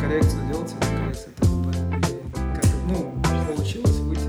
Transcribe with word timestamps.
Коррекцию 0.00 0.46
делать, 0.48 0.72
это 0.72 0.86
коррекция 0.88 1.32
и 1.32 1.36
как, 2.54 2.64
ну, 2.86 3.22
получилось 3.46 3.98
выйти. 3.98 4.28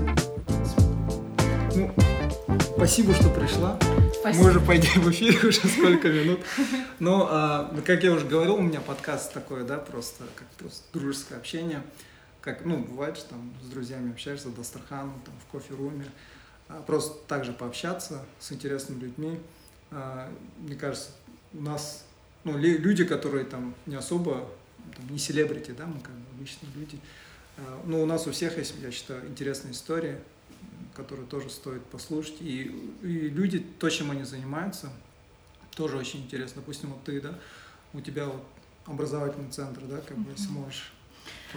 Ну, 1.76 1.94
спасибо, 2.76 3.14
что 3.14 3.28
пришла. 3.30 3.78
Спасибо. 4.20 4.44
Мы 4.44 4.50
уже 4.50 4.60
пойдем 4.60 5.02
в 5.02 5.10
эфир 5.10 5.46
уже 5.46 5.60
сколько 5.68 6.08
минут. 6.08 6.40
Но, 6.98 7.28
а, 7.30 7.80
как 7.84 8.02
я 8.02 8.12
уже 8.12 8.26
говорил, 8.26 8.54
у 8.54 8.62
меня 8.62 8.80
подкаст 8.80 9.32
такой, 9.32 9.64
да, 9.64 9.78
просто 9.78 10.24
как 10.34 10.46
просто 10.58 10.82
дружеское 10.92 11.36
общение. 11.36 11.82
Как, 12.40 12.64
ну, 12.64 12.78
бывает, 12.78 13.16
что 13.16 13.30
там 13.30 13.52
с 13.62 13.68
друзьями 13.68 14.12
общаешься, 14.12 14.48
Дастархан, 14.48 15.12
там, 15.24 15.34
в 15.46 15.52
кофе-руме. 15.52 16.04
А, 16.68 16.82
просто 16.82 17.18
также 17.26 17.52
пообщаться 17.52 18.24
с 18.38 18.52
интересными 18.52 19.00
людьми. 19.00 19.38
А, 19.90 20.30
мне 20.58 20.74
кажется, 20.74 21.10
у 21.52 21.60
нас, 21.60 22.04
ну, 22.44 22.58
люди, 22.58 23.04
которые 23.04 23.44
там 23.44 23.74
не 23.86 23.96
особо, 23.96 24.48
там, 24.96 25.08
не 25.10 25.18
селебрити, 25.18 25.72
да, 25.72 25.86
мы 25.86 26.00
как 26.00 26.12
бы 26.12 26.24
обычные 26.36 26.70
люди. 26.74 26.98
А, 27.56 27.82
Ну, 27.86 28.02
у 28.02 28.06
нас 28.06 28.26
у 28.26 28.32
всех 28.32 28.58
есть, 28.58 28.74
я 28.82 28.90
считаю, 28.90 29.26
интересные 29.28 29.72
истории, 29.72 30.18
которые 30.94 31.26
тоже 31.26 31.50
стоит 31.50 31.84
послушать. 31.86 32.40
И, 32.40 32.70
и 33.02 33.28
люди, 33.30 33.58
то, 33.58 33.88
чем 33.90 34.10
они 34.10 34.24
занимаются, 34.24 34.90
тоже 35.74 35.96
очень 35.96 36.20
интересно. 36.22 36.62
Допустим, 36.62 36.90
вот 36.90 37.04
ты, 37.04 37.20
да, 37.20 37.38
у 37.92 38.00
тебя 38.00 38.26
вот 38.26 38.44
образовательный 38.86 39.50
центр, 39.50 39.82
да, 39.82 39.98
как 39.98 40.18
бы, 40.18 40.30
если 40.30 40.50
можешь. 40.50 40.92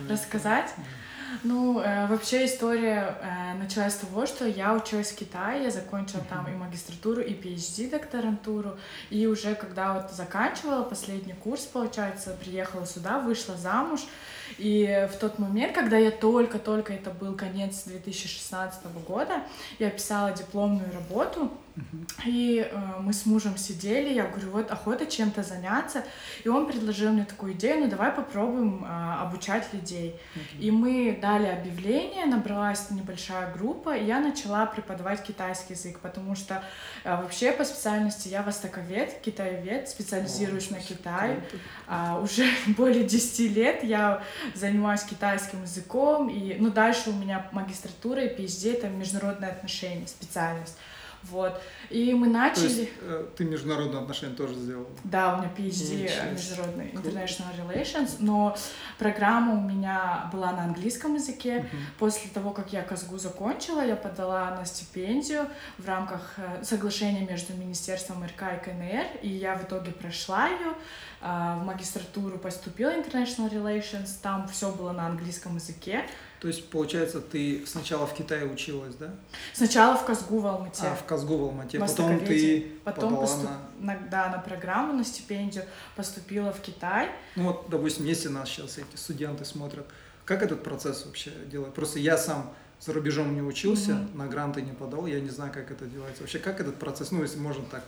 Рассказать? 0.10 0.74
Ну, 1.44 1.82
э, 1.82 2.08
вообще 2.08 2.46
история 2.46 3.18
э, 3.22 3.54
началась 3.62 3.94
с 3.94 3.98
того, 3.98 4.26
что 4.26 4.48
я 4.48 4.74
училась 4.74 5.12
в 5.12 5.16
Китае, 5.18 5.64
я 5.66 5.72
закончила 5.72 6.24
там 6.30 6.44
Мгм. 6.44 6.54
и 6.54 6.56
магистратуру, 6.56 7.22
и 7.22 7.34
PhD 7.34 7.90
докторантуру, 7.90 8.78
и 9.10 9.28
уже 9.28 9.54
когда 9.56 9.94
вот 9.94 10.12
заканчивала 10.12 10.84
последний 10.84 11.34
курс, 11.34 11.64
получается, 11.66 12.36
приехала 12.40 12.86
сюда, 12.86 13.20
вышла 13.20 13.58
замуж, 13.58 14.02
и 14.58 15.08
в 15.14 15.18
тот 15.18 15.38
момент, 15.38 15.74
когда 15.74 15.98
я 15.98 16.12
только-только, 16.12 16.94
это 16.94 17.12
был 17.12 17.36
конец 17.36 17.84
2016 17.84 18.86
года, 19.06 19.42
я 19.80 19.90
писала 19.90 20.32
дипломную 20.32 20.92
работу. 20.94 21.52
И 22.26 22.68
э, 22.70 22.78
мы 23.00 23.14
с 23.14 23.26
мужем 23.26 23.58
сидели, 23.58 24.14
я 24.14 24.26
говорю, 24.26 24.52
вот 24.52 24.72
охота 24.72 25.06
чем-то 25.06 25.44
заняться, 25.44 26.04
и 26.44 26.50
он 26.50 26.66
предложил 26.66 27.12
мне 27.12 27.24
такую 27.24 27.54
идею, 27.54 27.82
ну 27.82 27.90
давай 27.90 28.12
попробуем 28.12 28.84
э, 28.84 28.88
обучать 29.22 29.72
людей. 29.74 30.20
И 30.60 30.72
мы 30.72 31.18
дали 31.22 31.48
объявление, 31.48 32.26
набралась 32.26 32.90
небольшая 32.90 33.54
группа, 33.54 33.96
и 33.96 34.06
я 34.06 34.20
начала 34.20 34.66
преподавать 34.66 35.24
китайский 35.24 35.74
язык, 35.74 36.00
потому 36.00 36.36
что 36.36 36.64
э, 37.04 37.16
вообще 37.16 37.52
по 37.52 37.64
специальности 37.64 38.28
я 38.28 38.42
востоковед, 38.42 39.22
китаевед, 39.22 39.88
специализируюсь 39.88 40.72
О, 40.72 40.76
на 40.76 40.80
Китае. 40.80 41.36
круто. 41.36 41.64
А, 41.88 42.20
уже 42.20 42.46
более 42.76 43.04
10 43.04 43.56
лет 43.56 43.84
я 43.84 44.24
занимаюсь 44.56 45.04
китайским 45.04 45.62
языком, 45.62 46.30
и, 46.30 46.56
ну, 46.60 46.72
дальше 46.72 47.12
у 47.12 47.14
меня 47.14 47.48
магистратура 47.52 48.24
и 48.24 48.36
PhD— 48.36 48.74
это 48.78 48.90
международные 48.90 49.52
отношения, 49.52 50.08
специальность. 50.08 50.78
Вот. 51.24 51.60
И 51.90 52.14
мы 52.14 52.28
То 52.28 52.34
начали... 52.34 52.64
есть 52.64 52.90
э, 53.02 53.26
ты 53.36 53.46
международные 53.46 54.02
отношения 54.02 54.36
тоже 54.36 54.56
сделал? 54.56 54.88
Да, 55.04 55.36
у 55.36 55.38
меня 55.40 55.52
PhD 55.58 55.68
Ничего 55.68 56.08
себе. 56.08 56.32
международный. 56.32 56.92
International 56.92 57.68
Relations, 57.68 58.16
но 58.20 58.56
программа 58.98 59.54
у 59.54 59.62
меня 59.62 60.30
была 60.32 60.52
на 60.52 60.64
английском 60.64 61.16
языке. 61.16 61.60
Мгм. 61.60 61.82
После 62.00 62.30
того, 62.30 62.52
как 62.52 62.74
я 62.74 62.82
КАЗГУ 62.82 63.18
закончила, 63.18 63.86
я 63.86 63.96
подала 63.96 64.52
на 64.52 64.66
стипендию 64.66 65.48
в 65.78 65.88
рамках 65.88 66.34
э, 66.38 66.64
соглашения 66.64 67.26
между 67.26 67.54
Министерством 67.54 68.24
РК 68.24 68.44
и 68.62 68.66
КНР, 68.66 69.06
и 69.22 69.30
я 69.30 69.56
в 69.56 69.64
итоге 69.64 69.92
прошла 69.92 70.48
ее. 70.48 70.74
В 71.20 71.64
магистратуру 71.66 72.38
поступила 72.38 72.92
International 72.92 73.50
Relations, 73.50 74.10
там 74.22 74.48
все 74.48 74.72
было 74.72 74.92
на 74.92 75.08
английском 75.08 75.56
языке. 75.56 76.06
То 76.40 76.48
есть, 76.48 76.70
получается, 76.70 77.20
ты 77.20 77.66
сначала 77.66 78.06
в 78.06 78.14
Китае 78.14 78.46
училась, 78.46 78.96
да? 78.96 79.10
Сначала 79.54 79.98
в 79.98 80.06
КАЗГУ 80.06 80.40
в 80.40 80.46
Алмате. 80.48 80.84
А, 80.86 80.96
в 80.96 81.04
Казгу, 81.04 81.36
в 81.38 81.44
Алмате. 81.46 81.80
Потом 81.80 82.20
ты 82.20 82.74
Потом 82.84 83.18
поступ... 83.18 83.50
на... 83.80 83.94
на... 83.94 84.00
Да, 84.10 84.30
на 84.30 84.38
программу, 84.38 84.94
на 84.94 85.04
стипендию 85.04 85.66
поступила 85.96 86.54
в 86.54 86.62
Китай. 86.62 87.10
Ну 87.36 87.46
вот, 87.46 87.66
допустим, 87.70 88.06
если 88.06 88.28
нас 88.30 88.50
сейчас 88.50 88.78
эти 88.78 88.96
студенты 88.96 89.46
смотрят, 89.46 89.88
как 90.26 90.44
этот 90.44 90.62
процесс 90.64 91.06
вообще 91.06 91.32
делать? 91.50 91.74
Просто 91.74 92.00
я 92.00 92.18
сам 92.18 92.54
за 92.80 92.94
рубежом 92.94 93.34
не 93.34 93.42
учился, 93.42 93.94
Мгм. 93.94 94.18
на 94.18 94.28
гранты 94.28 94.62
не 94.62 94.72
подал, 94.72 95.08
я 95.08 95.20
не 95.20 95.30
знаю, 95.30 95.52
как 95.52 95.72
это 95.72 95.86
делается. 95.86 96.22
Вообще, 96.22 96.38
как 96.38 96.60
этот 96.60 96.76
процесс, 96.78 97.10
ну, 97.12 97.24
если 97.24 97.40
можно 97.40 97.64
так, 97.66 97.82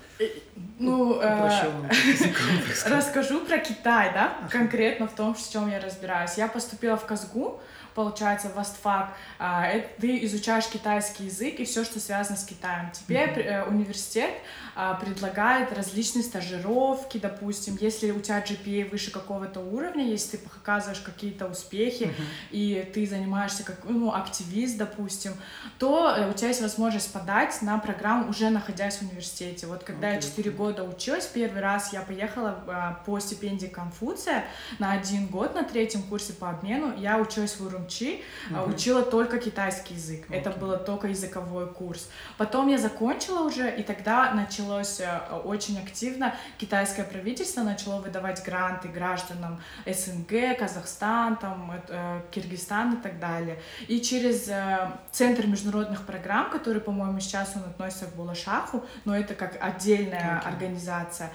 Ну, 0.80 1.20
э, 1.22 1.22
так 1.88 2.76
сказать. 2.76 2.88
Расскажу 2.88 3.46
про 3.46 3.60
Китай, 3.60 4.12
да, 4.14 4.50
конкретно 4.50 5.08
в 5.08 5.14
том, 5.14 5.36
в 5.36 5.52
чем 5.52 5.70
я 5.70 5.80
разбираюсь. 5.80 6.38
Я 6.38 6.48
поступила 6.48 6.98
в 6.98 7.06
Казгу, 7.06 7.62
получается, 7.96 8.52
Востфак. 8.56 9.14
А, 9.40 9.70
Ты 10.00 10.24
изучаешь 10.26 10.68
китайский 10.68 11.26
язык 11.26 11.60
и 11.60 11.66
все, 11.66 11.84
что 11.84 12.00
связано 12.00 12.38
с 12.38 12.44
Китаем. 12.44 12.92
Тебе 12.92 13.20
э, 13.26 13.64
университет 13.66 14.32
а, 14.76 14.94
предлагает 14.96 15.74
различные 15.76 16.24
стажировки, 16.24 17.18
допустим, 17.18 17.78
если 17.82 18.12
у 18.12 18.20
тебя 18.20 18.40
GPA 18.44 18.90
выше 18.90 19.12
какого-то 19.12 19.60
уровня, 19.60 20.06
если 20.06 20.38
ты 20.38 20.48
показываешь 20.50 21.00
какие-то 21.02 21.48
успехи, 21.48 22.06
Мгм. 22.06 22.28
и 22.52 22.90
ты 22.94 23.06
занимаешься 23.06 23.64
как 23.64 23.84
ну, 23.84 24.14
активист, 24.14 24.78
допустим, 24.78 25.34
то 25.78 26.14
э, 26.16 26.30
у 26.30 26.34
тебя 26.34 26.50
есть 26.50 26.62
возможность 26.62 27.12
подать 27.12 27.62
на 27.62 27.78
программу, 27.80 28.30
уже 28.30 28.50
находясь 28.50 28.98
в 28.98 29.02
университете. 29.04 29.68
Вот 29.68 29.84
когда 29.84 30.12
я 30.12 30.18
Окей. 30.18 30.30
4 30.30 30.52
года 30.52 30.84
училась, 30.84 31.26
первый 31.26 31.62
раз 31.62 31.94
я 31.94 32.02
поехала 32.02 32.64
а, 32.68 32.94
по 33.06 33.20
стипендии 33.20 33.68
Конфуция 33.68 34.46
на 34.80 34.92
один 34.94 35.28
год 35.28 35.56
на 35.56 35.64
третьем 35.64 36.04
курсе 36.04 36.34
по 36.34 36.50
обмену. 36.50 36.96
Я 36.98 37.18
училась 37.20 37.56
в 37.60 37.64
Урумчи, 37.84 38.22
а, 38.54 38.62
Мгм. 38.62 38.74
учила 38.74 39.02
только 39.02 39.38
китайский 39.40 39.94
язык. 39.96 40.26
Это 40.30 40.50
Окей. 40.50 40.62
было 40.62 40.78
только 40.78 41.08
языковой 41.08 41.68
курс. 41.68 42.10
Потом 42.38 42.68
я 42.68 42.78
закончила 42.78 43.42
уже, 43.48 43.74
и 43.76 43.84
тогда 43.84 44.32
началось 44.34 45.00
э, 45.00 45.08
очень 45.46 45.80
активно 45.80 46.36
китайское 46.58 47.06
правительство 47.06 47.64
начало 47.64 48.02
выдавать 48.02 48.44
гранты 48.44 48.88
гражданам 48.90 49.62
СНГ, 49.86 50.58
Казахстан, 50.60 51.38
там, 51.38 51.72
э, 51.88 52.22
Киргизстан 52.32 52.94
и 52.96 53.02
так 53.02 53.20
далее. 53.20 53.60
И 53.88 54.02
через 54.02 54.48
э, 54.50 54.92
Центр 55.12 55.48
международных 55.48 56.06
программ, 56.06 56.50
который, 56.50 56.82
по-моему, 56.82 57.20
сейчас 57.20 57.54
он 57.56 57.64
относится 57.64 58.06
к 58.06 58.16
Булашаху, 58.16 58.86
но 59.06 59.16
это 59.18 59.34
как 59.34 59.58
отдельная 59.62 60.38
Окей. 60.40 60.52
организация, 60.52 61.30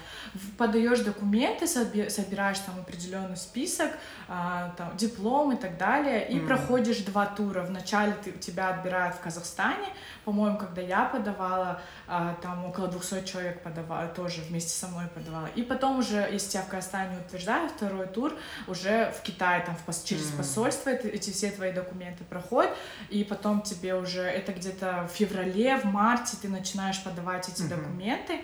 подаешь 0.57 0.99
документы, 0.99 1.65
соби- 1.65 2.09
собираешь 2.09 2.59
там 2.59 2.75
определенный 2.79 3.37
список, 3.37 3.91
а, 4.27 4.73
там, 4.77 4.95
диплом 4.97 5.53
и 5.53 5.55
так 5.55 5.77
далее, 5.77 6.27
и 6.27 6.34
Мгм. 6.37 6.47
проходишь 6.47 6.97
два 6.99 7.25
тура. 7.25 7.61
Вначале 7.61 8.13
ты, 8.23 8.31
тебя 8.31 8.69
отбирают 8.69 9.15
в 9.15 9.19
Казахстане, 9.19 9.87
по-моему, 10.25 10.57
когда 10.57 10.81
я 10.81 11.05
подавала, 11.05 11.79
а, 12.07 12.35
там 12.41 12.65
около 12.65 12.87
200 12.87 13.23
человек 13.25 13.61
подавала, 13.61 14.07
тоже 14.07 14.41
вместе 14.41 14.71
со 14.71 14.87
мной 14.87 15.05
подавала. 15.13 15.47
И 15.55 15.61
потом 15.61 15.99
уже, 15.99 16.27
если 16.31 16.49
тебя 16.49 16.63
в 16.63 16.67
Казахстане 16.67 17.19
утверждают, 17.25 17.71
второй 17.71 18.07
тур 18.07 18.33
уже 18.67 19.13
в 19.17 19.21
Китае, 19.21 19.63
там 19.63 19.75
в 19.75 20.03
через 20.03 20.25
посольство 20.31 20.89
это- 20.89 21.07
эти 21.07 21.29
все 21.31 21.51
твои 21.51 21.71
документы 21.71 22.23
проходят, 22.23 22.71
и 23.09 23.23
потом 23.23 23.61
тебе 23.61 23.95
уже, 23.95 24.21
это 24.21 24.51
где-то 24.51 25.07
в 25.11 25.15
феврале, 25.15 25.77
в 25.77 25.85
марте 25.85 26.37
ты 26.41 26.49
начинаешь 26.49 27.01
подавать 27.03 27.47
эти 27.47 27.61
Мгм. 27.61 27.69
документы, 27.69 28.41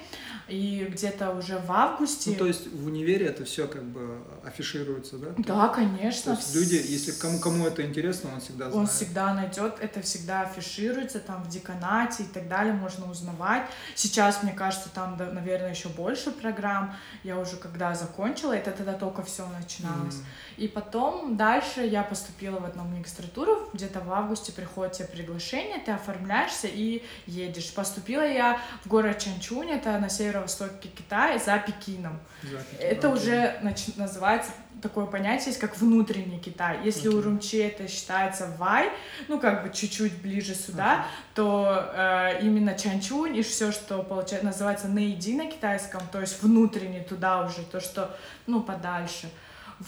и 0.47 0.87
где-то 0.89 1.31
уже 1.31 1.57
в 1.57 1.71
августе... 1.71 2.31
Ну, 2.31 2.35
то 2.37 2.45
есть 2.47 2.71
в 2.71 2.85
универе 2.85 3.25
это 3.25 3.43
все 3.43 3.67
как 3.67 3.83
бы 3.83 4.21
афишируется, 4.45 5.17
да? 5.17 5.27
Да, 5.37 5.67
То 5.67 5.73
конечно. 5.75 6.31
есть 6.31 6.55
люди, 6.55 6.75
если 6.75 7.11
кому, 7.11 7.39
кому 7.39 7.65
это 7.67 7.83
интересно, 7.83 8.29
он 8.33 8.39
всегда 8.39 8.65
знает. 8.69 8.75
Он 8.75 8.87
всегда 8.87 9.33
найдет, 9.33 9.77
это 9.79 10.01
всегда 10.01 10.41
афишируется 10.41 11.19
там 11.19 11.43
в 11.43 11.49
деканате 11.71 12.23
и 12.23 12.25
так 12.27 12.47
далее, 12.47 12.73
можно 12.73 13.09
узнавать. 13.09 13.63
Сейчас, 13.95 14.43
мне 14.43 14.53
кажется, 14.53 14.89
там, 14.89 15.17
наверное, 15.17 15.71
еще 15.71 15.89
больше 15.89 16.31
программ. 16.31 16.95
Я 17.23 17.37
уже 17.37 17.55
когда 17.57 17.93
закончила, 17.95 18.53
это 18.53 18.71
тогда 18.71 18.93
только 18.93 19.23
все 19.23 19.47
начиналось. 19.47 20.15
М. 20.15 20.25
И 20.57 20.67
потом 20.67 21.37
дальше 21.37 21.81
я 21.81 22.03
поступила 22.03 22.59
в 22.59 22.65
одну 22.65 22.83
магистратуру, 22.83 23.69
где-то 23.73 23.99
в 24.01 24.11
августе 24.11 24.51
приходит 24.51 24.93
тебе 24.93 25.07
приглашение, 25.07 25.79
ты 25.79 25.91
оформляешься 25.91 26.67
и 26.67 27.03
едешь. 27.25 27.73
Поступила 27.73 28.21
я 28.27 28.59
в 28.83 28.87
город 28.87 29.19
Чанчунь, 29.19 29.69
это 29.71 29.97
на 29.99 30.09
северо-востоке 30.09 30.89
Китая, 30.89 31.39
за 31.39 31.57
Пекином. 31.57 32.19
Запись. 32.43 32.65
Это 32.79 33.11
Окей. 33.11 33.21
уже 33.21 33.59
нач- 33.63 33.97
называется 33.97 34.51
такое 34.81 35.05
понятие 35.05 35.47
есть, 35.47 35.59
как 35.59 35.77
внутренний 35.77 36.39
Китай. 36.39 36.79
Если 36.83 37.07
Окей. 37.07 37.19
Урумчи 37.19 37.55
это 37.57 37.87
считается 37.87 38.47
Вай, 38.57 38.89
ну 39.27 39.39
как 39.39 39.63
бы 39.63 39.73
чуть-чуть 39.73 40.21
ближе 40.21 40.55
сюда, 40.55 41.05
то 41.33 41.91
э, 41.93 42.39
именно 42.41 42.77
Чанчунь 42.77 43.37
и 43.37 43.41
все, 43.41 43.71
что 43.71 44.03
получается, 44.03 44.45
называется 44.45 44.87
Нейди 44.87 45.35
на 45.35 45.45
китайском, 45.45 46.01
то 46.11 46.19
есть 46.19 46.41
внутренний 46.41 47.01
туда 47.01 47.45
уже, 47.45 47.63
то, 47.63 47.79
что, 47.79 48.15
ну, 48.47 48.61
подальше. 48.61 49.29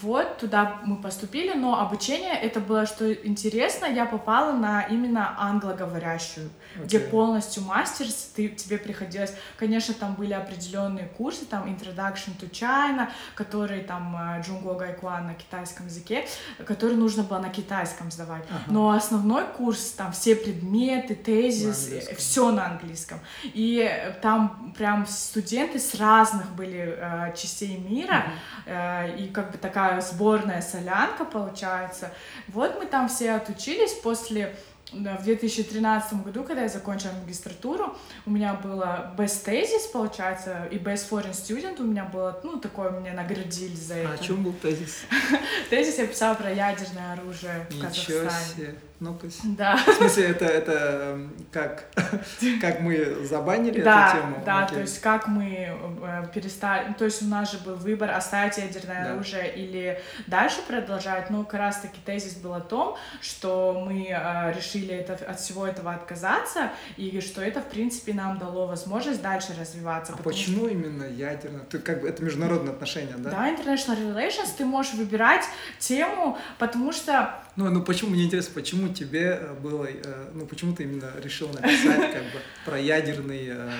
Вот, 0.02 0.38
туда 0.38 0.80
мы 0.84 0.96
поступили, 0.96 1.52
но 1.52 1.80
обучение, 1.80 2.34
это 2.34 2.58
было, 2.58 2.84
что 2.84 3.12
интересно, 3.12 3.86
я 3.86 4.06
попала 4.06 4.50
на 4.50 4.82
именно 4.82 5.36
англоговорящую, 5.38 6.50
okay. 6.76 6.84
где 6.84 6.98
полностью 6.98 7.62
мастерс, 7.62 8.32
ты, 8.34 8.48
тебе 8.48 8.78
приходилось, 8.78 9.32
конечно, 9.56 9.94
там 9.94 10.14
были 10.14 10.32
определенные 10.32 11.06
курсы, 11.06 11.44
там 11.44 11.68
Introduction 11.68 12.36
to 12.40 12.50
China, 12.50 13.08
которые 13.36 13.84
там 13.84 14.40
Джунго 14.40 14.74
Гайкуан 14.74 15.28
на 15.28 15.34
китайском 15.34 15.86
языке, 15.86 16.26
который 16.66 16.96
нужно 16.96 17.22
было 17.22 17.38
на 17.38 17.50
китайском 17.50 18.10
сдавать. 18.10 18.44
Ага. 18.50 18.62
Но 18.66 18.90
основной 18.90 19.44
курс, 19.46 19.92
там 19.92 20.10
все 20.10 20.34
предметы, 20.34 21.14
тезис, 21.14 21.88
все 22.16 22.50
на 22.50 22.66
английском. 22.66 23.20
И 23.44 23.88
там 24.22 24.74
прям 24.76 25.06
студенты 25.06 25.78
с 25.78 25.94
разных 25.94 26.50
были 26.56 26.96
э, 26.98 27.32
частей 27.36 27.78
мира, 27.78 28.24
э, 28.66 29.18
и 29.18 29.28
как 29.28 29.52
бы 29.52 29.58
такая 29.58 29.83
сборная 30.00 30.62
солянка 30.62 31.24
получается. 31.24 32.12
Вот 32.48 32.78
мы 32.78 32.86
там 32.86 33.08
все 33.08 33.32
отучились 33.32 33.92
после 33.92 34.54
в 34.92 35.24
2013 35.24 36.22
году, 36.24 36.44
когда 36.44 36.62
я 36.62 36.68
закончила 36.68 37.12
магистратуру, 37.12 37.96
у 38.26 38.30
меня 38.30 38.54
было 38.54 39.12
best 39.16 39.44
thesis, 39.44 39.90
получается, 39.92 40.68
и 40.70 40.76
best 40.76 41.08
foreign 41.10 41.32
student 41.32 41.80
у 41.80 41.84
меня 41.84 42.04
было, 42.04 42.38
ну, 42.44 42.58
такое 42.58 42.90
меня 42.90 43.12
наградили 43.12 43.74
за 43.74 43.94
это. 43.94 44.10
А 44.10 44.14
о 44.14 44.18
чем 44.18 44.42
был 44.42 44.52
тезис? 44.52 45.02
Тезис 45.70 45.98
я 45.98 46.06
писала 46.06 46.34
про 46.34 46.50
ядерное 46.52 47.14
оружие 47.14 47.66
в 47.70 47.80
Казахстане. 47.80 48.30
Себе. 48.54 48.74
Ну-ка. 49.00 49.26
Да. 49.42 49.76
В 49.76 49.92
смысле, 49.94 50.24
это, 50.28 50.44
это 50.44 51.18
как, 51.50 51.86
как 52.60 52.80
мы 52.80 53.24
забанили 53.24 53.82
да, 53.82 54.08
эту 54.08 54.18
тему? 54.18 54.42
Да, 54.46 54.64
Окей. 54.64 54.74
то 54.76 54.80
есть 54.82 55.00
как 55.00 55.26
мы 55.26 55.76
э, 56.02 56.24
перестали... 56.32 56.92
То 56.92 57.04
есть 57.04 57.20
у 57.22 57.26
нас 57.26 57.50
же 57.50 57.58
был 57.58 57.74
выбор 57.74 58.10
оставить 58.12 58.56
ядерное 58.56 59.04
да. 59.04 59.12
оружие 59.12 59.52
или 59.54 60.00
дальше 60.28 60.60
продолжать. 60.66 61.28
Но 61.28 61.44
как 61.44 61.60
раз-таки 61.60 61.98
тезис 62.04 62.34
был 62.34 62.54
о 62.54 62.60
том, 62.60 62.96
что 63.20 63.84
мы 63.84 64.06
э, 64.08 64.52
решили 64.56 64.94
это, 64.94 65.14
от 65.14 65.40
всего 65.40 65.66
этого 65.66 65.92
отказаться, 65.92 66.70
и 66.96 67.20
что 67.20 67.42
это, 67.42 67.60
в 67.60 67.68
принципе, 67.68 68.14
нам 68.14 68.38
дало 68.38 68.68
возможность 68.68 69.20
дальше 69.20 69.54
развиваться. 69.58 70.14
А 70.16 70.22
почему 70.22 70.66
что... 70.66 70.68
именно 70.68 71.04
ядерное? 71.04 71.62
Ты, 71.62 71.80
как 71.80 72.00
бы, 72.00 72.08
это 72.08 72.22
международные 72.22 72.72
отношения, 72.72 73.14
да? 73.18 73.30
Да, 73.30 73.50
international 73.50 74.14
relations. 74.14 74.50
Ты 74.56 74.64
можешь 74.64 74.94
выбирать 74.94 75.44
тему, 75.80 76.38
потому 76.58 76.92
что 76.92 77.43
ну, 77.56 77.70
ну 77.70 77.82
почему, 77.82 78.10
мне 78.10 78.24
интересно, 78.24 78.52
почему 78.54 78.92
тебе 78.92 79.38
э, 79.40 79.54
было, 79.54 79.86
э, 79.86 80.30
ну 80.34 80.46
почему 80.46 80.74
ты 80.74 80.84
именно 80.84 81.10
решил 81.22 81.48
написать 81.48 82.12
как 82.12 82.22
бы 82.24 82.40
про 82.64 82.78
ядерный... 82.78 83.48
Э, 83.48 83.70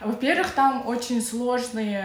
Во-первых, 0.00 0.50
там 0.50 0.86
очень 0.86 1.22
сложный 1.22 2.02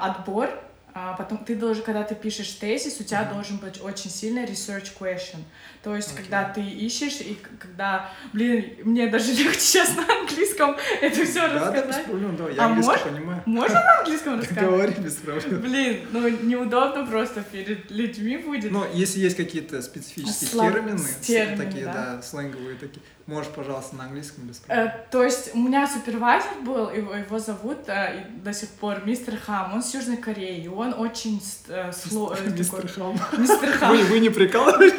отбор, 0.00 0.50
а 0.92 1.14
потом 1.14 1.38
ты 1.38 1.56
должен, 1.56 1.82
когда 1.84 2.02
ты 2.02 2.14
пишешь 2.14 2.50
тезис, 2.52 3.00
у 3.00 3.04
тебя 3.04 3.24
должен 3.24 3.58
быть 3.58 3.82
очень 3.82 4.10
сильный 4.10 4.44
research 4.44 4.92
question. 4.98 5.38
То 5.84 5.94
есть, 5.94 6.12
okay. 6.12 6.22
когда 6.22 6.44
ты 6.44 6.62
ищешь, 6.62 7.20
и 7.20 7.38
когда, 7.58 8.10
блин, 8.32 8.74
мне 8.84 9.06
даже 9.08 9.32
легче 9.34 9.60
сейчас 9.60 9.94
на 9.94 10.02
английском 10.20 10.76
это 11.02 11.24
все 11.26 11.40
да, 11.40 11.52
рассказать. 11.52 11.88
Да, 11.88 11.98
без 11.98 12.04
проблем, 12.06 12.36
да, 12.36 12.48
я 12.48 12.62
а 12.62 12.66
английский 12.66 12.92
мож... 12.92 13.02
понимаю. 13.02 13.42
Можно 13.44 13.74
на 13.74 13.98
английском 13.98 14.38
рассказать? 14.40 14.64
Говори 14.64 14.94
без 14.94 15.14
проблем. 15.16 15.60
Блин, 15.60 16.00
ну 16.10 16.28
неудобно 16.28 17.06
просто 17.06 17.42
перед 17.42 17.90
людьми 17.90 18.38
будет. 18.38 18.72
Но 18.72 18.86
если 18.94 19.20
есть 19.20 19.36
какие-то 19.36 19.82
специфические 19.82 20.48
Слав... 20.48 20.72
термины, 20.72 21.00
термины, 21.20 21.64
такие, 21.64 21.84
да? 21.84 21.92
да, 21.92 22.22
сленговые 22.22 22.76
такие, 22.76 23.02
можешь, 23.26 23.52
пожалуйста, 23.52 23.96
на 23.96 24.04
английском 24.04 24.44
без 24.44 24.56
проблем. 24.56 24.86
Э, 24.86 25.06
то 25.10 25.22
есть, 25.22 25.54
у 25.54 25.58
меня 25.58 25.86
супервайзер 25.86 26.62
был, 26.62 26.90
его, 26.90 27.14
его 27.14 27.38
зовут 27.38 27.88
э, 27.88 28.24
до 28.42 28.54
сих 28.54 28.70
пор 28.70 29.04
мистер 29.04 29.36
Хам, 29.36 29.74
он 29.74 29.82
с 29.82 29.92
Южной 29.94 30.16
Кореи, 30.16 30.66
он 30.66 30.94
очень 30.94 31.42
э, 31.68 31.92
сложный. 31.92 32.52
Э, 32.52 32.56
мистер 32.56 32.88
Хам. 32.88 33.20
Мистер 33.36 33.72
Хам. 33.78 33.90
Вы, 33.90 34.04
вы 34.04 34.20
не 34.20 34.30
собой? 34.30 34.90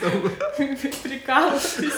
Прикалывались. 1.02 1.96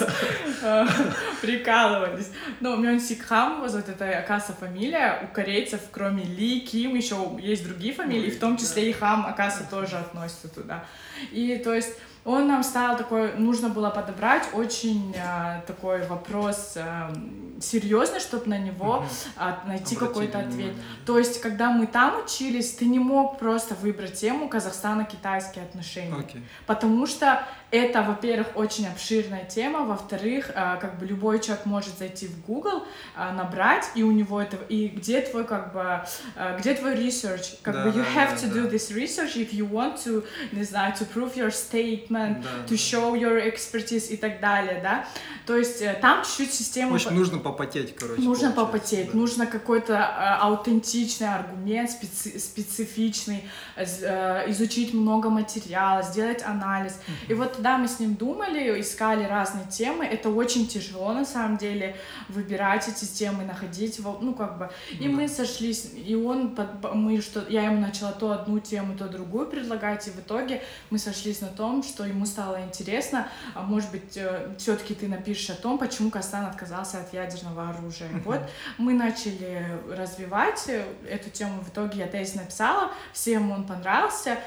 Прикалывались. 1.41 2.31
Но 2.59 2.75
Мён 2.75 2.99
Сик 2.99 3.23
Хам, 3.25 3.61
вот 3.61 3.89
это, 3.89 4.19
оказывается, 4.19 4.53
фамилия. 4.53 5.19
У 5.23 5.33
корейцев, 5.33 5.81
кроме 5.91 6.23
Ли, 6.23 6.61
Ким, 6.61 6.95
еще 6.95 7.15
есть 7.41 7.65
другие 7.65 7.93
фамилии, 7.93 8.29
в 8.29 8.39
том 8.39 8.57
числе 8.57 8.89
и 8.89 8.93
Хам, 8.93 9.25
оказывается, 9.25 9.69
тоже 9.69 9.97
относится 9.97 10.47
туда. 10.47 10.85
И 11.31 11.61
то 11.63 11.73
есть 11.73 11.93
он 12.25 12.47
нам 12.47 12.63
стал 12.63 12.97
такой, 12.97 13.33
нужно 13.33 13.67
было 13.67 13.89
подобрать 13.89 14.43
очень 14.53 15.13
э, 15.13 15.61
такой 15.67 16.07
вопрос 16.07 16.73
э, 16.75 17.13
серьезный, 17.59 18.21
чтобы 18.21 18.47
на 18.47 18.57
него 18.57 19.05
э, 19.37 19.53
найти 19.67 19.97
какой-то 19.97 20.39
ответ. 20.39 20.73
То 21.05 21.17
есть, 21.17 21.41
когда 21.41 21.71
мы 21.71 21.85
там 21.85 22.23
учились, 22.23 22.75
ты 22.75 22.85
не 22.85 22.99
мог 22.99 23.39
просто 23.39 23.75
выбрать 23.75 24.13
тему 24.13 24.47
Казахстана-китайские 24.47 25.65
отношения, 25.65 26.13
okay. 26.13 26.41
потому 26.65 27.07
что 27.07 27.45
это, 27.73 28.03
во-первых, 28.03 28.49
очень 28.53 28.87
обширная 28.87 29.45
тема, 29.45 29.79
во-вторых, 29.79 30.51
э, 30.53 30.77
как 30.79 30.99
бы 30.99 31.07
любой 31.07 31.39
человек 31.39 31.65
может 31.65 31.97
зайти 31.97 32.27
в 32.27 32.45
Google, 32.45 32.83
э, 33.17 33.31
набрать, 33.31 33.89
и 33.95 34.03
у 34.03 34.11
него 34.11 34.39
это, 34.39 34.57
и 34.69 34.89
где 34.89 35.21
твой, 35.21 35.43
как 35.43 35.73
бы, 35.73 36.01
э, 36.35 36.57
где 36.59 36.75
твой 36.75 36.93
research, 36.93 37.55
как 37.63 37.73
да, 37.73 37.85
бы, 37.85 37.89
you 37.89 38.05
да, 38.13 38.21
have 38.21 38.39
да, 38.39 38.47
to 38.47 38.53
да. 38.53 38.59
do 38.59 38.71
this 38.71 38.95
research 38.95 39.35
if 39.37 39.51
you 39.51 39.67
want 39.67 39.95
to, 40.05 40.23
не 40.51 40.63
знаю, 40.63 40.93
to 40.93 41.07
prove 41.11 41.35
your 41.35 41.49
statement, 41.49 42.43
да, 42.43 42.65
to 42.67 42.75
show 42.75 43.15
your 43.15 43.43
expertise 43.43 44.09
и 44.09 44.17
так 44.17 44.39
далее, 44.39 44.79
да, 44.83 45.07
то 45.47 45.57
есть 45.57 45.83
там 45.99 46.23
чуть-чуть 46.23 46.53
система... 46.53 46.93
Общем, 46.93 47.15
нужно 47.15 47.39
попотеть, 47.39 47.95
короче. 47.95 48.21
Нужно 48.21 48.51
попотеть, 48.51 49.11
да. 49.11 49.17
нужно 49.17 49.47
какой-то 49.47 50.37
аутентичный 50.41 51.33
аргумент, 51.33 51.89
специ 51.89 52.37
специфичный, 52.37 53.43
изучить 53.77 54.93
много 54.93 55.31
материала, 55.31 56.03
сделать 56.03 56.43
анализ, 56.43 56.99
и 57.27 57.33
вот 57.33 57.62
когда 57.63 57.77
мы 57.77 57.87
с 57.87 57.97
ним 57.97 58.15
думали, 58.15 58.81
искали 58.81 59.23
разные 59.23 59.65
темы, 59.67 60.03
это 60.03 60.29
очень 60.29 60.67
тяжело 60.67 61.13
на 61.13 61.23
самом 61.23 61.55
деле 61.55 61.95
выбирать 62.27 62.89
эти 62.89 63.05
темы, 63.05 63.45
находить 63.45 64.01
ну 64.19 64.33
как 64.33 64.57
бы. 64.57 64.69
И 64.91 65.05
mm 65.05 65.13
мы 65.13 65.29
сошлись, 65.29 65.91
и 65.95 66.13
он, 66.13 66.57
мы 66.93 67.21
что, 67.21 67.45
я 67.47 67.63
ему 67.63 67.79
начала 67.79 68.11
то 68.11 68.33
одну 68.33 68.59
тему, 68.59 68.97
то 68.97 69.07
другую 69.07 69.45
предлагать, 69.45 70.05
и 70.07 70.11
в 70.11 70.19
итоге 70.19 70.61
мы 70.89 70.97
сошлись 70.97 71.39
на 71.39 71.47
том, 71.47 71.83
что 71.83 72.03
ему 72.03 72.25
стало 72.25 72.61
интересно, 72.65 73.29
а 73.53 73.61
может 73.61 73.91
быть, 73.91 74.17
э, 74.17 74.49
все-таки 74.57 74.93
ты 74.93 75.07
напишешь 75.07 75.51
о 75.51 75.61
том, 75.61 75.77
почему 75.77 76.09
Кастан 76.09 76.45
отказался 76.45 76.99
от 76.99 77.13
ядерного 77.13 77.69
оружия. 77.69 78.09
Mm-hmm. 78.09 78.23
Вот 78.25 78.41
мы 78.77 78.93
начали 78.93 79.65
развивать 79.89 80.65
э, 80.67 80.83
эту 81.09 81.29
тему, 81.29 81.61
в 81.61 81.69
итоге 81.69 81.99
я 81.99 82.07
тезис 82.07 82.35
написала, 82.35 82.91
всем 83.13 83.51
он 83.51 83.63
понравился. 83.63 84.37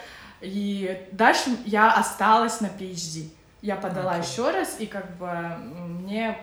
И 0.40 1.08
дальше 1.12 1.56
я 1.64 1.92
осталась 1.92 2.60
на 2.60 2.66
PhD. 2.66 3.28
Я 3.62 3.76
подала 3.76 4.16
okay. 4.16 4.30
еще 4.30 4.50
раз, 4.50 4.76
и 4.78 4.86
как 4.86 5.16
бы 5.16 5.30
мне 5.30 6.38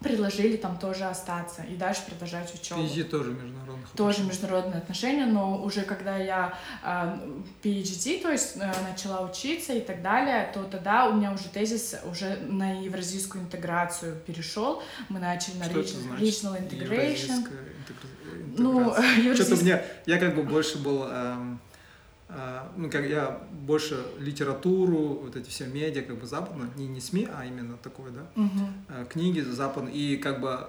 предложили 0.00 0.56
там 0.56 0.78
тоже 0.78 1.04
остаться 1.04 1.62
и 1.62 1.74
дальше 1.74 2.02
продолжать 2.06 2.54
учебу. 2.54 2.80
PhD 2.82 3.04
тоже 3.04 3.30
международные 3.32 3.86
Тоже 3.96 4.18
отношения. 4.18 4.28
международные 4.28 4.78
отношения, 4.78 5.26
но 5.26 5.62
уже 5.62 5.82
когда 5.82 6.16
я 6.16 6.54
э, 6.84 7.18
PhD, 7.62 8.22
то 8.22 8.30
есть 8.30 8.56
э, 8.56 8.72
начала 8.88 9.28
учиться 9.28 9.72
и 9.72 9.80
так 9.80 10.02
далее, 10.02 10.50
то 10.54 10.62
тогда 10.64 11.08
у 11.08 11.14
меня 11.14 11.32
уже 11.32 11.48
тезис 11.48 11.96
уже 12.04 12.36
на 12.48 12.80
евразийскую 12.80 13.42
интеграцию 13.44 14.16
перешел. 14.26 14.82
Мы 15.08 15.18
начали 15.18 15.56
на 15.56 15.64
Что 15.64 15.80
regional, 15.80 16.18
regional 16.18 16.68
integration. 16.68 17.38
Интегра... 17.38 17.58
Ну, 18.56 18.94
Что-то 19.34 19.56
мне, 19.56 19.82
я 20.06 20.18
как 20.18 20.36
бы 20.36 20.42
больше 20.44 20.78
был... 20.78 21.04
Эм 21.04 21.10
а, 21.10 21.67
ну, 22.76 22.90
как 22.90 23.06
я 23.06 23.40
больше 23.52 24.04
литературу, 24.18 25.20
вот 25.22 25.36
эти 25.36 25.48
все 25.48 25.66
медиа, 25.66 26.02
как 26.02 26.18
бы 26.18 26.26
западные, 26.26 26.70
не, 26.76 26.86
не 26.86 27.00
СМИ, 27.00 27.28
а 27.34 27.46
именно 27.46 27.76
такое, 27.78 28.10
да, 28.10 28.26
угу. 28.36 29.06
книги 29.08 29.40
западные, 29.40 29.94
и 29.94 30.16
как 30.18 30.40
бы 30.40 30.68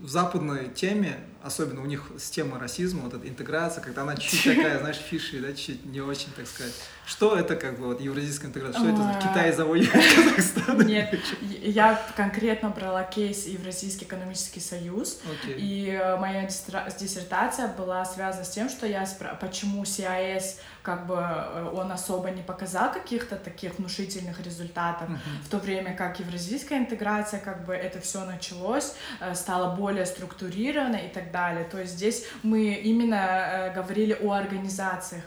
в 0.00 0.08
западной 0.08 0.70
теме 0.74 1.20
особенно 1.42 1.82
у 1.82 1.86
них 1.86 2.04
с 2.18 2.30
темой 2.30 2.60
расизма, 2.60 3.02
вот 3.02 3.14
эта 3.14 3.28
интеграция, 3.28 3.82
когда 3.82 4.02
она 4.02 4.16
чуть 4.16 4.44
такая, 4.56 4.78
знаешь, 4.78 4.96
фиши, 4.96 5.40
да, 5.40 5.52
чуть 5.52 5.84
не 5.84 6.00
очень, 6.00 6.28
так 6.36 6.46
сказать. 6.46 6.74
Что 7.04 7.36
это 7.36 7.56
как 7.56 7.78
бы 7.80 7.86
вот 7.88 8.00
евразийская 8.00 8.48
интеграция? 8.48 8.80
Что 8.80 8.90
это 8.90 9.18
Китай 9.20 9.52
завоевывает 9.52 10.14
Казахстан? 10.14 10.86
Нет, 10.86 11.18
я 11.40 12.00
конкретно 12.16 12.68
брала 12.70 13.02
кейс 13.02 13.46
Евразийский 13.46 14.04
экономический 14.04 14.60
союз, 14.60 15.20
и 15.58 15.98
э, 16.00 16.16
моя 16.16 16.46
диссертация 16.46 17.68
была 17.68 18.04
связана 18.04 18.44
с 18.44 18.50
тем, 18.50 18.68
что 18.68 18.86
я 18.86 19.04
почему 19.40 19.82
CIS 19.82 20.60
как 20.82 21.06
бы 21.06 21.16
э, 21.18 21.70
он 21.74 21.90
особо 21.90 22.30
не 22.30 22.42
показал 22.42 22.92
каких-то 22.92 23.36
таких 23.36 23.78
внушительных 23.78 24.40
результатов, 24.44 25.08
в 25.44 25.48
то 25.48 25.58
время 25.58 25.94
как 25.96 26.20
евразийская 26.20 26.78
интеграция, 26.78 27.40
как 27.40 27.64
бы 27.66 27.74
это 27.74 28.00
все 28.00 28.24
началось, 28.24 28.94
э, 29.20 29.34
стало 29.34 29.74
более 29.74 30.06
структурировано 30.06 30.96
и 30.96 31.08
так 31.08 31.32
далее. 31.32 31.64
То 31.64 31.80
есть 31.80 31.94
здесь 31.94 32.24
мы 32.44 32.74
именно 32.74 33.72
говорили 33.74 34.16
о 34.20 34.32
организациях, 34.32 35.24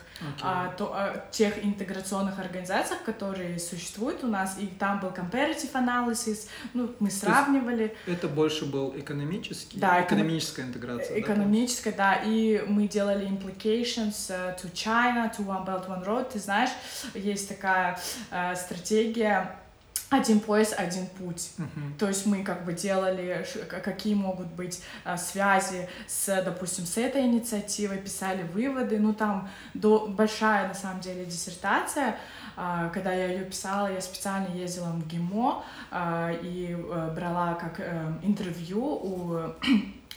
то- 0.77 0.93
о 0.93 1.25
тех 1.31 1.64
интеграционных 1.65 2.39
организациях, 2.39 3.03
которые 3.03 3.59
существуют 3.59 4.23
у 4.23 4.27
нас, 4.27 4.57
и 4.59 4.67
там 4.67 4.99
был 4.99 5.09
comparative 5.09 5.71
analysis, 5.73 6.47
ну, 6.73 6.93
мы 6.99 7.11
сравнивали. 7.11 7.95
Это 8.07 8.27
больше 8.27 8.65
был 8.65 8.93
экономический, 8.97 9.79
Да, 9.79 10.01
эконом- 10.01 10.05
экономическая 10.05 10.61
интеграция. 10.63 11.09
да, 11.15 11.19
Экономическая, 11.19 11.91
да, 11.91 12.15
и 12.23 12.63
мы 12.67 12.87
делали 12.87 13.27
implications 13.27 14.29
э, 14.29 14.55
to 14.61 14.71
China, 14.73 15.31
to 15.35 15.45
One 15.45 15.65
Belt 15.65 15.87
One 15.87 16.05
Road. 16.05 16.31
Ты 16.31 16.39
знаешь, 16.39 16.69
есть 17.13 17.49
такая 17.49 17.99
э, 18.31 18.55
стратегия 18.55 19.55
один 20.09 20.39
пояс, 20.39 20.73
один 20.77 21.07
путь. 21.07 21.51
Мгм. 21.57 21.95
То 21.97 22.07
есть 22.07 22.25
мы 22.25 22.43
как 22.43 22.63
бы 22.63 22.73
делали, 22.73 23.45
какие 23.83 24.13
могут 24.13 24.47
быть 24.47 24.81
э, 25.03 25.17
связи 25.17 25.89
с, 26.07 26.41
допустим, 26.43 26.85
с 26.85 26.97
этой 26.97 27.21
инициативой, 27.25 27.97
писали 27.97 28.43
выводы. 28.43 28.99
Ну 28.99 29.13
там 29.13 29.49
до, 29.73 30.07
большая 30.07 30.67
на 30.67 30.73
самом 30.73 31.01
деле 31.01 31.25
диссертация. 31.25 32.17
А, 32.57 32.89
Когда 32.89 33.11
я 33.11 33.27
ее 33.27 33.45
писала, 33.45 33.91
я 33.91 33.99
специально 33.99 34.47
ездила 34.55 34.87
в 34.87 35.05
ГИМО 35.07 35.63
а, 35.91 36.31
и 36.31 36.71
э, 36.71 37.11
брала 37.15 37.55
как 37.55 37.79
э, 37.79 38.13
интервью 38.23 38.83
у 38.83 39.39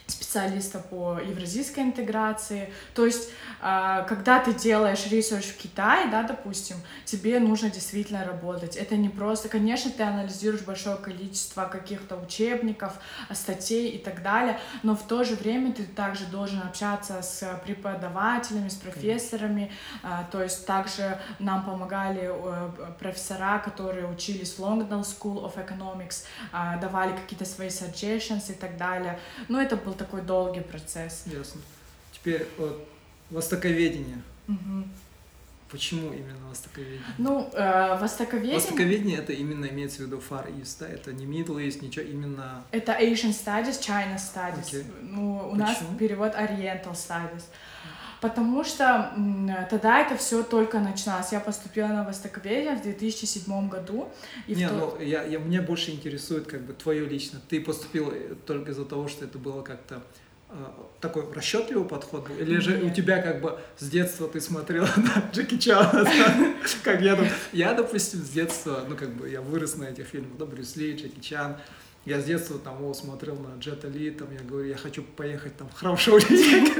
специалиста 0.06 0.78
по 0.78 1.18
евразийской 1.18 1.82
интеграции. 1.84 2.72
То 2.94 3.06
есть, 3.06 3.30
а, 3.60 4.02
когда 4.02 4.38
ты 4.40 4.54
делаешь 4.54 5.06
research 5.06 5.46
в 5.46 5.56
Китае, 5.56 6.08
да, 6.10 6.22
допустим, 6.22 6.76
тебе 7.04 7.38
нужно 7.40 7.70
действительно 7.70 8.24
работать. 8.24 8.76
Это 8.76 8.96
не 8.96 9.08
просто, 9.08 9.48
конечно, 9.48 9.90
ты 9.90 10.02
анализируешь 10.02 10.62
большое 10.62 10.96
количество 10.96 11.64
каких-то 11.64 12.16
учебников, 12.16 12.92
статей 13.32 13.90
и 13.90 13.98
так 13.98 14.22
далее, 14.22 14.58
но 14.82 14.94
в 14.94 15.02
то 15.02 15.24
же 15.24 15.34
время 15.34 15.72
ты 15.72 15.84
также 15.84 16.26
должен 16.26 16.60
общаться 16.60 17.22
с 17.22 17.60
преподавателями, 17.64 18.68
с 18.68 18.74
профессорами. 18.74 19.72
А, 20.02 20.24
То 20.30 20.42
есть 20.42 20.66
также 20.66 21.18
нам 21.38 21.64
помогали 21.64 22.30
э, 22.30 22.70
профессора, 22.98 23.58
которые 23.58 24.06
учились 24.06 24.54
в 24.54 24.60
London 24.60 25.02
School 25.02 25.44
of 25.44 25.54
Economics, 25.56 26.24
а, 26.52 26.76
давали 26.76 27.16
какие-то 27.16 27.44
свои 27.44 27.68
suggestions 27.68 28.50
и 28.50 28.54
так 28.54 28.76
далее. 28.76 29.18
Но 29.48 29.60
это 29.60 29.76
был 29.88 29.94
такой 29.94 30.22
долгий 30.22 30.60
процесс. 30.60 31.24
Ясно. 31.26 31.60
Теперь 32.12 32.46
вот 32.58 32.86
востоковедение. 33.30 34.22
Мгм. 34.46 34.90
Почему 35.70 36.12
именно 36.12 36.48
востоковедение? 36.48 37.02
Ну, 37.18 37.50
э, 37.52 37.98
востоковедение 38.00 38.56
Востоковедение 38.56 39.18
это 39.18 39.34
именно 39.34 39.66
имеется 39.66 39.98
в 39.98 40.06
виду 40.06 40.18
Far 40.18 40.50
East, 40.58 40.76
да? 40.80 40.88
Это 40.88 41.12
не 41.12 41.26
Middle 41.26 41.56
East, 41.56 41.84
ничего, 41.84 42.06
именно... 42.06 42.64
это 42.70 42.92
Asian 42.92 43.32
Studies, 43.32 43.78
China 43.78 44.16
Studies. 44.16 44.66
Окей. 44.66 44.84
Ну, 45.02 45.50
у 45.50 45.54
нас 45.54 45.76
Почему? 45.76 45.98
перевод 45.98 46.34
Oriental 46.34 46.92
Studies. 46.92 47.44
Потому 48.20 48.64
что 48.64 49.12
тогда 49.70 50.00
это 50.00 50.16
все 50.16 50.42
только 50.42 50.80
начиналось. 50.80 51.30
Я 51.32 51.40
поступила 51.40 51.86
на 51.88 52.04
востоковедение 52.04 52.74
в 52.74 52.82
2007 52.82 53.68
году. 53.68 54.08
И 54.46 54.54
не, 54.54 54.68
то- 54.68 54.74
ну, 54.98 55.04
я, 55.04 55.22
я, 55.24 55.38
меня 55.38 55.62
больше 55.62 55.92
интересует 55.92 56.46
как 56.46 56.62
бы 56.62 56.72
твое 56.72 57.06
лично. 57.06 57.40
Ты 57.48 57.60
поступил 57.60 58.10
э, 58.12 58.34
только 58.46 58.72
из-за 58.72 58.84
того, 58.84 59.06
что 59.08 59.24
это 59.24 59.38
было 59.38 59.62
как-то 59.62 60.02
э, 60.50 60.54
такой 61.00 61.32
расчетливый 61.32 61.86
подход 61.88 62.26
был? 62.28 62.36
Или 62.36 62.58
же 62.58 62.82
у 62.82 62.90
тебя 62.90 63.22
как 63.22 63.40
бы 63.40 63.58
с 63.78 63.88
детства 63.88 64.26
ты 64.28 64.40
смотрела 64.40 64.88
на 64.96 65.30
Джеки 65.32 65.56
Чана, 65.58 66.04
как 66.82 67.00
я, 67.00 67.16
я, 67.52 67.72
допустим, 67.74 68.20
с 68.20 68.30
детства, 68.30 68.84
ну, 68.88 68.96
как 68.96 69.10
бы 69.14 69.28
я 69.28 69.40
вырос 69.40 69.76
на 69.76 69.84
этих 69.84 70.06
фильмах, 70.06 70.36
да, 70.38 70.44
Брюс 70.44 70.74
Ли, 70.76 70.96
Джеки 70.96 71.20
Чан, 71.20 71.56
я 72.08 72.20
с 72.20 72.24
детства 72.24 72.58
там 72.58 72.82
о, 72.82 72.94
смотрел 72.94 73.36
на 73.36 73.58
Джета 73.58 73.88
Ли, 73.88 74.10
там 74.10 74.28
я 74.32 74.40
говорю, 74.40 74.66
я 74.66 74.76
хочу 74.76 75.02
поехать 75.02 75.56
там 75.56 75.68
в 75.68 75.74
храм 75.74 75.96
Шаолинь. 75.96 76.26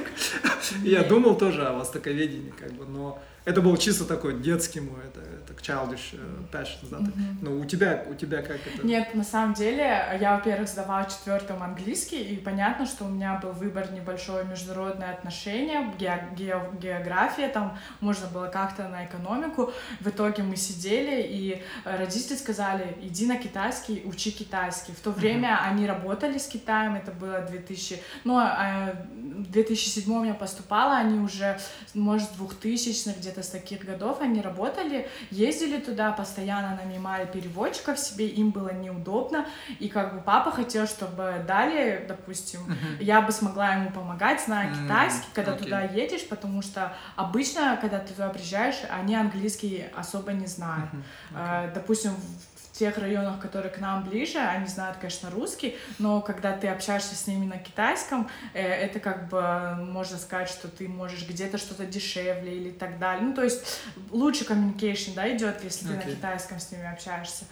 И 0.85 0.91
Я 0.91 1.05
думал 1.05 1.37
тоже 1.37 1.67
о 1.67 1.75
востоковедении, 1.75 2.53
как 2.59 2.73
бы, 2.73 2.87
но 2.87 3.23
это 3.45 3.61
был 3.61 3.77
чисто 3.77 4.05
такой 4.05 4.41
детский 4.41 4.81
мой, 4.81 5.01
это, 5.05 5.21
это 5.49 5.61
childish 5.61 6.11
э, 6.13 6.19
passion, 6.53 6.89
да, 6.91 6.99
Мгм. 6.99 7.39
ну, 7.43 7.61
у 7.61 7.65
тебя, 7.65 8.05
у 8.09 8.15
тебя 8.15 8.43
как 8.43 8.57
это? 8.67 8.87
Нет, 8.87 9.15
на 9.15 9.25
самом 9.25 9.55
деле, 9.55 10.05
я, 10.21 10.35
во-первых, 10.37 10.69
сдавала 10.69 11.07
четвертым 11.09 11.63
английский, 11.63 12.23
и 12.23 12.37
понятно, 12.37 12.87
что 12.87 13.05
у 13.05 13.09
меня 13.09 13.39
был 13.43 13.53
выбор 13.53 13.91
небольшое 13.93 14.45
международные 14.45 15.11
отношения, 15.11 15.93
ге- 15.99 16.25
ге- 16.37 16.61
география, 16.81 17.49
там 17.49 17.79
можно 18.01 18.27
было 18.29 18.47
как-то 18.49 18.89
на 18.89 19.05
экономику. 19.07 19.73
В 20.01 20.09
итоге 20.09 20.43
мы 20.43 20.57
сидели, 20.57 21.23
и 21.23 21.63
родители 21.85 22.37
сказали, 22.37 22.97
иди 23.03 23.27
на 23.27 23.37
китайский, 23.37 24.03
учи 24.05 24.31
китайский. 24.31 24.93
В 24.93 25.01
то 25.01 25.11
время 25.11 25.59
они 25.65 25.87
работали 25.87 26.39
с 26.39 26.47
Китаем, 26.47 26.95
это 26.97 27.11
было 27.13 27.41
2000... 27.41 28.01
Ну, 28.25 28.37
а, 28.39 28.95
в 29.15 29.51
2007 29.51 30.27
я 30.27 30.35
поступала, 30.35 30.97
они 30.97 31.19
уже, 31.21 31.59
может, 31.95 32.29
2000 32.37 33.15
где-то 33.19 33.43
с 33.43 33.49
таких 33.49 33.85
годов, 33.85 34.21
они 34.21 34.41
работали, 34.41 35.09
ездили 35.39 35.79
туда, 35.81 36.13
постоянно 36.13 36.79
нанимали 36.85 37.27
переводчиков 37.27 37.99
себе, 37.99 38.27
им 38.27 38.51
было 38.51 38.73
неудобно, 38.73 39.47
и 39.79 39.89
как 39.89 40.15
бы 40.15 40.21
папа 40.21 40.51
хотел, 40.51 40.87
чтобы 40.87 41.45
далее, 41.47 42.05
допустим, 42.09 42.61
Мгм. 42.67 42.77
я 43.01 43.21
бы 43.21 43.33
смогла 43.33 43.75
ему 43.75 43.91
помогать, 43.91 44.43
зная 44.45 44.69
М, 44.69 44.75
китайский, 44.75 45.29
когда 45.33 45.53
окей. 45.53 45.65
туда 45.65 45.81
едешь, 45.83 46.29
потому 46.29 46.63
что 46.63 46.93
обычно, 47.17 47.79
когда 47.81 47.99
ты 47.99 48.13
туда 48.13 48.29
приезжаешь, 48.31 48.81
они 48.91 49.15
английский 49.15 49.87
особо 49.97 50.33
не 50.33 50.47
знают. 50.47 50.93
Мгм. 50.93 51.05
А, 51.35 51.71
Допустим, 51.75 52.13
в 52.57 52.58
тех 52.79 52.97
районах, 52.99 53.41
которые 53.41 53.73
к 53.73 53.79
нам 53.79 54.05
ближе, 54.05 54.39
они 54.39 54.67
знают, 54.67 54.99
конечно, 54.99 55.31
русский, 55.31 55.77
но 55.99 56.21
когда 56.21 56.57
ты 56.57 56.69
общаешься 56.69 57.17
с 57.17 57.27
ними 57.27 57.47
на 57.47 57.59
китайском, 57.59 58.31
э, 58.55 58.63
это 58.63 59.01
как 59.01 59.29
бы 59.29 59.75
можно 59.85 60.17
сказать, 60.17 60.49
что 60.49 60.69
ты 60.69 60.89
можешь 60.89 61.27
где-то 61.29 61.59
что-то 61.59 61.87
дешевле 61.87 62.57
или 62.57 62.71
так 62.71 62.99
далее. 62.99 63.25
Ну, 63.25 63.35
то 63.35 63.43
есть 63.43 63.81
лучше 64.11 64.45
communication, 64.45 65.15
да, 65.15 65.35
идет, 65.37 65.65
если 65.65 65.89
ты 65.89 65.95
Окей. 65.95 66.11
на 66.11 66.17
китайском 66.17 66.61
с 66.61 66.71
ними 66.71 66.91
общаешься. 66.91 67.45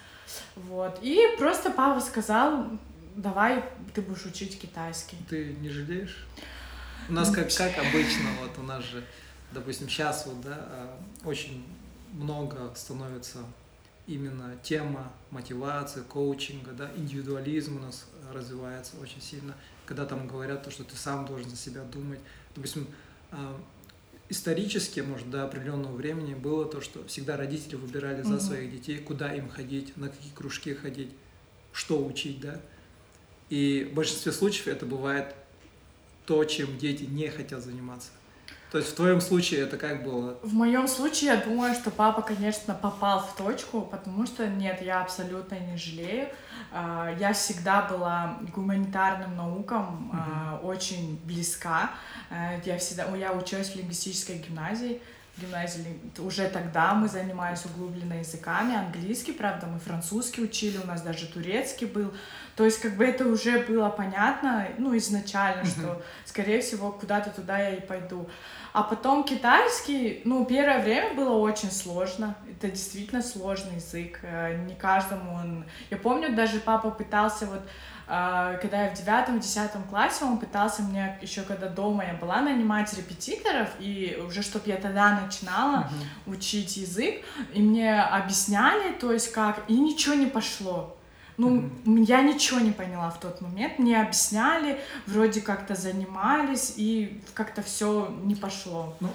Вот. 0.55 0.99
И 1.03 1.21
просто 1.39 1.71
папа 1.71 2.01
сказал, 2.01 2.67
давай 3.17 3.65
ты 3.95 4.03
будешь 4.03 4.27
учить 4.27 4.61
китайский. 4.61 5.17
Ты 5.29 5.57
не 5.61 5.71
жалеешь? 5.71 6.27
У 7.09 7.13
нас 7.13 7.31
как, 7.31 7.53
как 7.53 7.79
обычно, 7.79 8.29
вот 8.43 8.59
у 8.59 8.63
нас 8.63 8.85
же, 8.85 9.05
допустим, 9.53 9.89
сейчас 9.89 10.27
вот, 10.27 10.41
да, 10.41 10.57
а, 10.59 10.99
очень 11.25 11.65
много 12.13 12.73
становится 12.75 13.39
именно 14.07 14.57
тема 14.63 15.13
мотивации, 15.31 16.03
коучинга, 16.03 16.73
да, 16.73 16.91
индивидуализм 16.97 17.77
у 17.77 17.81
нас 17.81 18.07
развивается 18.33 18.97
очень 19.01 19.21
сильно, 19.21 19.55
когда 19.85 20.05
там 20.07 20.27
говорят 20.29 20.63
то, 20.63 20.71
что 20.71 20.85
ты 20.85 20.97
сам 20.97 21.27
должен 21.27 21.49
за 21.51 21.57
себя 21.57 21.83
думать. 21.83 22.21
Допустим, 22.55 22.87
а, 23.31 23.61
исторически, 24.29 25.01
может, 25.01 25.31
до 25.31 25.45
определенного 25.45 25.95
времени 25.95 26.35
было 26.35 26.67
то, 26.67 26.81
что 26.81 27.05
всегда 27.07 27.37
родители 27.37 27.77
выбирали 27.77 28.23
за 28.23 28.35
Мгм. 28.35 28.41
своих 28.41 28.71
детей, 28.73 28.99
куда 28.99 29.35
им 29.35 29.49
ходить, 29.49 29.97
на 29.97 30.09
какие 30.09 30.33
кружки 30.33 30.75
ходить, 30.75 31.11
что 31.73 32.05
учить, 32.05 32.41
да. 32.41 32.61
И 33.51 33.89
в 33.91 33.95
большинстве 33.95 34.33
случаев 34.33 34.69
это 34.69 34.87
бывает 34.87 35.35
то, 36.27 36.45
чем 36.45 36.79
дети 36.79 37.05
не 37.05 37.29
хотят 37.29 37.63
заниматься. 37.63 38.11
То 38.73 38.79
есть 38.79 38.91
в 38.93 38.97
твоем 38.97 39.21
случае 39.21 39.61
это 39.61 39.77
как 39.77 40.03
было? 40.03 40.39
В 40.43 40.53
моем 40.53 40.89
случае, 40.89 41.31
я 41.31 41.37
думаю, 41.37 41.75
что 41.75 41.91
папа, 41.91 42.21
конечно, 42.21 42.75
попал 42.75 43.21
в 43.21 43.37
точку, 43.37 43.83
потому 43.83 44.27
что 44.27 44.47
нет, 44.49 44.83
я 44.83 45.03
абсолютно 45.03 45.55
не 45.55 45.77
жалею. 45.77 46.29
А, 46.73 47.15
Я 47.19 47.33
всегда 47.33 47.83
была 47.83 48.39
гуманитарным 48.55 49.37
наукам 49.37 50.11
а, 50.13 50.61
очень 50.65 51.19
близка. 51.25 51.91
А, 52.29 52.61
Я 52.65 52.77
всегда, 52.79 53.07
я 53.17 53.33
училась 53.33 53.71
в 53.71 53.77
лингвистической 53.77 54.39
гимназии. 54.39 55.01
Гимназии 55.39 55.99
уже 56.19 56.49
тогда 56.49 56.95
мы 56.95 57.09
занимались 57.09 57.65
углубленно 57.65 58.15
языками, 58.15 58.75
английский, 58.75 59.33
правда, 59.33 59.67
мы 59.67 59.79
французский 59.79 60.43
учили, 60.43 60.79
у 60.79 60.87
нас 60.87 61.03
даже 61.03 61.27
турецкий 61.27 61.87
был. 61.87 62.13
То 62.57 62.65
есть 62.65 62.81
как 62.81 62.97
бы 62.97 63.05
это 63.05 63.27
уже 63.27 63.61
было 63.61 63.89
понятно, 63.91 64.69
ну, 64.79 64.97
изначально, 64.97 65.65
что, 65.65 66.03
скорее 66.25 66.61
всего, 66.61 66.91
куда-то 66.91 67.31
туда 67.31 67.59
я 67.59 67.75
и 67.75 67.81
пойду. 67.81 68.29
А 68.77 68.83
потом 68.83 69.25
китайский, 69.25 70.21
ну, 70.27 70.45
первое 70.45 70.83
время 70.83 71.15
было 71.15 71.35
очень 71.39 71.71
сложно. 71.71 72.35
Это 72.47 72.69
действительно 72.69 73.23
сложный 73.23 73.77
язык. 73.77 74.21
э, 74.23 74.55
Не 74.67 74.75
каждому 74.75 75.33
он... 75.35 75.65
Я 75.91 75.97
помню, 75.97 76.37
даже 76.37 76.61
папа 76.61 76.91
пытался 76.91 77.47
вот 77.47 77.63
а, 78.07 78.55
когда 78.59 78.85
я 78.85 78.91
в 78.91 78.95
девятом, 78.95 79.41
десятом 79.41 79.83
классе, 79.85 80.27
он 80.27 80.37
пытался 80.39 80.83
мне, 80.83 81.19
еще 81.23 81.41
когда 81.41 81.69
дома 81.69 82.05
я 82.05 82.13
была, 82.15 82.43
нанимать 82.43 82.93
репетиторов, 82.93 83.69
и 83.81 84.23
уже 84.29 84.43
чтобы 84.43 84.69
я 84.69 84.77
тогда 84.77 85.21
начинала 85.23 85.89
Мгм. 86.27 86.35
учить 86.37 86.77
язык, 86.77 87.25
и 87.55 87.63
мне 87.63 87.99
объясняли, 88.01 88.93
то 88.93 89.11
есть 89.11 89.33
как, 89.33 89.63
и 89.69 89.73
ничего 89.77 90.15
не 90.15 90.27
пошло. 90.27 90.96
Ну, 91.37 91.71
я 91.85 92.23
ничего 92.23 92.61
не 92.61 92.73
поняла 92.73 93.11
в 93.11 93.21
тот 93.21 93.41
момент, 93.41 93.79
мне 93.79 94.01
объясняли, 94.01 94.81
вроде 95.07 95.41
как-то 95.41 95.75
занимались, 95.75 96.75
и 96.77 97.21
как-то 97.35 97.63
все 97.63 98.15
не 98.25 98.35
пошло. 98.35 98.97
Ну, 99.01 99.11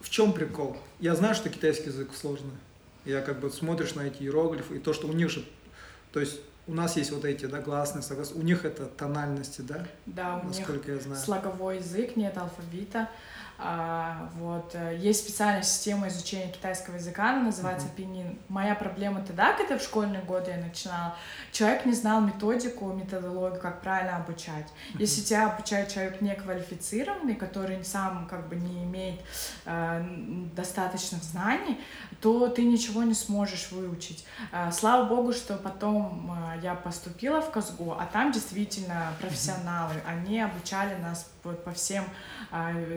в 0.00 0.10
чем 0.10 0.32
прикол? 0.32 0.76
Я 1.00 1.14
знаю, 1.14 1.34
что 1.34 1.48
китайский 1.48 1.86
язык 1.90 2.10
сложный. 2.14 2.52
Я 3.04 3.20
как 3.20 3.38
бы 3.40 3.50
смотришь 3.50 3.94
на 3.94 4.02
эти 4.02 4.22
иероглифы, 4.22 4.76
и 4.76 4.78
то, 4.78 4.92
что 4.92 5.06
у 5.06 5.12
них 5.12 5.30
же... 5.30 5.44
То 6.12 6.20
есть 6.20 6.40
у 6.66 6.74
нас 6.74 6.96
есть 6.96 7.12
вот 7.12 7.24
эти, 7.24 7.46
да, 7.46 7.60
гласные, 7.60 8.02
согласные, 8.02 8.40
у 8.40 8.44
них 8.44 8.64
это 8.64 8.86
тональности, 8.86 9.60
да? 9.60 9.86
Да, 10.06 10.40
у 10.42 10.48
Насколько 10.48 10.90
них 10.90 10.98
я 11.00 11.04
знаю. 11.04 11.20
слоговой 11.20 11.76
язык, 11.76 12.16
нет 12.16 12.36
алфавита. 12.36 13.08
А, 13.58 14.28
вот. 14.34 14.70
э, 14.74 14.96
Есть 15.00 15.24
специальная 15.24 15.62
система 15.62 16.08
изучения 16.08 16.52
китайского 16.52 16.96
языка, 16.96 17.30
она 17.30 17.42
называется 17.44 17.88
пинин. 17.88 18.38
Моя 18.48 18.74
проблема 18.74 19.22
тогда, 19.22 19.54
когда 19.54 19.78
в 19.78 19.82
школьные 19.82 20.22
годы 20.22 20.50
я 20.50 20.58
начинала, 20.58 21.16
человек 21.52 21.86
не 21.86 21.94
знал 21.94 22.20
методику, 22.20 22.92
методологию, 22.92 23.60
как 23.60 23.80
правильно 23.80 24.16
обучать. 24.16 24.66
Если 24.98 25.22
тебя 25.22 25.46
обучает 25.50 25.88
человек 25.92 26.20
неквалифицированный, 26.20 27.34
который 27.34 27.82
сам 27.84 28.26
как 28.28 28.48
бы 28.48 28.56
не 28.56 28.84
имеет 28.84 29.20
э, 29.64 30.04
достаточных 30.54 31.22
знаний, 31.22 31.80
то 32.20 32.48
ты 32.48 32.62
ничего 32.62 33.02
не 33.04 33.14
сможешь 33.14 33.70
выучить. 33.70 34.26
Э, 34.52 34.70
Слава 34.70 35.04
богу, 35.06 35.32
что 35.32 35.56
потом 35.56 36.30
э, 36.54 36.60
я 36.62 36.74
поступила 36.74 37.40
в 37.40 37.50
Казгу, 37.50 37.92
а 37.92 38.06
там 38.12 38.32
действительно 38.32 39.12
профессионалы, 39.20 39.94
они 40.06 40.40
обучали 40.40 40.94
нас 41.00 41.30
вот 41.42 41.64
по 41.64 41.72
всем, 41.72 42.04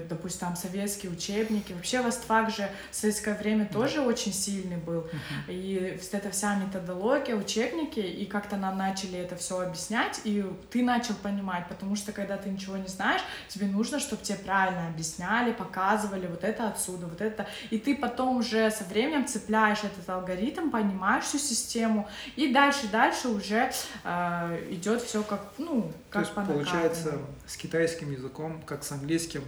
допустим, 0.10 0.39
там 0.39 0.56
советские 0.56 1.12
учебники. 1.12 1.74
Вообще 1.74 2.01
Востфак 2.01 2.50
же 2.50 2.70
в 2.92 2.96
советское 2.96 3.36
время 3.36 3.66
тоже 3.66 4.01
очень 4.01 4.34
сильный 4.34 4.78
был. 4.78 5.08
И 5.48 6.00
вот 6.01 6.13
эта 6.13 6.30
вся 6.32 6.56
методология, 6.56 7.36
учебники, 7.36 8.00
и 8.00 8.25
как-то 8.25 8.58
нам 8.58 8.78
начали 8.78 9.20
это 9.20 9.36
все 9.36 9.62
объяснять, 9.62 10.22
и 10.24 10.46
ты 10.70 10.84
начал 10.84 11.13
понимать, 11.16 11.68
потому 11.68 11.96
что 11.96 12.12
когда 12.12 12.38
ты 12.38 12.50
ничего 12.50 12.78
не 12.78 12.88
знаешь, 12.88 13.22
тебе 13.48 13.68
нужно, 13.68 14.00
чтобы 14.00 14.24
тебе 14.24 14.38
правильно 14.38 14.88
объясняли, 14.88 15.51
показывали 15.51 16.28
вот 16.28 16.44
это 16.44 16.68
отсюда, 16.68 17.08
вот 17.08 17.22
это, 17.22 17.48
и 17.70 17.78
ты 17.78 17.96
потом 17.96 18.38
уже 18.38 18.72
со 18.72 18.84
временем 18.86 19.28
цепляешь 19.28 19.84
этот 19.84 20.10
алгоритм, 20.10 20.70
понимаешь 20.70 21.25
всю 21.25 21.38
систему, 21.38 22.08
и 22.36 22.54
дальше, 22.54 22.88
дальше 22.92 23.28
уже 23.28 23.72
э, 24.04 24.68
идет 24.72 25.01
все 25.01 25.24
как, 25.24 25.42
ну, 25.58 25.82
То 25.82 25.94
как 26.10 26.22
есть 26.24 26.34
по 26.34 26.42
получается 26.42 27.20
с 27.46 27.58
китайским 27.58 28.12
языком, 28.12 28.62
как 28.66 28.84
с 28.84 28.92
английским, 28.92 29.44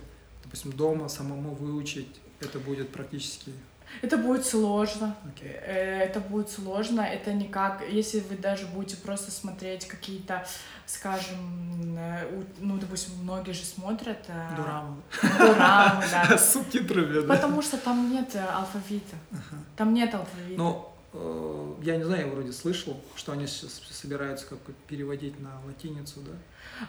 допустим, 0.51 0.73
дома 0.73 1.07
самому 1.07 1.55
выучить, 1.55 2.07
это 2.41 2.59
будет 2.59 2.89
практически 2.91 3.53
Это 4.01 4.17
будет 4.17 4.45
сложно. 4.45 5.15
окей. 5.25 5.49
Э, 5.51 5.99
Это 6.03 6.19
будет 6.19 6.49
сложно, 6.49 7.01
это 7.01 7.31
не 7.33 7.47
как, 7.47 7.81
если 7.89 8.19
вы 8.19 8.35
даже 8.35 8.65
будете 8.67 8.97
просто 8.97 9.31
смотреть 9.31 9.87
какие-то, 9.87 10.45
скажем, 10.85 11.95
э, 11.97 12.41
ну, 12.59 12.77
допустим, 12.77 13.13
многие 13.23 13.53
же 13.53 13.63
смотрят... 13.63 14.25
э, 14.27 14.55
Дурамы. 14.57 14.95
Дурамы, 15.39 16.03
да. 16.11 16.37
С 16.37 16.51
субтитрами, 16.53 17.21
да. 17.21 17.33
Потому 17.35 17.61
что 17.61 17.77
там 17.77 18.11
нет 18.11 18.35
алфавита. 18.35 19.15
Ага. 19.31 19.61
Там 19.77 19.93
нет 19.93 20.13
алфавита. 20.13 20.57
Но 20.57 20.93
э, 21.13 21.73
я 21.83 21.95
не 21.97 22.03
знаю, 22.03 22.27
я 22.27 22.33
вроде 22.33 22.51
слышал, 22.51 22.99
что 23.15 23.31
они 23.31 23.47
сейчас 23.47 23.81
собираются 23.91 24.45
как 24.47 24.59
переводить 24.87 25.39
на 25.39 25.51
латиницу, 25.65 26.19
да? 26.21 26.31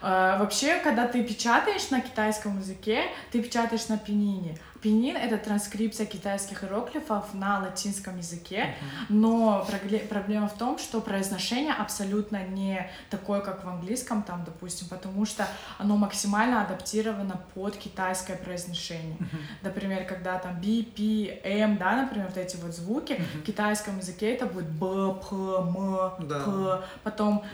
Э, 0.01 0.37
Вообще, 0.39 0.79
когда 0.79 1.07
ты 1.07 1.23
печатаешь 1.23 1.89
на 1.89 2.01
китайском 2.01 2.59
языке, 2.59 3.03
ты 3.31 3.41
печатаешь 3.41 3.87
на 3.87 3.97
пенине. 3.97 4.57
Пенин— 4.83 5.15
это 5.17 5.37
транскрипция 5.37 6.05
китайских 6.05 6.63
иероглифов 6.65 7.33
на 7.33 7.59
латинском 7.59 8.17
языке, 8.17 8.75
но 9.07 9.65
проблема 10.09 10.49
в 10.49 10.53
том, 10.57 10.77
что 10.77 10.99
произношение 10.99 11.73
абсолютно 11.73 12.43
не 12.47 12.91
такое, 13.09 13.39
как 13.39 13.63
в 13.63 13.69
английском, 13.69 14.23
там, 14.23 14.43
допустим, 14.43 14.89
потому 14.89 15.25
что 15.25 15.47
оно 15.77 15.95
максимально 15.95 16.61
адаптировано 16.63 17.39
под 17.53 17.77
китайское 17.77 18.35
произношение. 18.35 19.15
Например, 19.61 20.03
когда 20.03 20.37
там 20.37 20.59
B, 20.59 20.83
P, 20.83 21.39
M, 21.45 21.77
да, 21.77 21.95
например, 21.95 22.27
вот 22.27 22.37
эти 22.37 22.57
вот 22.57 22.75
звуки, 22.75 23.21
в 23.35 23.43
китайском 23.43 23.99
языке 23.99 24.33
это 24.33 24.45
будет 24.47 24.67
Б, 24.67 25.13
П, 25.13 25.35
М, 25.35 26.27
Да. 26.27 26.39
П, 26.41 26.81
потом, 27.03 27.41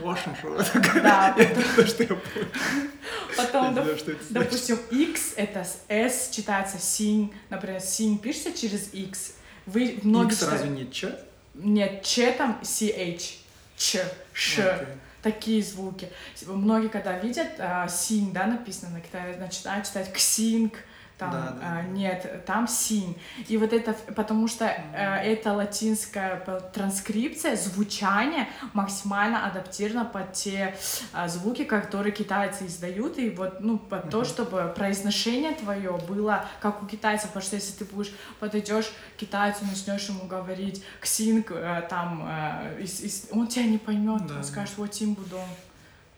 да, 1.03 1.36
потом, 3.38 3.75
допустим, 4.31 4.79
X 4.89 5.33
это 5.36 5.63
S 5.89 6.29
читается 6.31 6.79
синь, 7.19 7.33
например, 7.49 7.81
синь 7.81 8.17
пишется 8.17 8.53
через 8.53 8.93
X. 8.93 9.33
Вы 9.65 9.99
многие 10.03 10.33
читают- 10.33 10.53
разве 10.53 10.69
не 10.69 10.91
Ч? 10.91 11.13
Нет, 11.53 12.03
Ч 12.03 12.31
там 12.31 12.59
CH, 12.63 13.39
Ч, 13.77 14.03
Ш. 14.33 14.75
Окей. 14.75 14.88
Такие 15.21 15.61
звуки. 15.61 16.09
Многие, 16.45 16.88
когда 16.88 17.17
видят 17.19 17.49
а, 17.59 17.88
синь, 17.89 18.31
да, 18.31 18.45
написано 18.47 18.91
на 18.91 19.01
китае, 19.01 19.35
начинают 19.35 19.85
читать 19.85 20.13
ксинг, 20.13 20.73
там 21.19 21.31
Да, 21.31 21.41
да, 21.51 21.55
да. 21.61 21.81
нет, 21.83 22.45
там 22.45 22.67
синь. 22.67 23.15
И 23.49 23.57
вот 23.57 23.73
это, 23.73 23.93
потому 24.15 24.47
что 24.47 24.65
э, 24.65 25.15
это 25.33 25.53
латинская 25.53 26.38
транскрипция, 26.73 27.55
звучание 27.57 28.47
максимально 28.73 29.45
адаптировано 29.45 30.05
под 30.05 30.33
те 30.33 30.73
а, 31.13 31.27
звуки, 31.27 31.65
которые 31.65 32.13
китайцы 32.13 32.65
издают, 32.67 33.17
и 33.19 33.29
вот, 33.29 33.59
ну, 33.59 33.77
под 33.77 34.09
то, 34.09 34.23
чтобы 34.23 34.73
произношение 34.75 35.51
твое 35.53 35.91
было 36.07 36.45
как 36.61 36.81
у 36.81 36.85
китайцев, 36.85 37.27
потому 37.29 37.43
что 37.43 37.55
если 37.57 37.73
ты 37.73 37.85
будешь, 37.85 38.13
подойдешь 38.39 38.85
к 39.15 39.19
китайцу, 39.19 39.65
начнешь 39.65 40.07
ему 40.09 40.25
говорить 40.25 40.83
ксинг, 41.01 41.51
э, 41.51 41.81
там, 41.89 42.25
э, 42.27 42.81
из- 42.81 43.01
из- 43.01 43.27
он 43.32 43.47
тебя 43.47 43.65
не 43.65 43.77
поймет, 43.77 44.25
Да, 44.25 44.38
он 44.38 44.43
скажет, 44.43 44.77
вот 44.77 44.91
Тимбудон. 44.91 45.41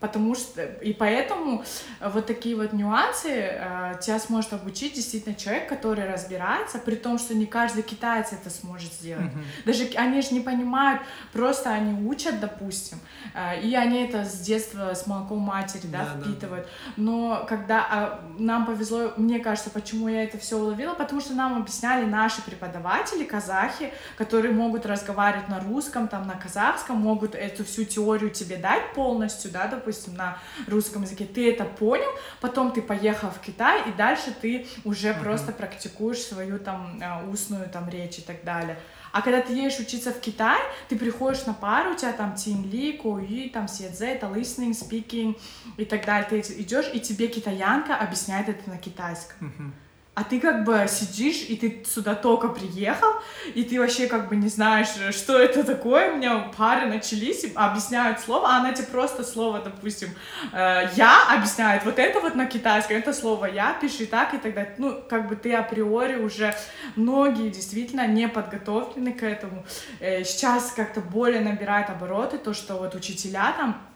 Потому 0.02 0.34
что, 0.34 0.64
и 0.64 0.94
поэтому 0.94 1.64
э, 2.00 2.10
вот 2.10 2.26
такие 2.26 2.56
вот 2.56 2.74
нюансы 2.74 3.30
э, 3.30 3.94
тебя 4.02 4.18
сможет 4.18 4.52
обучить 4.54 4.96
действительно 4.96 5.36
человек, 5.36 5.70
который 5.70 6.12
разбирается, 6.12 6.80
при 6.80 6.96
том, 6.96 7.20
что 7.20 7.36
не 7.36 7.46
каждый 7.46 7.84
китаец 7.84 8.34
это 8.34 8.50
сможет 8.50 8.92
сделать. 8.94 9.32
Мгм. 9.32 9.44
Даже 9.64 9.84
они 9.96 10.22
же 10.24 10.34
не 10.34 10.40
понимают, 10.40 11.04
просто 11.32 11.70
они 11.70 12.08
учат, 12.08 12.40
допустим, 12.40 12.98
э, 13.36 13.62
и 13.62 13.76
они 13.76 14.04
это 14.04 14.26
с 14.26 14.40
детства, 14.40 14.92
с 14.96 15.06
молоком 15.06 15.38
матери, 15.38 15.86
да, 15.86 16.00
Да, 16.00 16.16
да, 16.16 16.22
впитывают. 16.24 16.68
Но 16.98 17.46
когда 17.48 17.86
а, 17.88 18.20
нам 18.40 18.66
повезло, 18.66 19.14
мне 19.18 19.38
кажется, 19.38 19.70
почему 19.70 20.08
я 20.08 20.24
это 20.24 20.40
все 20.40 20.58
уловила, 20.58 20.96
потому 20.96 21.22
что 21.22 21.36
нам 21.36 21.58
объясняли 21.58 22.06
наши 22.06 22.42
преподаватели, 22.42 23.24
казахи, 23.24 23.94
которые 24.18 24.52
могут 24.52 24.88
разговаривать 24.88 25.48
на 25.48 25.60
русском, 25.60 26.08
там, 26.08 26.26
на 26.26 26.34
казахском, 26.34 26.98
могут 26.98 27.36
эту 27.36 27.64
всю 27.64 27.84
теорию 27.84 28.32
тебе 28.32 28.58
дать 28.58 28.94
полностью, 28.96 29.52
да, 29.52 29.68
допустим, 29.68 29.91
на 30.12 30.38
русском 30.68 31.04
языке. 31.04 31.26
Ты 31.26 31.52
это 31.52 31.66
понял, 31.66 32.10
потом 32.40 32.72
ты 32.72 32.82
поехал 32.82 33.30
в 33.30 33.40
Китай, 33.40 33.90
и 33.90 33.92
дальше 33.94 34.34
ты 34.42 34.66
уже 34.84 35.14
Мгм. 35.14 35.24
просто 35.24 35.52
практикуешь 35.52 36.20
свою 36.20 36.60
там 36.60 37.00
э, 37.02 37.30
устную 37.30 37.70
там 37.70 37.90
речь 37.90 38.20
и 38.20 38.22
так 38.22 38.44
далее. 38.44 38.78
А 39.14 39.22
когда 39.22 39.42
ты 39.42 39.54
едешь 39.54 39.80
учиться 39.80 40.12
в 40.12 40.22
Китай, 40.22 40.60
ты 40.88 40.98
приходишь 40.98 41.46
на 41.46 41.54
пару, 41.54 41.92
у 41.92 41.96
тебя 41.96 42.14
там 42.14 42.34
Тинли, 42.36 42.94
Коюи, 42.94 43.50
там 43.50 43.68
Сиэдзе, 43.68 44.08
это 44.14 44.28
listening, 44.28 44.72
speaking 44.72 45.38
и 45.78 45.84
так 45.86 46.06
далее. 46.06 46.28
Ты 46.30 46.40
идешь, 46.62 46.90
и 46.94 47.00
тебе 47.02 47.28
китаянка 47.28 47.96
объясняет 47.98 48.48
это 48.48 48.70
на 48.70 48.78
китайском. 48.78 49.36
Мгм. 49.48 49.74
А 50.22 50.24
ты 50.24 50.40
как 50.40 50.66
бы 50.66 50.86
сидишь, 50.88 51.50
и 51.50 51.56
ты 51.56 51.84
сюда 51.84 52.14
только 52.14 52.50
приехал, 52.50 53.08
и 53.56 53.64
ты 53.64 53.80
вообще 53.80 54.06
как 54.06 54.30
бы 54.30 54.36
не 54.36 54.50
знаешь, 54.50 54.90
что 55.16 55.40
это 55.40 55.64
такое. 55.64 56.14
У 56.14 56.18
меня 56.18 56.52
пары 56.56 56.86
начались, 56.86 57.44
объясняют 57.56 58.20
слово, 58.20 58.50
а 58.50 58.58
она 58.58 58.72
тебе 58.72 58.86
просто 58.86 59.24
слово, 59.24 59.62
допустим, 59.64 60.10
э, 60.54 60.90
«я» 60.96 61.24
объясняет 61.34 61.86
вот 61.86 61.98
это 61.98 62.20
вот 62.20 62.36
на 62.36 62.46
китайском, 62.46 62.98
это 62.98 63.14
слово 63.14 63.46
«я», 63.46 63.74
пиши 63.74 64.06
так 64.06 64.36
и 64.36 64.38
так 64.38 64.54
далее. 64.54 64.76
Ну, 64.78 65.02
как 65.10 65.28
бы 65.28 65.36
ты 65.36 65.56
априори 65.56 66.18
уже, 66.18 66.54
многие 66.96 67.50
действительно 67.50 68.06
не 68.06 68.28
подготовлены 68.28 69.14
к 69.14 69.24
этому. 69.24 69.66
Э, 70.00 70.24
Сейчас 70.24 70.72
как-то 70.76 71.02
более 71.02 71.42
набирает 71.42 71.90
обороты 71.90 72.38
то, 72.38 72.54
что 72.54 72.76
вот 72.76 72.94
учителя 72.94 73.56
там 73.58 73.72
э, 73.72 73.91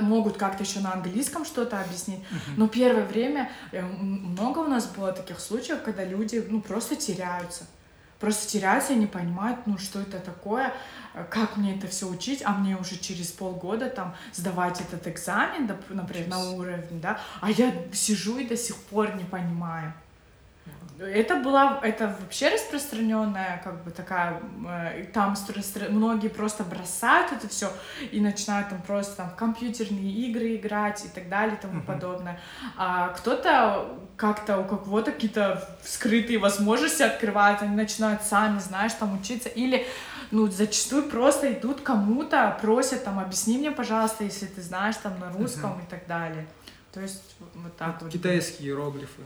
могут 0.00 0.36
как-то 0.36 0.64
еще 0.64 0.80
на 0.80 0.92
английском 0.92 1.44
что-то 1.44 1.80
объяснить. 1.80 2.20
Но 2.56 2.68
первое 2.68 3.04
время 3.04 3.50
э, 3.72 3.82
много 3.82 4.60
у 4.60 4.68
нас 4.68 4.86
было 4.86 5.12
таких 5.12 5.40
случаев, 5.40 5.82
когда 5.82 6.04
люди 6.04 6.44
ну 6.48 6.60
просто 6.60 6.96
теряются. 6.96 7.64
Просто 8.18 8.48
теряются 8.48 8.94
и 8.94 8.96
не 8.96 9.06
понимают, 9.06 9.66
ну 9.66 9.76
что 9.76 10.00
это 10.00 10.18
такое, 10.18 10.72
э, 11.14 11.24
как 11.28 11.56
мне 11.56 11.76
это 11.76 11.86
все 11.86 12.08
учить, 12.08 12.42
а 12.44 12.52
мне 12.52 12.76
уже 12.76 12.96
через 12.96 13.30
полгода 13.30 13.90
там 13.90 14.14
сдавать 14.32 14.80
этот 14.80 15.06
экзамен, 15.06 15.70
например, 15.90 16.28
на 16.28 16.50
уровень, 16.52 17.00
да, 17.00 17.20
а 17.40 17.50
я 17.50 17.72
сижу 17.92 18.38
и 18.38 18.46
до 18.46 18.56
сих 18.56 18.76
пор 18.76 19.14
не 19.16 19.24
понимаю. 19.24 19.92
Это 20.98 21.36
была, 21.36 21.78
это 21.82 22.16
вообще 22.20 22.48
распространенная, 22.48 23.60
как 23.62 23.84
бы 23.84 23.90
такая, 23.90 24.40
э, 24.66 25.04
там 25.12 25.34
стро- 25.34 25.60
стро- 25.60 25.90
многие 25.90 26.28
просто 26.28 26.64
бросают 26.64 27.32
это 27.32 27.48
все 27.48 27.70
и 28.12 28.20
начинают 28.20 28.70
там 28.70 28.80
просто 28.82 29.16
там 29.16 29.30
в 29.30 29.34
компьютерные 29.36 30.10
игры 30.10 30.56
играть 30.56 31.04
и 31.04 31.08
так 31.08 31.28
далее 31.28 31.56
и 31.56 31.60
тому 31.60 31.74
Мгм. 31.74 31.86
подобное. 31.86 32.40
А 32.78 33.08
кто-то 33.08 33.98
как-то 34.16 34.58
у 34.58 34.64
кого-то 34.64 35.12
какие-то 35.12 35.68
скрытые 35.84 36.38
возможности 36.38 37.02
открывают, 37.02 37.60
они 37.60 37.76
начинают 37.76 38.22
сами, 38.22 38.58
знаешь, 38.58 38.92
там 38.94 39.20
учиться 39.20 39.50
или 39.50 39.86
ну, 40.30 40.46
зачастую 40.50 41.04
просто 41.04 41.52
идут 41.52 41.82
кому-то, 41.82 42.58
просят 42.60 43.04
там, 43.04 43.18
объясни 43.20 43.58
мне, 43.58 43.70
пожалуйста, 43.70 44.24
если 44.24 44.46
ты 44.46 44.60
знаешь 44.62 44.96
там 44.96 45.20
на 45.20 45.30
русском 45.32 45.72
Мгм. 45.72 45.80
и 45.82 45.86
так 45.90 46.06
далее. 46.06 46.46
То 46.92 47.00
есть 47.00 47.36
вот 47.54 47.76
так 47.76 48.00
вот. 48.02 48.10
Китайские 48.10 48.70
иероглифы. 48.70 49.22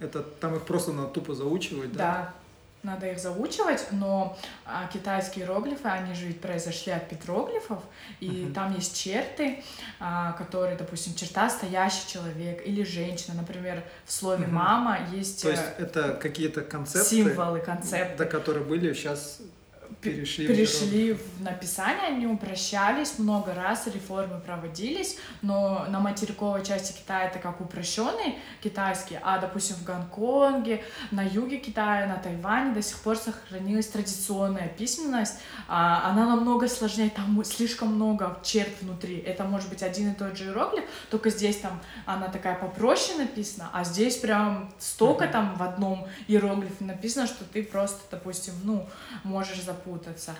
Это 0.00 0.22
там 0.22 0.56
их 0.56 0.62
просто 0.62 0.92
надо 0.92 1.08
тупо 1.08 1.34
заучивать, 1.34 1.92
да? 1.92 1.98
Да, 1.98 2.34
надо 2.82 3.10
их 3.10 3.18
заучивать, 3.18 3.86
но 3.90 4.38
а, 4.64 4.88
китайские 4.90 5.44
иероглифы, 5.44 5.86
они 5.86 6.14
же 6.14 6.26
ведь 6.26 6.40
произошли 6.40 6.92
от 6.92 7.08
петроглифов, 7.10 7.82
и 8.20 8.28
uh-huh. 8.28 8.54
там 8.54 8.74
есть 8.74 8.98
черты, 8.98 9.62
а, 9.98 10.32
которые, 10.32 10.76
допустим, 10.76 11.14
черта 11.14 11.50
стоящий 11.50 12.08
человек 12.08 12.66
или 12.66 12.82
женщина, 12.82 13.34
например, 13.34 13.84
в 14.06 14.12
слове 14.12 14.46
uh-huh. 14.46 14.50
мама 14.52 14.98
есть. 15.12 15.42
То 15.42 15.50
есть 15.50 15.62
э, 15.76 15.82
это 15.82 16.14
какие-то 16.14 16.62
концепты, 16.62 17.10
символы, 17.10 17.60
концепты, 17.60 18.16
до 18.16 18.24
которые 18.24 18.64
были 18.64 18.94
сейчас 18.94 19.40
перешли, 20.00 20.46
перешли 20.46 21.12
в, 21.12 21.42
написание, 21.42 22.08
они 22.08 22.26
упрощались 22.26 23.18
много 23.18 23.54
раз, 23.54 23.86
реформы 23.86 24.40
проводились, 24.40 25.16
но 25.42 25.86
на 25.88 26.00
материковой 26.00 26.64
части 26.64 26.92
Китая 26.92 27.26
это 27.26 27.38
как 27.38 27.60
упрощенный 27.60 28.38
китайский, 28.62 29.18
а, 29.22 29.38
допустим, 29.38 29.76
в 29.76 29.84
Гонконге, 29.84 30.84
на 31.10 31.22
юге 31.22 31.58
Китая, 31.58 32.06
на 32.06 32.16
Тайване 32.16 32.74
до 32.74 32.82
сих 32.82 32.98
пор 33.00 33.16
сохранилась 33.16 33.88
традиционная 33.88 34.68
письменность, 34.68 35.38
а, 35.68 36.08
она 36.10 36.26
намного 36.26 36.68
сложнее, 36.68 37.10
там 37.10 37.42
слишком 37.44 37.94
много 37.94 38.38
черт 38.42 38.70
внутри, 38.80 39.18
это 39.18 39.44
может 39.44 39.68
быть 39.68 39.82
один 39.82 40.12
и 40.12 40.14
тот 40.14 40.36
же 40.36 40.44
иероглиф, 40.44 40.84
только 41.10 41.30
здесь 41.30 41.56
там 41.56 41.80
она 42.06 42.28
такая 42.28 42.54
попроще 42.54 43.18
написана, 43.18 43.70
а 43.72 43.84
здесь 43.84 44.16
прям 44.16 44.72
столько 44.78 45.26
там 45.26 45.56
в 45.56 45.62
одном 45.62 46.06
иероглифе 46.28 46.84
написано, 46.84 47.26
что 47.26 47.44
ты 47.44 47.62
просто, 47.62 47.98
допустим, 48.10 48.54
ну, 48.64 48.88
можешь 49.24 49.62
запомнить 49.62 49.79
запутаться. 49.80 50.34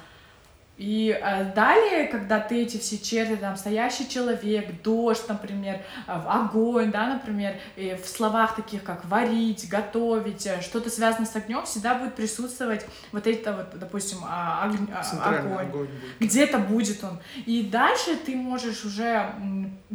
И 0.80 1.10
э, 1.10 1.52
далее, 1.52 2.06
когда 2.06 2.40
ты 2.40 2.62
эти 2.62 2.78
все 2.78 2.96
черты, 2.96 3.36
там, 3.36 3.54
стоящий 3.58 4.08
человек, 4.08 4.82
дождь, 4.82 5.28
например, 5.28 5.82
э, 6.06 6.10
огонь, 6.10 6.90
да, 6.90 7.06
например, 7.06 7.56
и 7.76 7.98
в 8.02 8.08
словах 8.08 8.56
таких, 8.56 8.82
как 8.82 9.04
варить, 9.04 9.68
готовить, 9.68 10.46
э, 10.46 10.62
что-то 10.62 10.88
связано 10.88 11.26
с 11.26 11.36
огнем, 11.36 11.66
всегда 11.66 11.96
будет 11.96 12.14
присутствовать 12.14 12.86
вот 13.12 13.26
это 13.26 13.52
вот, 13.52 13.78
допустим, 13.78 14.20
а, 14.24 14.64
огонь, 14.64 14.88
огонь. 15.22 15.66
огонь 15.66 15.88
где-то 16.18 16.56
будет 16.56 17.04
он. 17.04 17.18
И 17.44 17.62
дальше 17.62 18.16
ты 18.16 18.34
можешь 18.34 18.86
уже 18.86 19.34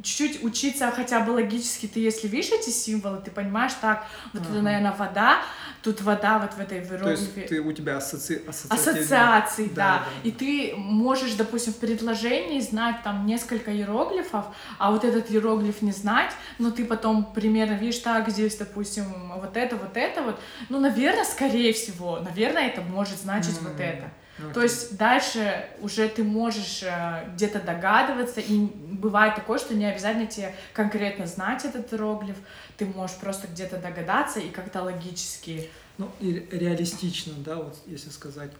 чуть-чуть 0.03 0.43
учиться 0.43 0.91
хотя 0.91 1.19
бы 1.21 1.31
логически, 1.31 1.87
ты 1.87 1.99
если 1.99 2.27
видишь 2.27 2.51
эти 2.51 2.69
символы, 2.69 3.19
ты 3.25 3.31
понимаешь, 3.31 3.73
так, 3.81 4.05
вот 4.33 4.43
uh-huh. 4.43 4.51
это, 4.51 4.61
наверное, 4.61 4.91
вода, 4.91 5.41
тут 5.81 6.01
вода 6.01 6.37
вот 6.37 6.53
в 6.53 6.59
этой 6.59 6.79
иероглифе. 6.79 7.05
То 7.05 7.39
есть 7.39 7.49
ты, 7.49 7.59
у 7.59 7.71
тебя 7.71 7.97
асоци... 7.97 8.43
ассоциации, 8.47 9.67
да, 9.69 9.73
да. 9.73 9.99
да. 9.99 10.05
И 10.23 10.31
ты 10.31 10.74
можешь, 10.75 11.33
допустим, 11.33 11.73
в 11.73 11.77
предложении 11.77 12.59
знать 12.59 12.97
там 13.03 13.25
несколько 13.25 13.71
иероглифов, 13.71 14.45
а 14.77 14.91
вот 14.91 15.03
этот 15.03 15.31
иероглиф 15.31 15.81
не 15.81 15.91
знать, 15.91 16.31
но 16.59 16.71
ты 16.71 16.85
потом 16.85 17.25
примерно 17.33 17.73
видишь, 17.73 17.99
так, 17.99 18.29
здесь, 18.29 18.55
допустим, 18.57 19.05
вот 19.35 19.57
это, 19.57 19.75
вот 19.75 19.95
это 19.95 20.21
вот. 20.21 20.39
Ну, 20.69 20.79
наверное, 20.79 21.25
скорее 21.25 21.73
всего, 21.73 22.19
наверное, 22.19 22.67
это 22.67 22.81
может 22.81 23.17
значить 23.17 23.57
mm-hmm. 23.57 23.71
вот 23.71 23.79
это. 23.79 24.09
Okay. 24.37 24.53
То 24.53 24.63
есть 24.63 24.97
дальше 24.97 25.65
уже 25.79 26.09
ты 26.09 26.23
можешь 26.23 26.83
э, 26.83 27.29
где-то 27.33 27.61
догадываться, 27.61 28.41
и 28.41 28.59
бывает 28.59 29.35
такое, 29.35 29.57
что 29.59 29.73
не 29.73 29.85
обязательно 29.85 30.27
тебе 30.27 30.53
конкретно 30.73 31.25
знать 31.25 31.63
этот 31.63 31.93
иероглиф, 31.93 32.35
ты 32.75 32.85
можешь 32.85 33.15
просто 33.15 33.47
где-то 33.47 33.77
догадаться 33.77 34.41
и 34.41 34.49
как-то 34.49 34.83
логически. 34.83 35.69
Ну 35.97 36.11
и 36.19 36.45
реалистично, 36.51 37.33
да, 37.37 37.55
вот 37.55 37.77
если 37.85 38.09
сказать, 38.09 38.51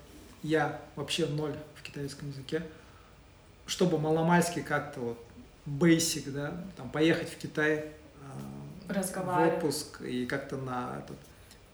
я 0.46 0.82
вообще 0.96 1.26
ноль 1.26 1.56
в 1.76 1.82
китайском 1.82 2.30
языке, 2.30 2.64
чтобы 3.66 3.98
маломальски 4.00 4.62
как-то 4.62 5.00
вот 5.00 5.26
basic, 5.66 6.32
да, 6.32 6.54
там 6.78 6.90
поехать 6.90 7.30
в 7.30 7.38
Китай 7.38 7.86
э, 8.88 8.94
в 8.94 9.48
отпуск 9.48 10.02
и 10.02 10.26
как-то 10.26 10.58
на 10.58 11.00
этот 11.00 11.18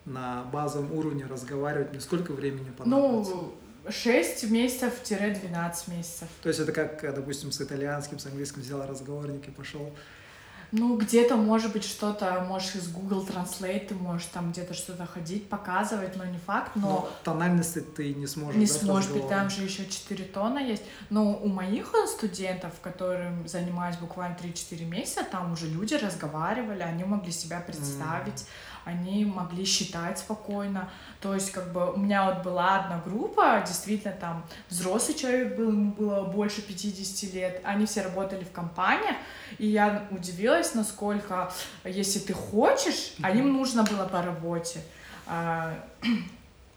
на 0.06 0.44
базовом 0.46 0.94
уровне 0.94 1.26
разговаривать, 1.26 1.92
мне 1.92 2.00
сколько 2.00 2.32
времени 2.32 2.72
понадобится? 2.72 3.36
Ну, 3.36 3.54
6 3.90 4.50
месяцев-12 4.50 5.96
месяцев. 5.96 6.28
То 6.42 6.50
есть 6.50 6.60
это 6.60 6.72
как, 6.72 7.02
допустим, 7.14 7.52
с 7.52 7.62
итальянским, 7.62 8.18
с 8.18 8.26
английским 8.26 8.62
взял 8.62 8.86
разговорник 8.86 9.48
и 9.48 9.52
пошел 9.52 9.94
ну, 10.72 10.96
где-то, 10.96 11.36
может 11.36 11.74
быть, 11.74 11.84
что-то, 11.84 12.46
можешь 12.48 12.76
из 12.76 12.88
Google 12.88 13.26
Translate, 13.26 13.88
ты 13.88 13.96
можешь 13.96 14.28
там 14.28 14.52
где-то 14.52 14.74
что-то 14.74 15.06
ходить, 15.06 15.50
показывать, 15.50 16.16
но 16.16 16.26
не 16.26 16.38
факт, 16.38 16.72
но... 16.76 16.82
но 16.82 17.10
тональности 17.24 17.80
ты 17.80 18.14
не 18.14 18.26
сможешь, 18.26 18.56
Не 18.56 18.66
да, 18.66 18.74
сможешь, 18.74 19.12
ведь 19.12 19.28
там 19.28 19.50
же 19.50 19.64
еще 19.64 19.86
4 19.86 20.24
тона 20.26 20.60
есть. 20.60 20.84
Но 21.10 21.36
у 21.36 21.48
моих 21.48 21.94
студентов, 22.08 22.74
которым 22.82 23.48
занимаюсь 23.48 23.98
буквально 23.98 24.36
3-4 24.36 24.86
месяца, 24.86 25.24
там 25.24 25.52
уже 25.52 25.68
люди 25.68 25.96
разговаривали, 25.96 26.82
они 26.82 27.04
могли 27.04 27.32
себя 27.32 27.60
представить, 27.60 28.42
mm 28.42 28.48
они 28.86 29.26
могли 29.26 29.66
считать 29.66 30.20
спокойно. 30.20 30.90
То 31.22 31.34
есть, 31.34 31.52
как 31.52 31.72
бы, 31.72 31.94
у 31.94 31.98
меня 31.98 32.26
вот 32.26 32.44
была 32.44 32.80
одна 32.80 33.02
группа, 33.04 33.64
действительно, 33.66 34.14
там, 34.14 34.44
взрослый 34.70 35.18
человек 35.18 35.56
был, 35.56 35.72
ему 35.72 35.92
было 35.92 36.24
больше 36.26 36.62
50 36.62 37.34
лет, 37.34 37.62
они 37.64 37.86
все 37.86 38.02
работали 38.02 38.44
в 38.44 38.52
компаниях, 38.52 39.16
и 39.58 39.68
я 39.68 40.08
удивилась, 40.12 40.74
насколько, 40.74 41.52
если 41.84 42.20
ты 42.20 42.34
хочешь, 42.34 43.14
а 43.22 43.32
им 43.32 43.54
нужно 43.54 43.84
было 43.84 44.06
по 44.06 44.22
работе, 44.22 44.84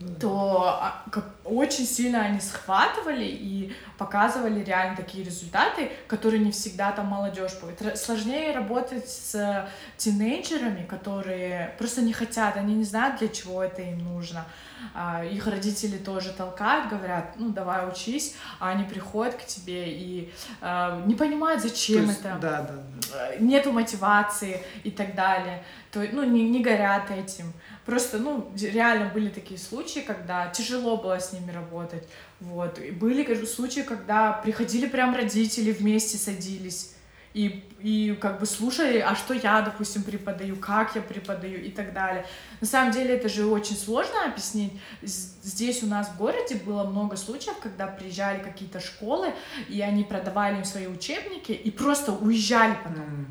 а, 0.00 0.20
то 0.20 0.78
а, 0.80 1.02
как, 1.10 1.24
очень 1.44 1.86
сильно 1.86 2.22
они 2.22 2.40
схватывали 2.40 3.24
и 3.24 3.72
показывали 3.96 4.62
реально 4.64 4.96
такие 4.96 5.24
результаты, 5.24 5.90
которые 6.08 6.42
не 6.42 6.50
всегда 6.50 6.92
там 6.92 7.06
молодежь 7.06 7.54
будет. 7.60 7.98
Сложнее 7.98 8.52
работать 8.52 9.08
с 9.08 9.68
тинейджерами, 9.96 10.84
которые 10.84 11.74
просто 11.78 12.02
не 12.02 12.12
хотят, 12.12 12.56
они 12.56 12.74
не 12.74 12.84
знают, 12.84 13.18
для 13.18 13.28
чего 13.28 13.62
это 13.62 13.82
им 13.82 13.98
нужно. 13.98 14.46
А, 14.92 15.24
их 15.24 15.46
родители 15.46 15.96
тоже 15.96 16.32
толкают, 16.32 16.88
говорят, 16.88 17.34
ну 17.36 17.50
давай 17.50 17.88
учись, 17.88 18.34
а 18.58 18.70
они 18.70 18.84
приходят 18.84 19.34
к 19.34 19.46
тебе 19.46 19.88
и 19.88 20.32
э, 20.60 21.02
не 21.06 21.14
понимают, 21.14 21.62
зачем 21.62 22.06
есть, 22.06 22.20
это, 22.20 22.38
да, 22.40 22.62
да, 22.62 22.74
да. 23.12 23.36
нету 23.38 23.72
мотивации 23.72 24.62
и 24.82 24.90
так 24.90 25.14
далее, 25.14 25.64
то, 25.90 26.04
ну 26.12 26.22
не, 26.24 26.48
не 26.48 26.62
горят 26.62 27.10
этим. 27.10 27.52
Просто, 27.84 28.18
ну, 28.18 28.50
реально 28.58 29.10
были 29.12 29.28
такие 29.28 29.60
случаи, 29.60 30.00
когда 30.00 30.48
тяжело 30.48 30.96
было 30.96 31.20
с 31.20 31.32
ними 31.32 31.50
работать. 31.50 32.08
Вот. 32.40 32.78
И 32.78 32.90
были 32.90 33.44
случаи, 33.44 33.80
когда 33.80 34.32
приходили 34.32 34.86
прям 34.86 35.14
родители 35.14 35.70
вместе 35.72 36.16
садились 36.16 36.94
и, 37.34 37.64
и 37.80 38.16
как 38.20 38.38
бы 38.38 38.46
слушали, 38.46 38.98
а 38.98 39.16
что 39.16 39.34
я, 39.34 39.60
допустим, 39.60 40.04
преподаю, 40.04 40.56
как 40.56 40.94
я 40.94 41.02
преподаю 41.02 41.62
и 41.62 41.70
так 41.70 41.92
далее. 41.92 42.24
На 42.60 42.66
самом 42.66 42.92
деле 42.92 43.16
это 43.16 43.28
же 43.28 43.44
очень 43.46 43.76
сложно 43.76 44.24
объяснить. 44.24 44.72
Здесь 45.02 45.82
у 45.82 45.86
нас 45.86 46.08
в 46.08 46.16
городе 46.16 46.54
было 46.54 46.84
много 46.84 47.16
случаев, 47.16 47.56
когда 47.60 47.88
приезжали 47.88 48.40
какие-то 48.42 48.80
школы, 48.80 49.32
и 49.68 49.80
они 49.80 50.04
продавали 50.04 50.58
им 50.58 50.64
свои 50.64 50.86
учебники 50.86 51.52
и 51.52 51.70
просто 51.72 52.12
уезжали 52.12 52.76
потом. 52.84 53.26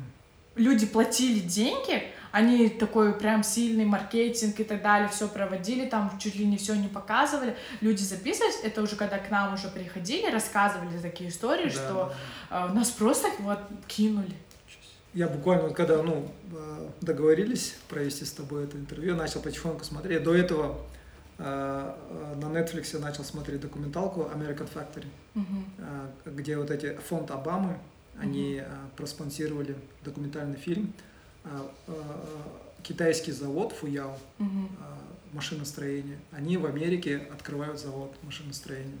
Люди 0.54 0.86
платили 0.86 1.40
деньги, 1.40 2.04
они 2.34 2.68
такой 2.68 3.14
прям 3.16 3.44
сильный 3.44 3.84
маркетинг 3.84 4.58
и 4.58 4.64
так 4.64 4.82
далее, 4.82 5.08
все 5.08 5.28
проводили, 5.28 5.88
там 5.88 6.18
чуть 6.18 6.34
ли 6.34 6.44
не 6.44 6.56
все 6.56 6.74
не 6.74 6.88
показывали, 6.88 7.54
люди 7.80 8.02
записывались, 8.02 8.58
это 8.64 8.82
уже 8.82 8.96
когда 8.96 9.18
к 9.18 9.30
нам 9.30 9.54
уже 9.54 9.68
приходили, 9.68 10.28
рассказывали 10.28 10.98
такие 10.98 11.30
истории, 11.30 11.66
да, 11.66 11.70
что. 11.70 12.12
Э, 12.50 12.72
нас 12.72 12.90
просто 12.90 13.28
вот 13.38 13.60
кинули. 13.86 14.34
Я 15.12 15.28
буквально, 15.28 15.68
вот 15.68 15.76
когда 15.76 16.02
ну, 16.02 16.28
э, 16.52 16.88
договорились 17.00 17.76
провести 17.88 18.24
с 18.24 18.32
тобой 18.32 18.64
это 18.64 18.78
интервью, 18.78 19.14
начал 19.14 19.40
потихоньку 19.40 19.84
смотреть. 19.84 20.24
До 20.24 20.34
этого 20.34 20.80
э, 21.38 21.94
на 22.34 22.46
Netflix 22.46 22.88
я 22.94 22.98
начал 22.98 23.22
смотреть 23.22 23.60
документалку 23.60 24.22
American 24.22 24.68
Factory, 24.74 25.06
угу. 25.36 26.32
где 26.32 26.56
вот 26.56 26.72
эти 26.72 26.96
фонд 26.96 27.30
Обамы, 27.30 27.78
они 28.18 28.60
угу. 28.60 28.96
проспонсировали 28.96 29.76
документальный 30.04 30.56
фильм 30.56 30.92
китайский 32.82 33.32
завод 33.32 33.72
Фуяо 33.72 34.16
угу. 34.38 34.68
машиностроения, 35.32 36.18
они 36.32 36.56
в 36.56 36.66
Америке 36.66 37.28
открывают 37.32 37.80
завод 37.80 38.14
машиностроения. 38.22 38.98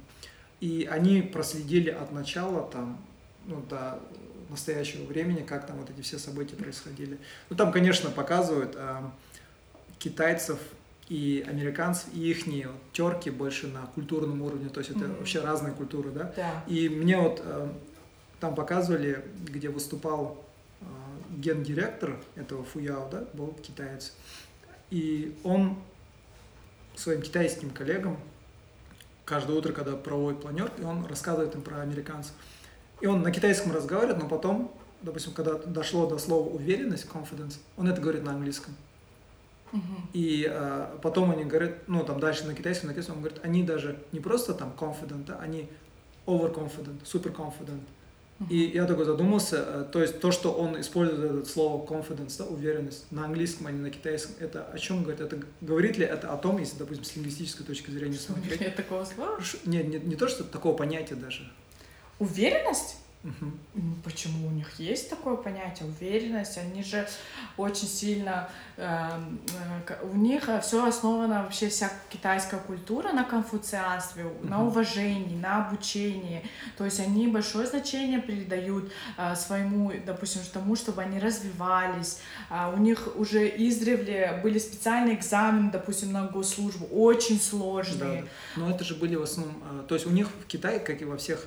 И 0.60 0.88
они 0.90 1.20
проследили 1.20 1.90
от 1.90 2.12
начала 2.12 2.68
там, 2.70 2.98
ну, 3.46 3.62
до 3.68 4.00
настоящего 4.48 5.04
времени, 5.04 5.42
как 5.42 5.66
там 5.66 5.78
вот 5.78 5.90
эти 5.90 6.00
все 6.00 6.18
события 6.18 6.56
происходили. 6.56 7.18
Ну, 7.50 7.56
там, 7.56 7.72
конечно, 7.72 8.10
показывают 8.10 8.74
а, 8.76 9.12
китайцев 9.98 10.58
и 11.08 11.44
американцев, 11.46 12.06
и 12.14 12.30
их 12.30 12.46
вот, 12.46 12.72
терки 12.92 13.30
больше 13.30 13.66
на 13.66 13.82
культурном 13.94 14.42
уровне, 14.42 14.68
то 14.70 14.80
есть 14.80 14.90
это 14.90 15.00
mm-hmm. 15.00 15.18
вообще 15.18 15.40
разные 15.40 15.74
культуры, 15.74 16.10
да? 16.10 16.32
Да. 16.36 16.64
И 16.66 16.88
мне 16.88 17.18
вот 17.18 17.42
а, 17.44 17.72
там 18.40 18.54
показывали, 18.54 19.24
где 19.44 19.68
выступал 19.68 20.43
гендиректор 21.36 22.16
этого 22.36 22.64
Фуяо, 22.64 23.08
да, 23.10 23.24
был 23.32 23.54
китаец. 23.54 24.14
И 24.90 25.36
он 25.44 25.76
своим 26.94 27.22
китайским 27.22 27.70
коллегам 27.70 28.18
каждое 29.24 29.56
утро, 29.56 29.72
когда 29.72 29.96
проводит 29.96 30.40
планерки, 30.40 30.82
он 30.82 31.06
рассказывает 31.06 31.54
им 31.54 31.62
про 31.62 31.80
американцев. 31.80 32.34
И 33.00 33.06
он 33.06 33.22
на 33.22 33.30
китайском 33.30 33.72
разговаривает, 33.72 34.22
но 34.22 34.28
потом, 34.28 34.72
допустим, 35.02 35.32
когда 35.32 35.54
дошло 35.54 36.06
до 36.06 36.18
слова 36.18 36.48
уверенность, 36.48 37.06
confidence, 37.06 37.58
он 37.76 37.88
это 37.88 38.00
говорит 38.00 38.22
на 38.22 38.32
английском. 38.32 38.74
И 40.12 40.46
а, 40.48 40.96
потом 41.02 41.32
они 41.32 41.44
говорят, 41.44 41.88
ну 41.88 42.04
там 42.04 42.20
дальше 42.20 42.44
на 42.44 42.54
китайском, 42.54 42.88
на 42.88 42.92
китайском, 42.92 43.16
он 43.16 43.22
говорит, 43.22 43.40
они 43.42 43.64
даже 43.64 43.98
не 44.12 44.20
просто 44.20 44.54
там 44.54 44.72
confident, 44.78 45.24
да, 45.24 45.38
они 45.38 45.68
overconfident, 46.26 47.02
super 47.02 47.34
confident. 47.34 47.82
И 48.50 48.72
я 48.74 48.84
такой 48.86 49.04
задумался, 49.04 49.64
э, 49.66 49.84
то 49.92 50.02
есть 50.02 50.20
то, 50.20 50.32
что 50.32 50.52
он 50.52 50.80
использует 50.80 51.20
это 51.20 51.48
слово 51.48 51.86
confidence, 51.86 52.34
да, 52.38 52.44
уверенность, 52.44 53.10
на 53.12 53.26
английском, 53.26 53.68
а 53.68 53.70
не 53.70 53.80
на 53.80 53.90
китайском, 53.90 54.34
это 54.40 54.64
о 54.64 54.78
чем 54.78 55.04
говорит? 55.04 55.20
Это 55.20 55.40
говорит 55.60 55.98
ли 55.98 56.04
это 56.04 56.32
о 56.32 56.36
том, 56.36 56.58
если, 56.58 56.76
допустим, 56.78 57.04
с 57.04 57.14
лингвистической 57.14 57.64
точки 57.64 57.90
зрения 57.90 58.16
смотреть? 58.16 58.60
Нет 58.60 58.74
такого 58.74 59.04
слова? 59.04 59.38
Нет, 59.64 59.86
не, 59.86 59.98
не 59.98 60.16
то, 60.16 60.26
что 60.26 60.42
такого 60.42 60.76
понятия 60.76 61.14
даже. 61.14 61.48
Уверенность? 62.18 62.96
Угу. 63.24 63.82
Почему 64.04 64.48
у 64.48 64.50
них 64.50 64.78
есть 64.78 65.08
такое 65.08 65.36
понятие 65.36 65.88
уверенность? 65.88 66.58
Они 66.58 66.82
же 66.82 67.08
очень 67.56 67.88
сильно 67.88 68.50
эм, 68.76 69.40
э, 69.88 69.94
у 70.02 70.14
них 70.16 70.48
все 70.62 70.86
основано 70.86 71.42
вообще 71.42 71.68
вся 71.70 71.90
китайская 72.10 72.58
культура 72.58 73.12
на 73.12 73.24
конфуцианстве, 73.24 74.26
угу. 74.26 74.46
на 74.46 74.62
уважении, 74.66 75.36
на 75.36 75.66
обучении. 75.66 76.42
То 76.76 76.84
есть 76.84 77.00
они 77.00 77.26
большое 77.26 77.66
значение 77.66 78.20
придают 78.20 78.92
э, 79.16 79.34
своему, 79.36 79.90
допустим, 80.04 80.42
тому, 80.52 80.76
чтобы 80.76 81.00
они 81.00 81.18
развивались. 81.18 82.20
Э, 82.50 82.72
у 82.74 82.78
них 82.78 83.08
уже 83.16 83.48
издревле 83.48 84.38
были 84.42 84.58
специальные 84.58 85.16
экзамены, 85.16 85.70
допустим, 85.70 86.12
на 86.12 86.26
госслужбу, 86.26 86.86
очень 86.86 87.40
сложные. 87.40 88.22
Да, 88.56 88.60
но 88.60 88.70
это 88.70 88.84
же 88.84 88.94
были 88.94 89.14
в 89.16 89.22
основном, 89.22 89.56
э, 89.70 89.84
то 89.88 89.94
есть 89.94 90.06
у 90.06 90.10
них 90.10 90.28
в 90.28 90.46
Китае, 90.46 90.78
как 90.78 91.00
и 91.00 91.06
во 91.06 91.16
всех 91.16 91.46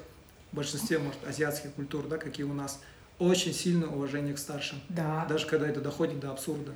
большинстве, 0.51 0.99
может, 0.99 1.19
азиатских 1.27 1.73
культур, 1.73 2.07
да, 2.07 2.17
какие 2.17 2.45
у 2.45 2.53
нас, 2.53 2.79
очень 3.19 3.53
сильное 3.53 3.89
уважение 3.89 4.33
к 4.33 4.38
старшим. 4.38 4.79
Да. 4.89 5.25
Даже 5.27 5.47
когда 5.47 5.67
это 5.67 5.81
доходит 5.81 6.19
до 6.19 6.31
абсурда. 6.31 6.73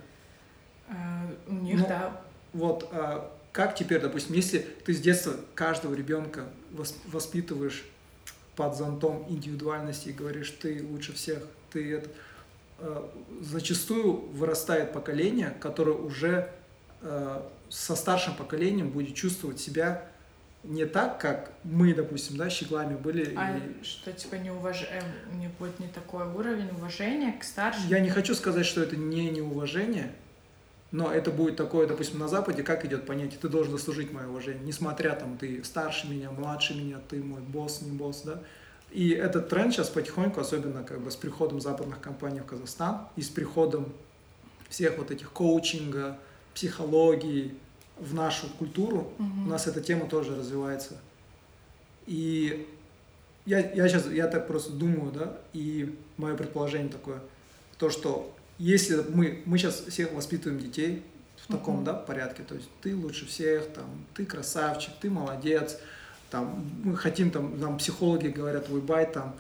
А, 0.90 1.30
у 1.48 1.54
них, 1.54 1.80
Но, 1.80 1.88
да. 1.88 2.22
Вот, 2.54 2.90
а, 2.92 3.32
как 3.52 3.76
теперь, 3.76 4.02
допустим, 4.02 4.36
если 4.36 4.60
ты 4.60 4.94
с 4.94 5.00
детства 5.00 5.36
каждого 5.56 5.94
ребенка 5.94 6.46
воспитываешь 7.08 7.86
под 8.56 8.76
зонтом 8.76 9.26
индивидуальности 9.30 10.10
и 10.10 10.14
говоришь, 10.14 10.50
ты 10.62 10.86
лучше 10.86 11.14
всех, 11.14 11.44
ты 11.72 11.96
это, 11.96 12.10
а, 12.80 13.12
зачастую 13.42 14.14
вырастает 14.32 14.94
поколение, 14.94 15.56
которое 15.60 15.96
уже 15.96 16.52
а, 17.02 17.50
со 17.70 17.96
старшим 17.96 18.36
поколением 18.36 18.90
будет 18.90 19.16
чувствовать 19.16 19.60
себя 19.60 20.11
не 20.64 20.86
так, 20.86 21.20
как 21.20 21.52
мы, 21.64 21.94
допустим, 21.94 22.38
да, 22.38 22.50
щеглами 22.50 22.96
были. 22.96 23.34
А 23.36 23.58
и... 23.58 23.84
что, 23.84 24.12
типа, 24.12 24.36
не 24.36 24.52
уваж... 24.52 24.84
Э, 24.92 25.02
не 25.34 25.48
будет 25.48 25.80
не 25.80 25.88
такой 25.88 26.26
уровень 26.26 26.70
уважения 26.70 27.34
к 27.34 27.44
старшим? 27.44 27.88
Я 27.88 28.00
не 28.00 28.10
хочу 28.10 28.36
сказать, 28.36 28.66
что 28.66 28.82
это 28.82 28.96
не 28.96 29.30
неуважение, 29.30 30.14
но 30.92 31.12
это 31.12 31.32
будет 31.32 31.56
такое, 31.56 31.88
допустим, 31.88 32.20
на 32.20 32.28
Западе, 32.28 32.64
как 32.64 32.86
идет 32.86 33.06
понятие, 33.06 33.40
ты 33.42 33.50
должен 33.50 33.72
заслужить 33.72 34.12
мое 34.12 34.28
уважение, 34.28 34.64
несмотря 34.64 35.16
там, 35.16 35.38
ты 35.38 35.64
старше 35.64 36.08
меня, 36.08 36.32
младше 36.32 36.76
меня, 36.76 37.00
ты 37.10 37.24
мой 37.24 37.42
босс, 37.42 37.82
не 37.82 37.92
босс, 37.92 38.22
да. 38.24 38.42
И 38.92 39.10
этот 39.12 39.48
тренд 39.50 39.74
сейчас 39.74 39.90
потихоньку, 39.90 40.42
особенно 40.42 40.84
как 40.84 41.00
бы 41.02 41.10
с 41.10 41.16
приходом 41.16 41.62
западных 41.62 42.02
компаний 42.02 42.42
в 42.42 42.46
Казахстан 42.46 43.08
и 43.16 43.22
с 43.22 43.30
приходом 43.30 43.92
всех 44.70 44.98
вот 44.98 45.12
этих 45.12 45.32
коучинга, 45.32 46.18
психологии, 46.54 47.56
в 48.02 48.14
нашу 48.14 48.48
культуру, 48.58 49.14
угу. 49.18 49.46
у 49.46 49.50
нас 49.50 49.68
эта 49.68 49.80
тема 49.80 50.08
тоже 50.08 50.36
развивается. 50.36 50.98
И 52.08 52.68
я, 53.46 53.60
я 53.60 53.88
сейчас, 53.88 54.08
я 54.08 54.28
так 54.28 54.48
просто 54.48 54.74
думаю, 54.74 55.12
да, 55.12 55.38
и 55.54 55.98
мое 56.18 56.36
предположение 56.36 56.90
такое, 56.90 57.22
то, 57.78 57.90
что 57.90 58.34
если 58.58 59.04
мы, 59.10 59.42
мы 59.46 59.58
сейчас 59.58 59.82
всех 59.82 60.12
воспитываем 60.14 60.60
детей 60.60 61.04
в 61.38 61.52
таком, 61.52 61.82
uh 61.82 61.84
да, 61.84 61.94
порядке, 61.94 62.44
то 62.44 62.56
есть 62.56 62.68
ты 62.82 62.96
лучше 62.96 63.26
всех, 63.26 63.68
там, 63.74 63.86
ты 64.16 64.26
красавчик, 64.26 64.94
ты 65.00 65.10
молодец, 65.10 65.78
там, 66.30 66.66
мы 66.84 66.98
хотим, 66.98 67.32
там, 67.32 67.60
нам 67.60 67.78
психологи 67.78 68.28
говорят, 68.28 68.70
выбай, 68.70 69.12
там, 69.12 69.36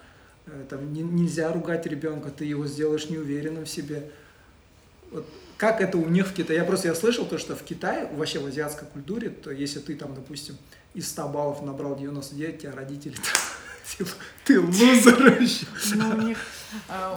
э, 0.45 0.65
там 0.69 0.93
не, 0.93 1.01
нельзя 1.01 1.51
ругать 1.51 1.85
ребенка, 1.85 2.29
ты 2.29 2.45
его 2.45 2.67
сделаешь 2.67 3.09
неуверенным 3.09 3.65
в 3.65 3.69
себе. 3.69 4.11
Вот 5.11 5.25
как 5.61 5.79
это 5.79 5.99
у 5.99 6.07
них 6.07 6.25
в 6.25 6.33
Китае. 6.33 6.57
Я 6.57 6.65
просто 6.65 6.87
я 6.87 6.95
слышал 6.95 7.23
то, 7.23 7.37
что 7.37 7.55
в 7.55 7.61
Китае, 7.61 8.09
вообще 8.15 8.39
в 8.39 8.47
азиатской 8.47 8.87
культуре, 8.87 9.29
то 9.29 9.51
если 9.51 9.77
ты 9.77 9.95
там, 9.95 10.15
допустим, 10.15 10.57
из 10.95 11.07
100 11.09 11.27
баллов 11.27 11.61
набрал 11.61 11.95
99, 11.95 12.61
тебя 12.63 12.71
родители 12.71 13.15
типа, 13.97 14.09
ты 14.43 14.59
лузер. 14.59 15.39
Ну, 15.93 16.35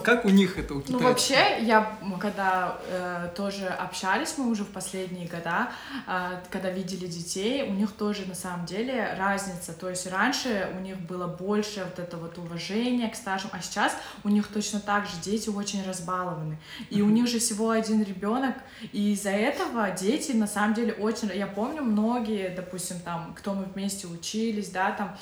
как 0.03 0.25
у 0.25 0.29
них 0.29 0.59
это 0.59 0.75
у 0.75 0.81
китайцев? 0.81 1.01
Ну, 1.01 1.09
вообще, 1.09 1.59
я, 1.63 1.99
когда 2.21 2.79
э, 2.89 3.31
тоже 3.37 3.67
общались 3.67 4.35
мы 4.39 4.49
уже 4.49 4.65
в 4.65 4.69
последние 4.69 5.29
года, 5.29 5.71
э, 6.07 6.41
когда 6.51 6.71
видели 6.71 7.07
детей, 7.07 7.69
у 7.69 7.73
них 7.73 7.93
тоже 7.93 8.27
на 8.27 8.35
самом 8.35 8.67
деле 8.67 9.15
разница. 9.19 9.73
То 9.73 9.89
есть 9.89 10.11
раньше 10.11 10.71
у 10.77 10.81
них 10.81 10.99
было 11.01 11.27
больше 11.27 11.85
вот 11.85 11.99
это 11.99 12.17
вот 12.17 12.39
уважения 12.39 13.09
к 13.09 13.15
старшим, 13.15 13.51
а 13.53 13.61
сейчас 13.61 13.97
у 14.23 14.29
них 14.29 14.49
точно 14.49 14.81
так 14.81 15.07
же 15.07 15.13
дети 15.23 15.49
очень 15.49 15.85
разбалованы. 15.87 16.59
И 16.91 17.03
у 17.03 17.09
них 17.09 17.29
же 17.29 17.39
всего 17.39 17.71
один 17.71 18.03
ребенок, 18.03 18.55
и 18.93 19.13
из-за 19.13 19.31
этого 19.31 19.91
дети 19.91 20.33
на 20.33 20.47
самом 20.47 20.75
деле 20.75 20.93
очень... 20.93 21.31
Я 21.35 21.47
помню, 21.47 21.83
многие, 21.83 22.49
допустим, 22.55 23.01
там, 23.01 23.35
кто 23.37 23.55
мы 23.55 23.65
вместе 23.65 24.07
учились, 24.07 24.71
да, 24.71 24.93
там, 24.93 25.17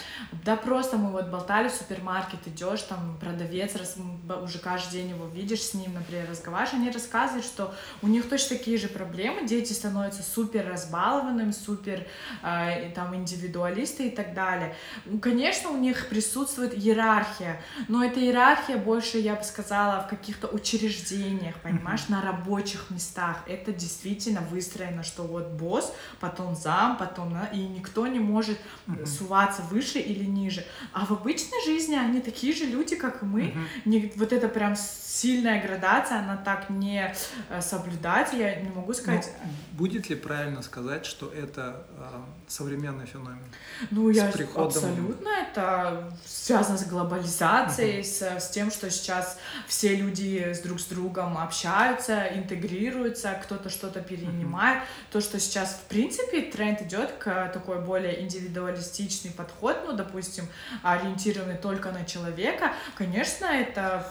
да 0.44 0.56
просто 0.56 0.96
мы 0.96 1.10
вот 1.10 1.28
болтали 1.28 1.68
в 1.68 1.72
супермаркет, 1.72 2.46
идешь, 2.46 2.82
там, 2.82 3.16
продавец, 3.20 3.74
раз, 3.76 3.96
уже 4.42 4.58
каждый 4.58 4.92
день 4.92 5.10
его 5.10 5.26
видишь 5.26 5.62
с 5.62 5.74
ним, 5.74 5.94
например, 5.94 6.28
разговариваешь, 6.30 6.74
они 6.74 6.90
рассказывают, 6.90 7.44
что 7.44 7.74
у 8.02 8.08
них 8.08 8.28
точно 8.28 8.56
такие 8.56 8.78
же 8.78 8.88
проблемы, 8.88 9.46
дети 9.46 9.72
становятся 9.72 10.22
супер 10.22 10.68
разбалованными, 10.68 11.50
супер 11.50 12.06
э, 12.42 12.90
там 12.94 13.14
индивидуалисты 13.14 14.08
и 14.08 14.10
так 14.10 14.34
далее. 14.34 14.74
Ну, 15.04 15.18
конечно, 15.18 15.70
у 15.70 15.76
них 15.76 16.08
присутствует 16.08 16.74
иерархия, 16.74 17.60
но 17.88 18.04
эта 18.04 18.20
иерархия 18.20 18.76
больше, 18.76 19.18
я 19.18 19.34
бы 19.34 19.44
сказала, 19.44 20.02
в 20.02 20.08
каких-то 20.08 20.48
учреждениях, 20.48 21.56
понимаешь, 21.60 22.08
на 22.08 22.22
рабочих 22.22 22.90
местах. 22.90 23.38
Это 23.46 23.72
действительно 23.72 24.40
выстроено, 24.40 25.02
что 25.02 25.22
вот 25.24 25.48
босс, 25.48 25.92
потом 26.20 26.54
зам, 26.54 26.96
потом, 26.96 27.36
и 27.52 27.58
никто 27.58 28.06
не 28.06 28.20
может 28.20 28.58
суваться 29.04 29.62
выше 29.62 29.98
или 29.98 30.24
ниже. 30.24 30.64
А 30.92 31.06
в 31.06 31.12
обычной 31.12 31.64
жизни 31.64 31.96
они 31.96 32.20
такие 32.20 32.54
же 32.54 32.64
люди, 32.64 32.96
как 32.96 33.22
и 33.22 33.26
мы, 33.26 33.54
не, 33.84 34.11
вот 34.16 34.32
это 34.32 34.48
прям 34.48 34.76
сильная 34.76 35.62
градация, 35.62 36.18
она 36.18 36.36
так 36.36 36.70
не 36.70 37.14
э, 37.48 37.60
соблюдается, 37.60 38.36
я 38.36 38.56
не 38.56 38.70
могу 38.70 38.92
сказать. 38.94 39.30
Но 39.44 39.50
будет 39.78 40.08
ли 40.08 40.16
правильно 40.16 40.62
сказать, 40.62 41.04
что 41.06 41.30
это 41.30 41.86
э, 41.96 42.20
современный 42.48 43.06
феномен? 43.06 43.44
Ну, 43.90 44.12
с 44.12 44.16
я 44.16 44.26
приходом... 44.26 44.68
абсолютно 44.68 45.28
это 45.28 46.12
связано 46.24 46.78
с 46.78 46.86
глобализацией, 46.86 48.00
uh-huh. 48.00 48.40
с, 48.40 48.44
с 48.46 48.50
тем, 48.50 48.70
что 48.70 48.90
сейчас 48.90 49.38
все 49.66 49.94
люди 49.94 50.52
с 50.52 50.60
друг 50.60 50.80
с 50.80 50.86
другом 50.86 51.36
общаются, 51.36 52.28
интегрируются, 52.34 53.38
кто-то 53.42 53.68
что-то 53.68 54.00
перенимает. 54.00 54.78
Uh-huh. 54.78 55.12
То, 55.12 55.20
что 55.20 55.38
сейчас 55.38 55.74
в 55.74 55.88
принципе 55.88 56.42
тренд 56.42 56.82
идет 56.82 57.12
к 57.18 57.50
такой 57.52 57.80
более 57.80 58.22
индивидуалистичный 58.22 59.30
подход, 59.30 59.84
ну, 59.86 59.92
допустим, 59.92 60.48
ориентированный 60.82 61.58
только 61.58 61.92
на 61.92 62.04
человека, 62.04 62.72
конечно, 62.96 63.44
это 63.44 64.01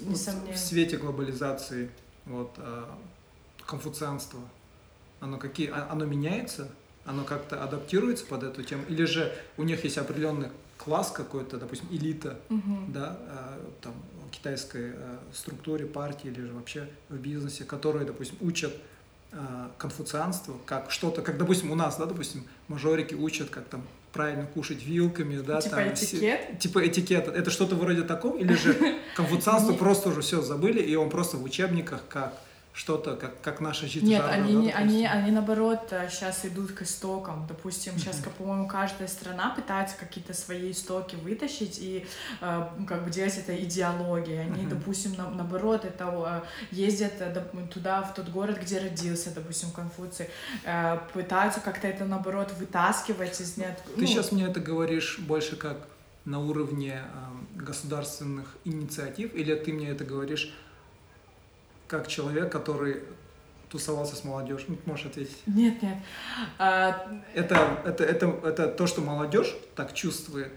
несомненно. 0.00 0.52
В 0.52 0.58
свете 0.58 0.96
глобализации, 0.96 1.90
вот, 2.26 2.52
а, 2.58 2.96
конфуцианство, 3.66 4.40
оно, 5.20 5.38
какие, 5.38 5.70
а, 5.70 5.88
оно 5.90 6.04
меняется? 6.04 6.68
Оно 7.04 7.24
как-то 7.24 7.62
адаптируется 7.62 8.24
под 8.24 8.44
эту 8.44 8.62
тему? 8.62 8.84
Или 8.88 9.04
же 9.04 9.34
у 9.56 9.62
них 9.62 9.84
есть 9.84 9.98
определенный 9.98 10.48
класс 10.78 11.10
какой-то, 11.10 11.58
допустим, 11.58 11.86
элита, 11.90 12.38
угу. 12.48 12.86
да, 12.88 13.18
а, 13.28 13.72
там, 13.82 13.94
китайской 14.30 14.94
структуре 15.32 15.86
партии 15.86 16.28
или 16.28 16.40
же 16.40 16.52
вообще 16.52 16.88
в 17.08 17.16
бизнесе, 17.16 17.64
которые, 17.64 18.04
допустим, 18.04 18.36
учат 18.40 18.74
конфуцианство, 19.78 20.56
как 20.64 20.90
что-то, 20.90 21.22
как, 21.22 21.38
допустим, 21.38 21.70
у 21.72 21.74
нас, 21.74 21.96
да, 21.96 22.06
допустим, 22.06 22.44
мажорики 22.68 23.14
учат, 23.14 23.50
как 23.50 23.64
там 23.64 23.82
правильно 24.14 24.46
кушать 24.46 24.82
вилками, 24.82 25.40
да, 25.40 25.60
типа 25.60 25.76
там, 25.76 25.88
этикет? 25.92 26.58
Типа 26.58 26.86
этикет. 26.86 27.28
Это 27.28 27.50
что-то 27.50 27.74
вроде 27.74 28.02
такого? 28.02 28.38
Или 28.38 28.54
же 28.54 28.96
конфуцианство 29.16 29.74
просто 29.74 30.08
уже 30.08 30.22
все 30.22 30.40
забыли, 30.40 30.80
и 30.80 30.94
он 30.94 31.10
просто 31.10 31.36
в 31.36 31.44
учебниках 31.44 32.00
как 32.08 32.32
что-то, 32.74 33.14
как, 33.14 33.40
как 33.40 33.60
наша 33.60 33.86
жители. 33.86 34.08
Нет, 34.08 34.24
они, 34.28 34.70
да, 34.72 34.78
они, 34.78 35.06
они 35.06 35.30
наоборот 35.30 35.92
сейчас 36.10 36.44
э, 36.44 36.48
идут 36.48 36.72
к 36.72 36.82
истокам. 36.82 37.46
Допустим, 37.46 37.96
сейчас, 37.96 38.18
mm-hmm. 38.18 38.30
по-моему, 38.36 38.66
каждая 38.66 39.06
страна 39.06 39.50
пытается 39.50 39.96
какие-то 39.96 40.34
свои 40.34 40.72
истоки 40.72 41.14
вытащить 41.14 41.78
и 41.78 42.04
э, 42.40 42.68
как 42.88 43.04
бы 43.04 43.10
делать 43.12 43.38
это 43.38 43.56
идеологией. 43.56 44.40
Они, 44.40 44.64
mm-hmm. 44.64 44.68
допустим, 44.68 45.14
на, 45.14 45.30
наоборот, 45.30 45.84
это 45.84 46.42
э, 46.42 46.74
ездят 46.74 47.12
туда, 47.72 48.02
в 48.02 48.12
тот 48.12 48.28
город, 48.28 48.58
где 48.60 48.80
родился, 48.80 49.32
допустим, 49.32 49.70
Конфуций, 49.70 50.28
э, 50.64 50.98
пытаются 51.12 51.60
как-то 51.60 51.86
это, 51.86 52.04
наоборот, 52.06 52.52
вытаскивать 52.58 53.40
из 53.40 53.56
нет. 53.56 53.80
Ты 53.94 54.00
ну, 54.00 54.06
сейчас 54.08 54.32
мне 54.32 54.46
это 54.46 54.58
говоришь 54.58 55.20
больше 55.20 55.54
как 55.54 55.76
на 56.24 56.40
уровне 56.40 57.02
э, 57.02 57.62
государственных 57.62 58.56
инициатив, 58.64 59.32
или 59.34 59.54
ты 59.54 59.72
мне 59.72 59.90
это 59.90 60.04
говоришь 60.04 60.52
как 61.98 62.08
человек, 62.08 62.50
который 62.50 63.02
тусовался 63.70 64.16
с 64.16 64.24
молодежью? 64.24 64.66
Ну, 64.70 64.78
можешь 64.86 65.06
ответить. 65.06 65.38
Нет, 65.46 65.80
нет. 65.82 65.96
А... 66.58 67.06
Это, 67.34 67.78
это, 67.84 68.04
это, 68.04 68.26
это 68.42 68.68
то, 68.68 68.86
что 68.86 69.00
молодежь 69.00 69.54
так 69.76 69.94
чувствует. 69.94 70.52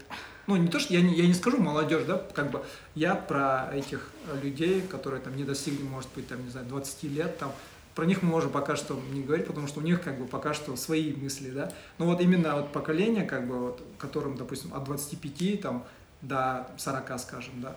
Ну, 0.48 0.56
не 0.56 0.68
то, 0.68 0.80
что 0.80 0.94
я 0.94 1.00
не, 1.00 1.14
я 1.14 1.26
не 1.26 1.34
скажу 1.34 1.58
молодежь, 1.58 2.04
да, 2.06 2.22
как 2.34 2.50
бы 2.50 2.64
я 2.94 3.14
про 3.14 3.70
этих 3.72 4.10
людей, 4.42 4.80
которые 4.80 5.20
там 5.20 5.36
не 5.36 5.44
достигли, 5.44 5.82
может 5.82 6.08
быть, 6.14 6.26
там, 6.26 6.42
не 6.42 6.50
знаю, 6.50 6.66
20 6.66 7.02
лет, 7.04 7.38
там, 7.38 7.52
про 7.94 8.06
них 8.06 8.22
мы 8.22 8.30
можем 8.30 8.50
пока 8.50 8.74
что 8.74 9.00
не 9.12 9.22
говорить, 9.22 9.46
потому 9.46 9.68
что 9.68 9.80
у 9.80 9.82
них 9.82 10.02
как 10.02 10.18
бы 10.18 10.26
пока 10.26 10.54
что 10.54 10.74
свои 10.76 11.12
мысли, 11.14 11.50
да. 11.50 11.72
Но 11.98 12.06
вот 12.06 12.20
именно 12.20 12.56
вот 12.56 12.72
поколение, 12.72 13.24
как 13.24 13.46
бы, 13.46 13.58
вот, 13.58 13.82
которым, 13.98 14.36
допустим, 14.36 14.72
от 14.74 14.84
25 14.84 15.60
там, 15.60 15.84
до 16.22 16.66
40, 16.78 17.20
скажем, 17.20 17.60
да, 17.60 17.76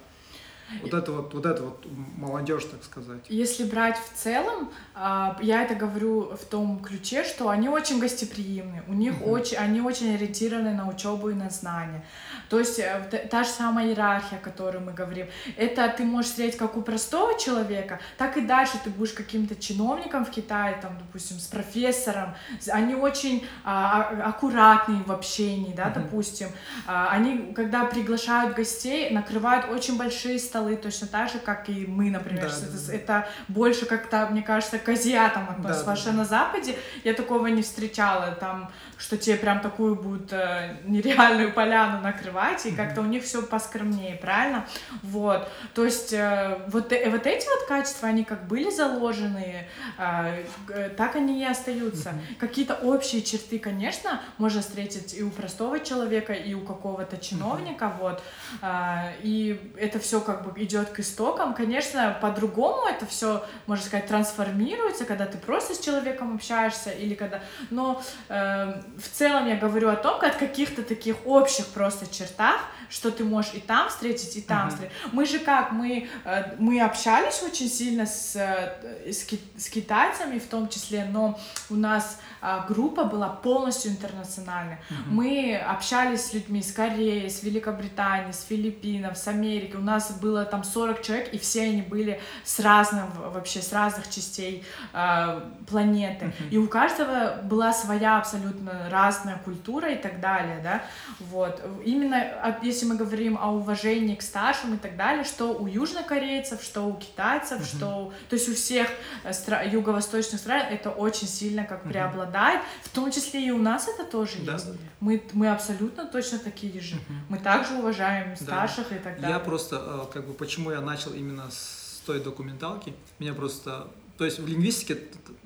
вот 0.82 0.94
это 0.94 1.12
вот, 1.12 1.34
вот 1.34 1.46
это 1.46 1.64
вот 1.64 1.86
молодежь, 2.18 2.66
так 2.66 2.84
сказать. 2.84 3.26
Если 3.30 3.64
брать 3.64 3.98
в 3.98 4.18
целом, 4.18 4.72
а, 4.94 5.38
я 5.42 5.64
это 5.64 5.76
говорю 5.76 6.36
в 6.36 6.46
том 6.46 6.80
ключе, 6.80 7.24
что 7.24 7.50
они 7.50 7.70
очень 7.70 8.00
гостеприимны, 8.00 8.84
у 8.88 8.94
них 8.94 9.22
угу. 9.22 9.32
очень, 9.32 9.58
они 9.58 9.82
очень 9.82 10.16
ориентированы 10.16 10.74
на 10.74 10.88
учебу 10.88 11.30
и 11.30 11.34
на 11.34 11.50
знания. 11.50 12.04
То 12.50 12.60
есть 12.60 12.80
э, 12.80 13.28
та 13.30 13.44
же 13.44 13.50
самая 13.50 13.88
иерархия, 13.88 14.38
о 14.38 14.42
которой 14.42 14.80
мы 14.80 14.94
говорим, 14.94 15.28
это 15.58 15.88
ты 15.90 16.04
можешь 16.04 16.32
встретить 16.32 16.58
как 16.58 16.78
у 16.78 16.82
простого 16.82 17.38
человека, 17.40 18.00
так 18.18 18.38
и 18.38 18.42
дальше 18.42 18.74
ты 18.84 18.90
будешь 18.90 19.14
каким-то 19.14 19.56
чиновником 19.56 20.26
в 20.26 20.30
Китае, 20.30 20.78
там, 20.82 20.98
допустим, 20.98 21.40
с 21.40 21.48
профессором. 21.48 22.36
Они 22.70 22.96
очень 22.96 23.46
а, 23.64 24.10
а 24.12 24.30
аккуратные 24.30 25.04
в 25.04 25.12
общении, 25.12 25.74
да, 25.74 25.88
угу. 25.88 26.02
допустим. 26.02 26.50
А, 26.86 27.10
они, 27.12 27.54
когда 27.54 27.86
приглашают 27.86 28.56
гостей, 28.56 29.10
накрывают 29.10 29.70
очень 29.70 29.98
большие 29.98 30.38
столы 30.40 30.61
столы 30.62 30.76
точно 30.76 31.08
так 31.08 31.30
же, 31.30 31.40
как 31.40 31.70
и 31.70 31.86
мы, 31.88 32.10
например. 32.10 32.44
Да, 32.44 32.48
это, 32.48 32.88
да. 32.88 32.94
это 32.94 33.28
больше 33.48 33.86
как-то, 33.86 34.28
мне 34.32 34.42
кажется, 34.42 34.78
к 34.78 34.88
азиатам 34.90 35.50
относится. 35.50 35.86
Да, 35.86 35.96
да, 35.96 36.02
да. 36.06 36.12
на 36.12 36.26
Западе 36.26 36.76
я 37.04 37.14
такого 37.14 37.48
не 37.48 37.62
встречала, 37.62 38.32
там, 38.32 38.72
что 38.98 39.18
тебе 39.18 39.36
прям 39.36 39.60
такую 39.62 39.96
будут 39.96 40.32
э, 40.32 40.78
нереальную 40.86 41.52
поляну 41.54 42.02
накрывать, 42.02 42.66
и 42.66 42.70
mm-hmm. 42.70 42.76
как-то 42.76 43.02
у 43.02 43.06
них 43.06 43.24
все 43.24 43.42
поскромнее, 43.42 44.16
правильно? 44.16 44.66
Вот, 45.02 45.50
то 45.74 45.84
есть 45.84 46.14
э, 46.14 46.60
вот, 46.68 46.92
э, 46.92 47.10
вот 47.10 47.26
эти 47.26 47.48
вот 47.48 47.68
качества, 47.68 48.10
они 48.10 48.24
как 48.24 48.48
были 48.48 48.70
заложены, 48.70 49.68
э, 49.98 50.90
так 50.96 51.16
они 51.16 51.42
и 51.42 51.46
остаются. 51.46 52.10
Mm-hmm. 52.10 52.36
Какие-то 52.40 52.76
общие 52.76 53.24
черты, 53.24 53.58
конечно, 53.58 54.22
можно 54.38 54.62
встретить 54.62 55.16
и 55.16 55.24
у 55.24 55.32
простого 55.32 55.80
человека, 55.80 56.34
и 56.34 56.54
у 56.54 56.62
какого-то 56.62 57.18
чиновника, 57.18 57.86
mm-hmm. 57.86 58.00
вот, 58.00 58.24
э, 58.62 59.14
и 59.24 59.74
это 59.78 60.00
все 60.00 60.22
как 60.22 60.44
бы 60.44 60.51
идет 60.58 60.90
к 60.90 61.00
истокам. 61.00 61.54
Конечно, 61.54 62.18
по-другому 62.22 62.88
это 62.88 63.06
все, 63.06 63.46
можно 63.68 63.86
сказать, 63.86 64.08
трансформируется, 64.08 65.06
когда 65.06 65.26
ты 65.26 65.38
просто 65.38 65.76
с 65.76 65.80
человеком 65.80 66.36
общаешься 66.36 66.92
или 66.92 67.14
когда... 67.14 67.42
Но 67.70 68.02
э, 68.30 68.82
в 68.98 69.10
целом 69.12 69.48
я 69.48 69.56
говорю 69.56 69.90
о 69.90 69.96
том, 69.96 70.20
как 70.20 70.38
каких-то 70.38 70.84
таких 70.84 71.16
общих 71.26 71.66
просто 71.68 72.06
чертах, 72.14 72.62
что 72.90 73.10
ты 73.10 73.24
можешь 73.24 73.54
и 73.54 73.60
там 73.60 73.90
встретить, 73.90 74.36
и 74.36 74.42
там 74.42 74.68
uh-huh. 74.68 74.72
встретить. 74.72 74.96
Мы 75.14 75.26
же 75.26 75.40
как, 75.40 75.72
мы, 75.72 76.10
э, 76.26 76.56
мы 76.60 76.82
общались 76.82 77.42
очень 77.42 77.70
сильно 77.70 78.06
с, 78.06 78.36
э, 78.36 79.12
с, 79.12 79.26
с 79.58 79.70
китайцами 79.70 80.40
в 80.40 80.48
том 80.48 80.68
числе, 80.68 81.06
но 81.06 81.40
у 81.70 81.76
нас 81.76 82.20
группа 82.68 83.04
была 83.04 83.30
полностью 83.30 83.92
интернациональной. 83.92 84.78
Uh-huh. 84.90 84.96
Мы 85.10 85.56
общались 85.56 86.26
с 86.26 86.34
людьми 86.34 86.60
из 86.60 86.74
Кореи, 86.74 87.28
с 87.28 87.44
Великобритании, 87.44 88.32
с 88.32 88.44
Филиппинов, 88.44 89.18
с 89.18 89.28
Америки. 89.28 89.76
У 89.76 89.82
нас 89.82 90.12
было 90.20 90.44
там 90.44 90.64
40 90.64 91.02
человек, 91.04 91.34
и 91.34 91.38
все 91.38 91.64
они 91.64 91.84
были 91.84 92.20
с 92.44 92.60
разных, 92.60 93.06
вообще 93.16 93.62
с 93.62 93.72
разных 93.72 94.10
частей 94.10 94.64
э, 94.94 95.42
планеты. 95.70 96.26
Uh-huh. 96.26 96.50
И 96.50 96.58
у 96.58 96.68
каждого 96.68 97.42
была 97.44 97.74
своя 97.74 98.18
абсолютно 98.18 98.90
разная 98.90 99.38
культура 99.38 99.92
и 99.92 99.98
так 99.98 100.20
далее, 100.20 100.60
да. 100.64 100.82
Вот. 101.20 101.62
Именно 101.86 102.58
если 102.64 102.88
мы 102.88 102.96
говорим 102.96 103.38
о 103.40 103.52
уважении 103.52 104.16
к 104.16 104.24
старшим 104.24 104.74
и 104.74 104.78
так 104.78 104.98
далее, 104.98 105.26
что 105.26 105.54
у 105.54 105.68
южнокорейцев, 105.68 106.64
что 106.64 106.88
у 106.88 106.96
китайцев, 106.96 107.62
uh-huh. 107.62 107.78
что... 107.78 108.14
То 108.30 108.36
есть 108.36 108.50
у 108.50 108.56
всех 108.56 108.88
э, 109.24 109.30
стра- 109.30 109.68
юго-восточных 109.70 110.42
стран 110.42 110.64
это 110.72 110.90
очень 110.90 111.28
сильно 111.28 111.66
как 111.66 111.86
uh-huh. 111.86 111.90
преобладает 111.90 112.31
преобладает, 112.32 112.62
в 112.84 112.90
том 112.90 113.12
числе 113.12 113.48
и 113.48 113.52
у 113.52 113.58
нас 113.58 113.88
это 113.88 114.10
тоже 114.10 114.38
да, 114.46 114.54
есть. 114.54 114.66
Да, 114.66 114.74
да. 114.74 114.78
Мы, 115.00 115.24
мы 115.34 115.50
абсолютно 115.50 116.06
точно 116.06 116.40
такие 116.40 116.80
же. 116.80 116.96
Угу. 116.96 117.14
Мы 117.30 117.38
также 117.38 117.76
уважаем 117.76 118.36
старших 118.36 118.90
да. 118.90 118.96
и 118.96 119.00
так 119.00 119.16
далее. 119.16 119.30
Я 119.30 119.40
просто, 119.40 120.08
э, 120.10 120.14
как 120.14 120.26
бы, 120.26 120.34
почему 120.34 120.72
я 120.72 120.82
начал 120.82 121.14
именно 121.14 121.50
с 121.50 122.02
той 122.06 122.20
документалки, 122.20 122.94
меня 123.20 123.34
просто, 123.34 123.88
то 124.18 124.26
есть 124.26 124.40
в 124.40 124.48
лингвистике 124.48 124.98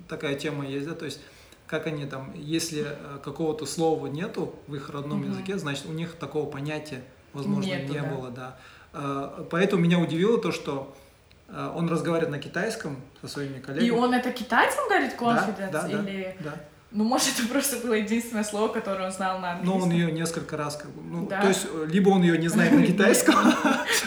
такая 0.08 0.36
тема 0.36 0.66
есть, 0.66 0.88
да, 0.88 0.96
то 0.96 1.06
есть 1.06 1.20
как 1.68 1.88
они 1.88 2.06
там, 2.06 2.32
если 2.36 2.86
э, 2.88 3.20
какого-то 3.24 3.66
слова 3.66 4.08
нету 4.08 4.56
в 4.68 4.76
их 4.76 4.90
родном 4.90 5.22
угу. 5.22 5.30
языке, 5.30 5.58
значит 5.58 5.86
у 5.88 5.92
них 5.92 6.14
такого 6.16 6.50
понятия, 6.50 7.04
возможно, 7.34 7.70
Нету, 7.70 7.94
не 7.94 8.00
да. 8.00 8.08
было, 8.08 8.30
да. 8.30 8.58
Э, 8.94 9.46
поэтому 9.50 9.84
меня 9.84 10.00
удивило 10.00 10.40
то, 10.40 10.52
что 10.52 10.96
он 11.48 11.88
разговаривает 11.88 12.32
на 12.32 12.40
китайском 12.40 13.00
со 13.22 13.28
своими 13.28 13.60
коллегами. 13.60 13.88
И 13.88 13.92
он 13.92 14.16
это 14.16 14.32
китайцем 14.32 14.84
говорит, 14.90 15.14
confidence? 15.14 15.72
Да, 15.72 15.84
да, 15.84 15.88
или... 15.88 16.36
да. 16.40 16.56
Ну, 16.96 17.04
может, 17.04 17.38
это 17.38 17.46
просто 17.50 17.76
было 17.86 17.96
единственное 17.96 18.46
слово, 18.46 18.70
которое 18.70 19.08
он 19.08 19.12
знал 19.12 19.40
на 19.40 19.52
английском. 19.52 19.80
Но 19.80 19.86
он 19.86 19.92
ее 19.92 20.10
несколько 20.14 20.56
раз, 20.56 20.78
как 20.78 20.90
бы, 20.92 21.02
ну, 21.04 21.28
да? 21.28 21.42
то 21.42 21.50
есть, 21.50 21.68
либо 21.88 22.08
он 22.08 22.22
ее 22.22 22.38
не 22.38 22.48
знает 22.48 22.72
на 22.72 22.84
китайском. 22.88 23.36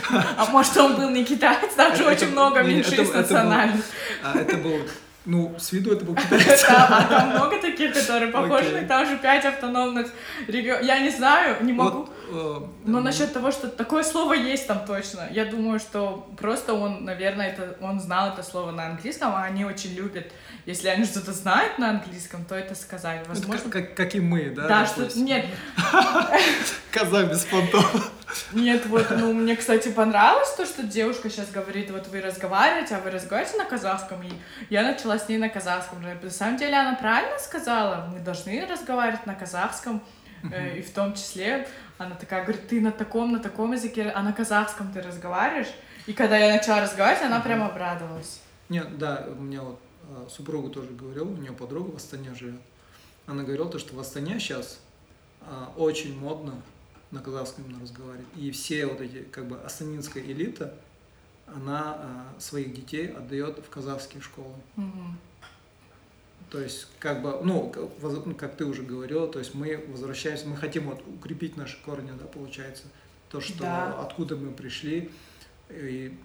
А 0.08 0.46
может, 0.50 0.74
он 0.78 0.96
был 0.96 1.10
не 1.10 1.22
китаец, 1.22 1.74
там 1.76 1.94
же 1.94 2.06
очень 2.06 2.30
много 2.30 2.62
меньшинств 2.62 3.14
национальных. 3.14 3.84
А 4.24 4.38
это 4.38 4.56
был 4.56 4.80
ну, 5.24 5.54
с 5.58 5.72
виду 5.72 5.92
это 5.92 6.04
был 6.04 6.14
китаец. 6.16 6.64
а 6.68 7.04
там 7.04 7.30
много 7.30 7.60
таких, 7.60 7.92
которые 7.94 8.30
похожи, 8.30 8.68
okay. 8.68 8.86
там 8.86 9.06
же 9.06 9.18
пять 9.18 9.44
автономных 9.44 10.06
регионов. 10.46 10.84
Я 10.84 11.00
не 11.00 11.10
знаю, 11.10 11.62
не 11.62 11.72
могу. 11.72 12.08
Вот, 12.30 12.64
э, 12.64 12.66
Но 12.84 13.00
э, 13.00 13.02
насчет 13.02 13.32
того, 13.32 13.50
что 13.50 13.68
такое 13.68 14.02
слово 14.02 14.34
есть 14.34 14.66
там 14.66 14.84
точно, 14.86 15.28
я 15.30 15.44
думаю, 15.44 15.78
что 15.80 16.28
просто 16.38 16.74
он, 16.74 17.04
наверное, 17.04 17.48
это, 17.48 17.76
он 17.80 18.00
знал 18.00 18.32
это 18.32 18.42
слово 18.42 18.70
на 18.70 18.86
английском, 18.86 19.32
а 19.34 19.44
они 19.44 19.64
очень 19.64 19.94
любят 19.94 20.32
если 20.68 20.88
они 20.88 21.06
что-то 21.06 21.32
знают 21.32 21.78
на 21.78 21.88
английском, 21.88 22.44
то 22.44 22.54
это 22.54 22.74
сказать. 22.74 23.26
Возможно... 23.26 23.70
Как, 23.70 23.86
как, 23.86 23.96
как 23.96 24.14
и 24.14 24.20
мы, 24.20 24.50
да? 24.50 24.68
Да, 24.68 24.86
что... 24.86 25.08
Нет. 25.18 25.46
Коза 26.92 27.24
без 27.24 27.46
понтов. 27.46 28.12
Нет, 28.52 28.86
вот, 28.86 29.06
ну, 29.10 29.32
мне, 29.32 29.56
кстати, 29.56 29.88
понравилось 29.88 30.52
то, 30.54 30.66
что 30.66 30.82
девушка 30.82 31.30
сейчас 31.30 31.50
говорит, 31.50 31.90
вот 31.90 32.08
вы 32.08 32.20
разговариваете, 32.20 32.96
а 32.96 33.00
вы 33.00 33.10
разговариваете 33.10 33.58
на 33.58 33.64
казахском, 33.64 34.22
и 34.22 34.32
я 34.70 34.82
начала 34.82 35.18
с 35.18 35.28
ней 35.28 35.38
на 35.38 35.48
казахском. 35.48 36.02
На 36.02 36.30
самом 36.30 36.56
деле 36.56 36.76
она 36.76 36.94
правильно 36.94 37.38
сказала, 37.38 38.08
мы 38.12 38.20
должны 38.20 38.66
разговаривать 38.66 39.26
на 39.26 39.34
казахском, 39.34 40.02
uh-huh. 40.42 40.78
и 40.78 40.82
в 40.82 40.90
том 40.92 41.14
числе 41.14 41.66
она 41.96 42.14
такая 42.14 42.44
говорит, 42.44 42.68
ты 42.68 42.80
на 42.80 42.92
таком, 42.92 43.32
на 43.32 43.40
таком 43.40 43.72
языке, 43.72 44.12
а 44.14 44.22
на 44.22 44.32
казахском 44.32 44.92
ты 44.92 45.00
разговариваешь? 45.00 45.72
И 46.06 46.12
когда 46.12 46.38
я 46.38 46.54
начала 46.54 46.82
разговаривать, 46.82 47.24
она 47.24 47.40
прям 47.40 47.62
обрадовалась. 47.62 48.40
Нет, 48.68 48.98
да, 48.98 49.26
у 49.28 49.40
меня 49.40 49.62
вот 49.62 49.80
а, 50.10 50.28
супругу 50.28 50.68
тоже 50.70 50.90
говорил, 50.90 51.28
у 51.28 51.36
нее 51.36 51.52
подруга 51.52 51.90
в 51.90 51.96
Астане 51.96 52.34
живет. 52.34 52.60
Она 53.26 53.42
говорила 53.42 53.68
то, 53.68 53.78
что 53.78 53.94
в 53.94 54.00
Астане 54.00 54.38
сейчас 54.38 54.80
а, 55.42 55.72
очень 55.76 56.18
модно 56.18 56.54
на 57.10 57.20
казахском 57.20 57.64
именно 57.64 57.80
разговаривать. 57.80 58.26
И 58.36 58.50
все 58.50 58.86
вот 58.86 59.00
эти, 59.00 59.22
как 59.22 59.46
бы, 59.46 59.58
астанинская 59.60 60.22
элита, 60.22 60.74
она 61.46 61.96
а, 61.96 62.40
своих 62.40 62.74
детей 62.74 63.08
отдает 63.08 63.58
в 63.58 63.68
казахские 63.70 64.22
школы. 64.22 64.54
Угу. 64.76 65.04
То 66.50 66.60
есть, 66.60 66.88
как 66.98 67.22
бы, 67.22 67.40
ну, 67.42 67.72
ну, 68.00 68.34
как 68.34 68.56
ты 68.56 68.64
уже 68.64 68.82
говорила, 68.82 69.28
то 69.28 69.38
есть 69.38 69.54
мы 69.54 69.84
возвращаемся, 69.88 70.46
мы 70.46 70.56
хотим 70.56 70.84
вот 70.84 71.02
укрепить 71.06 71.56
наши 71.56 71.82
корни, 71.82 72.10
да, 72.18 72.26
получается, 72.26 72.84
то, 73.30 73.40
что 73.40 73.60
да. 73.60 74.00
откуда 74.00 74.36
мы 74.36 74.52
пришли, 74.52 75.10
и 75.68 76.16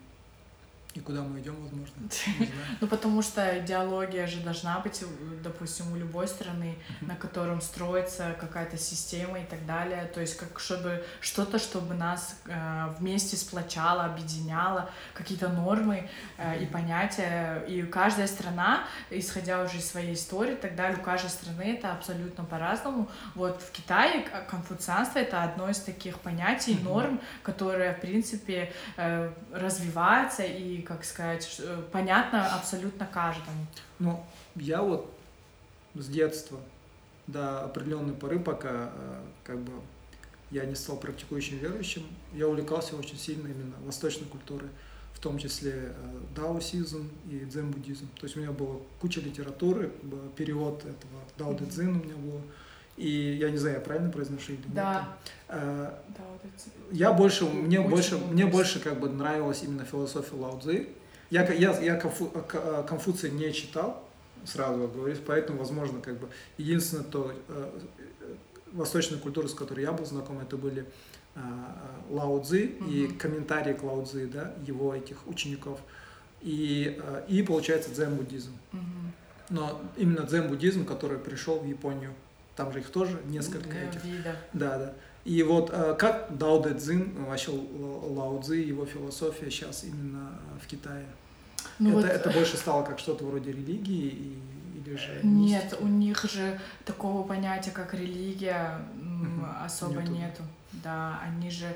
и 0.94 1.00
куда 1.00 1.24
мы 1.24 1.40
идем, 1.40 1.56
возможно? 1.62 1.96
Ну, 2.82 2.88
потому 2.88 3.22
что 3.22 3.60
идеология 3.60 4.28
же 4.28 4.42
должна 4.42 4.80
быть, 4.80 5.04
допустим, 5.44 5.92
у 5.92 5.96
любой 5.96 6.28
страны, 6.28 6.76
на 7.02 7.16
котором 7.16 7.62
строится 7.62 8.36
какая-то 8.40 8.78
система 8.78 9.40
и 9.40 9.46
так 9.46 9.66
далее. 9.66 10.06
То 10.14 10.22
есть, 10.22 10.38
как 10.38 10.60
чтобы 10.60 11.04
что-то, 11.20 11.58
чтобы 11.58 11.96
нас 11.96 12.40
э, 12.46 12.94
вместе 13.00 13.38
сплочало, 13.38 14.06
объединяло, 14.06 14.90
какие-то 15.14 15.50
нормы 15.50 16.10
э, 16.38 16.62
и 16.62 16.66
понятия. 16.68 17.64
И 17.68 17.82
каждая 17.84 18.28
страна, 18.28 18.84
исходя 19.10 19.64
уже 19.64 19.78
из 19.78 19.90
своей 19.90 20.14
истории 20.14 20.54
и 20.54 20.58
так 20.58 20.76
далее, 20.76 21.00
у 21.00 21.02
каждой 21.02 21.30
страны 21.30 21.76
это 21.78 21.92
абсолютно 21.92 22.44
по-разному. 22.44 23.10
Вот 23.34 23.62
в 23.62 23.72
Китае 23.72 24.28
конфуцианство 24.48 25.20
это 25.20 25.44
одно 25.44 25.70
из 25.70 25.80
таких 25.80 26.20
понятий, 26.20 26.78
норм, 26.84 27.20
которые, 27.42 27.94
в 27.94 28.02
принципе, 28.02 28.72
э, 28.98 29.32
развивается 29.52 30.44
и 30.44 30.83
как 30.84 31.04
сказать, 31.04 31.56
э, 31.60 31.82
понятно 31.92 32.56
абсолютно 32.56 33.06
каждому. 33.06 33.66
Ну, 34.00 34.24
я 34.56 34.82
вот 34.82 35.12
с 35.96 36.08
детства 36.08 36.60
до 37.28 37.64
определенной 37.64 38.14
поры, 38.14 38.40
пока 38.40 38.92
э, 38.94 39.22
как 39.44 39.60
бы 39.60 39.72
я 40.52 40.66
не 40.66 40.76
стал 40.76 40.98
практикующим 40.98 41.58
верующим, 41.58 42.04
я 42.34 42.48
увлекался 42.48 42.96
очень 42.96 43.18
сильно 43.18 43.48
именно 43.48 43.76
восточной 43.86 44.28
культурой. 44.28 44.70
в 45.14 45.20
том 45.20 45.38
числе 45.38 45.96
даосизм 46.36 47.10
и 47.30 47.46
дзен-буддизм. 47.46 48.10
То 48.20 48.26
есть 48.26 48.36
у 48.36 48.42
меня 48.42 48.52
была 48.52 48.76
куча 49.00 49.22
литературы, 49.22 49.90
перевод 50.36 50.80
этого 50.80 51.22
дао 51.38 51.54
де 51.54 51.66
цзин 51.66 52.02
у 52.02 52.04
меня 52.04 52.16
был. 52.16 52.42
И 52.98 53.38
я 53.40 53.50
не 53.50 53.58
знаю, 53.58 53.76
я 53.78 53.82
правильно 53.82 54.12
произношу 54.12 54.54
или 54.54 54.62
нет. 54.62 54.74
Да. 54.74 55.08
А, 55.50 56.00
я 56.92 57.12
больше, 57.14 57.46
мне 57.46 57.82
больше, 57.82 58.18
много 58.18 58.34
мне 58.34 58.46
больше 58.46 58.80
как 58.80 59.00
бы 59.00 59.10
нравилась 59.10 59.64
именно 59.64 59.84
философия 59.86 60.36
Лао 60.36 60.60
Цзы. 60.60 60.88
Я, 61.32 61.52
я, 61.52 61.80
я 61.80 62.00
Конфу- 62.00 62.30
К- 62.48 62.84
Конфуция 62.84 63.32
не 63.32 63.52
читал, 63.52 64.08
сразу 64.46 64.88
говорю, 64.88 65.16
поэтому, 65.26 65.58
возможно, 65.60 66.00
как 66.02 66.20
бы 66.20 66.28
единственное 66.58 67.04
то, 67.04 67.34
э, 67.48 67.80
э, 68.22 68.36
восточная 68.74 69.18
культура, 69.18 69.48
с 69.48 69.54
которой 69.56 69.82
я 69.82 69.92
был 69.92 70.06
знаком, 70.06 70.40
это 70.40 70.58
были 70.58 70.82
э, 71.36 71.40
э, 71.40 72.14
Лао 72.14 72.40
Цзы 72.44 72.66
и 72.66 73.08
Мгм. 73.08 73.18
комментарии 73.18 73.74
к 73.74 73.82
Лао 73.82 74.06
Цзы, 74.06 74.28
да, 74.28 74.54
его 74.68 74.94
этих 74.94 75.26
учеников. 75.28 75.80
И, 76.42 77.00
э, 77.02 77.24
и 77.28 77.42
получается, 77.42 77.90
дзен-буддизм. 77.90 78.52
Мгм. 78.72 79.14
Но 79.50 79.82
именно 79.98 80.24
дзен-буддизм, 80.28 80.86
который 80.86 81.18
пришел 81.18 81.58
в 81.60 81.66
Японию, 81.66 82.14
там 82.56 82.72
же 82.74 82.80
их 82.80 82.90
тоже 82.92 83.20
несколько 83.26 83.78
Э, 83.78 83.90
этих. 83.90 84.04
видов. 84.06 84.36
Да, 84.54 84.78
да. 84.78 84.94
И 85.26 85.42
вот 85.44 85.70
э, 85.72 85.96
как 85.98 86.38
Дао 86.38 86.60
Дэ 86.60 86.78
Цзин, 86.78 87.26
вообще 87.26 87.52
Л- 87.52 88.14
Лао 88.14 88.42
Цзи, 88.42 88.62
его 88.62 88.86
философия 88.86 89.50
сейчас 89.50 89.84
именно 89.86 90.38
э, 90.56 90.60
в 90.64 90.68
Китае? 90.68 91.06
Ну 91.80 91.90
это, 91.92 91.96
вот, 92.00 92.06
это 92.06 92.30
больше 92.32 92.58
стало 92.58 92.84
как 92.84 93.00
что-то 93.00 93.26
вроде 93.26 93.52
религии 93.54 94.08
и, 94.08 94.40
или 94.86 94.96
же 94.98 95.20
Нет, 95.24 95.64
мистики? 95.64 95.82
у 95.82 95.88
них 95.88 96.24
же 96.26 96.60
такого 96.86 97.26
понятия, 97.26 97.72
как 97.72 97.94
религия, 97.94 98.80
особо 99.64 100.02
Нету, 100.02 100.12
да? 100.12 100.18
нету. 100.18 100.44
Да, 100.84 101.20
они 101.24 101.50
же, 101.50 101.68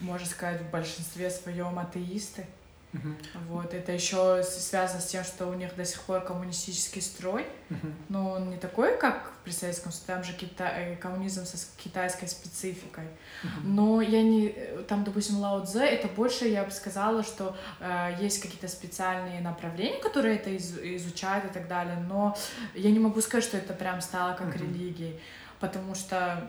можно 0.00 0.26
сказать, 0.26 0.62
в 0.62 0.70
большинстве 0.70 1.28
своем 1.28 1.78
атеисты. 1.78 2.46
Мгм, 2.94 3.16
Вот, 3.48 3.74
это 3.74 3.90
еще 3.92 4.42
связано 4.44 5.00
с 5.00 5.06
тем, 5.06 5.24
что 5.24 5.46
у 5.48 5.54
них 5.54 5.74
до 5.74 5.84
сих 5.84 6.00
пор 6.02 6.20
коммунистический 6.20 7.00
строй, 7.02 7.44
мгм, 7.68 7.92
но 8.08 8.30
он 8.30 8.50
не 8.50 8.56
такой, 8.56 8.96
как 8.96 9.32
при 9.42 9.50
Советском 9.52 9.90
Союзе, 9.90 10.06
там 10.06 10.22
же 10.24 10.32
кита... 10.32 10.68
э, 10.70 10.94
коммунизм 10.96 11.44
со 11.44 11.56
китайской 11.76 12.26
спецификой. 12.28 13.04
мгм. 13.42 13.74
Но 13.76 14.00
я 14.00 14.22
не... 14.22 14.48
Там, 14.88 15.02
допустим, 15.04 15.38
Лао 15.40 15.64
Цзэ, 15.64 15.84
это 15.84 16.06
больше, 16.08 16.46
я 16.46 16.62
бы 16.62 16.70
сказала, 16.70 17.24
что 17.24 17.56
э, 17.80 18.16
есть 18.20 18.40
какие-то 18.40 18.68
специальные 18.68 19.40
направления, 19.40 19.98
которые 20.00 20.36
это 20.36 20.50
из- 20.50 20.78
изучают 20.78 21.44
и 21.46 21.48
так 21.48 21.66
далее, 21.66 21.96
но 22.08 22.36
я 22.74 22.90
не 22.92 23.00
могу 23.00 23.20
сказать, 23.20 23.44
что 23.44 23.56
это 23.56 23.74
прям 23.74 24.00
стало 24.00 24.34
как 24.34 24.46
Мгм. 24.54 24.58
религией, 24.62 25.18
потому 25.60 25.94
что 25.96 26.48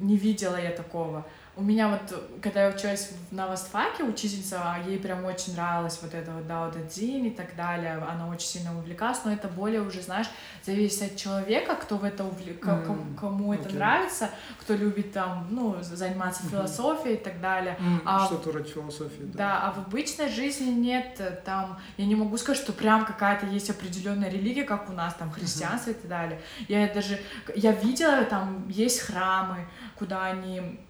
не 0.00 0.16
видела 0.16 0.56
я 0.56 0.70
такого. 0.70 1.24
У 1.58 1.62
меня 1.62 1.88
вот, 1.88 2.22
когда 2.42 2.64
я 2.66 2.68
училась 2.74 3.12
в- 3.30 3.34
на 3.34 3.46
Востфаке, 3.46 4.02
учительница, 4.04 4.76
ей 4.86 4.98
прям 4.98 5.24
очень 5.24 5.54
нравилось 5.54 5.98
вот 6.02 6.12
это 6.12 6.30
вот 6.32 6.46
Дао 6.46 6.70
Дэ 6.70 6.86
Цзин 6.86 7.24
и 7.24 7.30
так 7.30 7.56
далее, 7.56 7.94
она 7.94 8.28
очень 8.28 8.46
сильно 8.46 8.76
увлекалась, 8.78 9.20
но 9.24 9.32
это 9.32 9.48
более 9.48 9.80
уже, 9.80 10.02
знаешь, 10.02 10.26
зависит 10.62 11.12
от 11.12 11.16
человека, 11.16 11.74
кто 11.76 11.96
в 11.96 12.04
это 12.04 12.24
увлек... 12.24 12.62
М, 12.66 13.16
кому 13.18 13.54
это 13.54 13.68
окей. 13.68 13.78
нравится, 13.78 14.28
кто 14.60 14.74
любит 14.74 15.12
там, 15.14 15.46
ну, 15.50 15.76
заниматься 15.80 16.42
Мгм. 16.42 16.50
философией 16.50 17.14
и 17.14 17.18
так 17.24 17.40
далее. 17.40 17.76
М, 17.80 18.02
а- 18.04 18.26
Что-то 18.26 18.50
вроде 18.50 18.70
философии, 18.70 19.22
да. 19.22 19.38
Да, 19.38 19.60
а 19.62 19.72
в 19.72 19.78
обычной 19.78 20.28
жизни 20.28 20.70
нет 20.70 21.16
э, 21.20 21.40
там, 21.42 21.78
я 21.96 22.04
не 22.04 22.14
могу 22.16 22.36
сказать, 22.36 22.60
что 22.62 22.74
прям 22.74 23.06
какая-то 23.06 23.46
есть 23.46 23.70
определенная 23.70 24.28
религия, 24.28 24.64
как 24.64 24.90
у 24.90 24.92
нас, 24.92 25.14
там, 25.14 25.30
христианство 25.30 25.90
и 25.92 25.94
так 25.94 26.06
далее. 26.08 26.38
Я 26.68 26.86
даже, 26.92 27.18
я 27.54 27.72
видела, 27.72 28.24
там 28.26 28.68
есть 28.68 29.00
храмы, 29.00 29.66
куда 29.96 30.24
они 30.24 30.80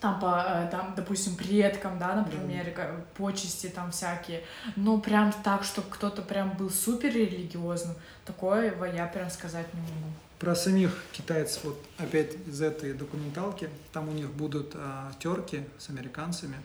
там, 0.00 0.20
по, 0.20 0.44
э, 0.46 0.68
там, 0.70 0.94
допустим, 0.96 1.36
предкам, 1.36 1.98
да, 1.98 2.14
например, 2.14 2.72
ка- 2.72 3.00
почести 3.16 3.68
там 3.68 3.90
всякие, 3.90 4.42
но 4.76 4.98
прям 4.98 5.32
так, 5.44 5.64
чтобы 5.64 5.88
кто-то 5.90 6.22
прям 6.22 6.50
был 6.56 6.70
супер 6.70 7.12
религиозным, 7.12 7.94
такое 8.24 8.74
я 8.94 9.06
прям 9.06 9.30
сказать 9.30 9.66
не 9.74 9.80
могу. 9.80 10.12
Про 10.38 10.54
самих 10.54 10.92
китайцев, 11.12 11.64
вот 11.64 11.84
опять 11.98 12.34
из 12.46 12.60
этой 12.62 12.92
документалки, 12.92 13.68
там 13.92 14.08
у 14.08 14.12
них 14.12 14.30
будут 14.30 14.72
а, 14.76 15.10
терки 15.18 15.64
с 15.78 15.90
американцами. 15.90 16.56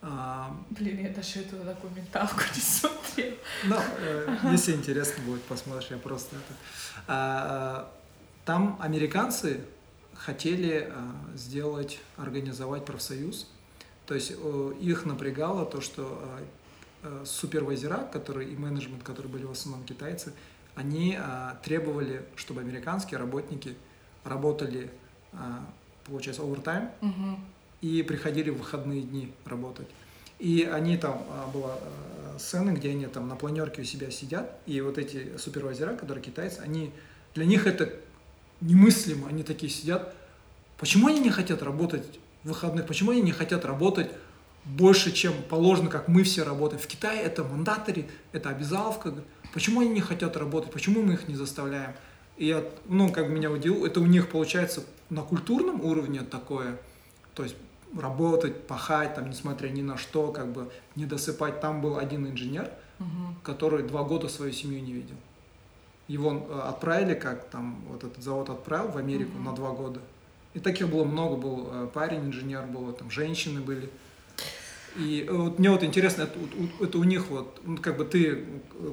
А, 0.00 0.56
Блин, 0.70 0.98
я 1.04 1.10
даже 1.10 1.40
эту 1.40 1.56
документалку 1.56 2.40
не 2.54 2.60
смотрела. 2.60 3.36
Ну, 3.64 3.76
э, 3.98 4.36
если 4.52 4.72
интересно 4.72 5.22
будет, 5.24 5.42
посмотришь, 5.42 5.88
я 5.90 5.98
просто 5.98 6.36
это. 6.36 6.54
А, 7.06 7.90
Там 8.46 8.78
американцы 8.80 9.60
хотели 10.24 10.88
а, 10.90 11.36
сделать, 11.36 11.98
организовать 12.16 12.84
профсоюз. 12.84 13.48
То 14.06 14.14
есть 14.14 14.32
их 14.80 15.04
напрягало 15.06 15.64
то, 15.64 15.80
что 15.80 16.18
а, 16.22 16.40
э, 17.02 17.24
супервайзера, 17.24 18.08
которые 18.12 18.50
и 18.50 18.56
менеджмент, 18.56 19.02
которые 19.02 19.32
были 19.32 19.44
в 19.44 19.50
основном 19.50 19.84
китайцы, 19.84 20.32
они 20.74 21.16
а, 21.18 21.58
требовали, 21.64 22.24
чтобы 22.36 22.60
американские 22.60 23.18
работники 23.18 23.74
работали, 24.24 24.90
а, 25.32 25.64
получается, 26.04 26.42
овертайм, 26.42 26.90
Мгм. 27.00 27.44
и 27.80 28.02
приходили 28.02 28.50
в 28.50 28.58
выходные 28.58 29.02
дни 29.02 29.32
работать. 29.44 29.88
И 30.38 30.64
они 30.64 30.96
там, 30.96 31.22
а, 31.30 31.48
была 31.48 31.78
а, 31.80 32.38
сцена, 32.38 32.72
где 32.72 32.90
они 32.90 33.06
там 33.06 33.28
на 33.28 33.36
планерке 33.36 33.82
у 33.82 33.84
себя 33.84 34.10
сидят, 34.10 34.58
и 34.66 34.80
вот 34.80 34.98
эти 34.98 35.36
супервайзера, 35.36 35.96
которые 35.96 36.22
китайцы, 36.24 36.60
они, 36.60 36.92
для 37.34 37.44
них 37.44 37.66
это 37.66 37.92
немыслимо, 38.62 39.28
они 39.28 39.42
такие 39.42 39.70
сидят. 39.70 40.14
Почему 40.78 41.08
они 41.08 41.20
не 41.20 41.30
хотят 41.30 41.62
работать 41.62 42.04
в 42.42 42.48
выходных? 42.48 42.86
Почему 42.86 43.10
они 43.10 43.20
не 43.22 43.32
хотят 43.32 43.64
работать 43.64 44.10
больше, 44.64 45.12
чем 45.12 45.32
положено, 45.48 45.90
как 45.90 46.08
мы 46.08 46.22
все 46.22 46.42
работаем? 46.44 46.80
В 46.80 46.86
Китае 46.86 47.20
это 47.22 47.44
мандатори, 47.44 48.08
это 48.32 48.48
обязаловка. 48.50 49.14
Почему 49.52 49.80
они 49.80 49.90
не 49.90 50.00
хотят 50.00 50.36
работать? 50.36 50.72
Почему 50.72 51.02
мы 51.02 51.14
их 51.14 51.28
не 51.28 51.34
заставляем? 51.34 51.92
И 52.36 52.46
я, 52.46 52.64
ну, 52.86 53.12
как 53.12 53.28
меня 53.28 53.50
удивило, 53.50 53.86
это 53.86 54.00
у 54.00 54.06
них 54.06 54.30
получается 54.30 54.82
на 55.10 55.22
культурном 55.22 55.82
уровне 55.84 56.20
такое, 56.22 56.78
то 57.34 57.42
есть 57.42 57.56
работать, 57.96 58.66
пахать, 58.66 59.14
там, 59.14 59.28
несмотря 59.28 59.68
ни 59.68 59.82
на 59.82 59.98
что, 59.98 60.32
как 60.32 60.50
бы 60.52 60.70
не 60.96 61.04
досыпать. 61.04 61.60
Там 61.60 61.82
был 61.82 61.98
один 61.98 62.26
инженер, 62.26 62.70
Мгм. 62.98 63.36
который 63.42 63.82
два 63.82 64.02
года 64.04 64.28
свою 64.28 64.52
семью 64.52 64.82
не 64.82 64.92
видел. 64.92 65.16
Его 66.12 66.46
э, 66.48 66.60
отправили, 66.68 67.14
как 67.14 67.48
там 67.48 67.82
вот 67.88 68.04
этот 68.04 68.22
завод 68.22 68.50
отправил 68.50 68.88
в 68.88 68.98
Америку 68.98 69.32
Мгм. 69.38 69.44
на 69.44 69.52
два 69.52 69.70
года. 69.70 70.00
И 70.54 70.60
таких 70.60 70.88
было 70.90 71.04
много, 71.04 71.36
был 71.36 71.68
э, 71.72 71.88
парень, 71.94 72.26
инженер 72.26 72.66
был, 72.66 72.92
там 72.92 73.10
женщины 73.10 73.60
были. 73.60 73.88
И 74.94 75.24
э, 75.26 75.32
вот 75.32 75.58
мне 75.58 75.70
вот 75.70 75.82
интересно, 75.82 76.24
это, 76.24 76.38
у- 76.38 76.84
это 76.84 76.98
у 76.98 77.04
них 77.04 77.28
вот, 77.30 77.62
ну, 77.64 77.78
как 77.78 77.96
бы 77.96 78.04
ты, 78.04 78.44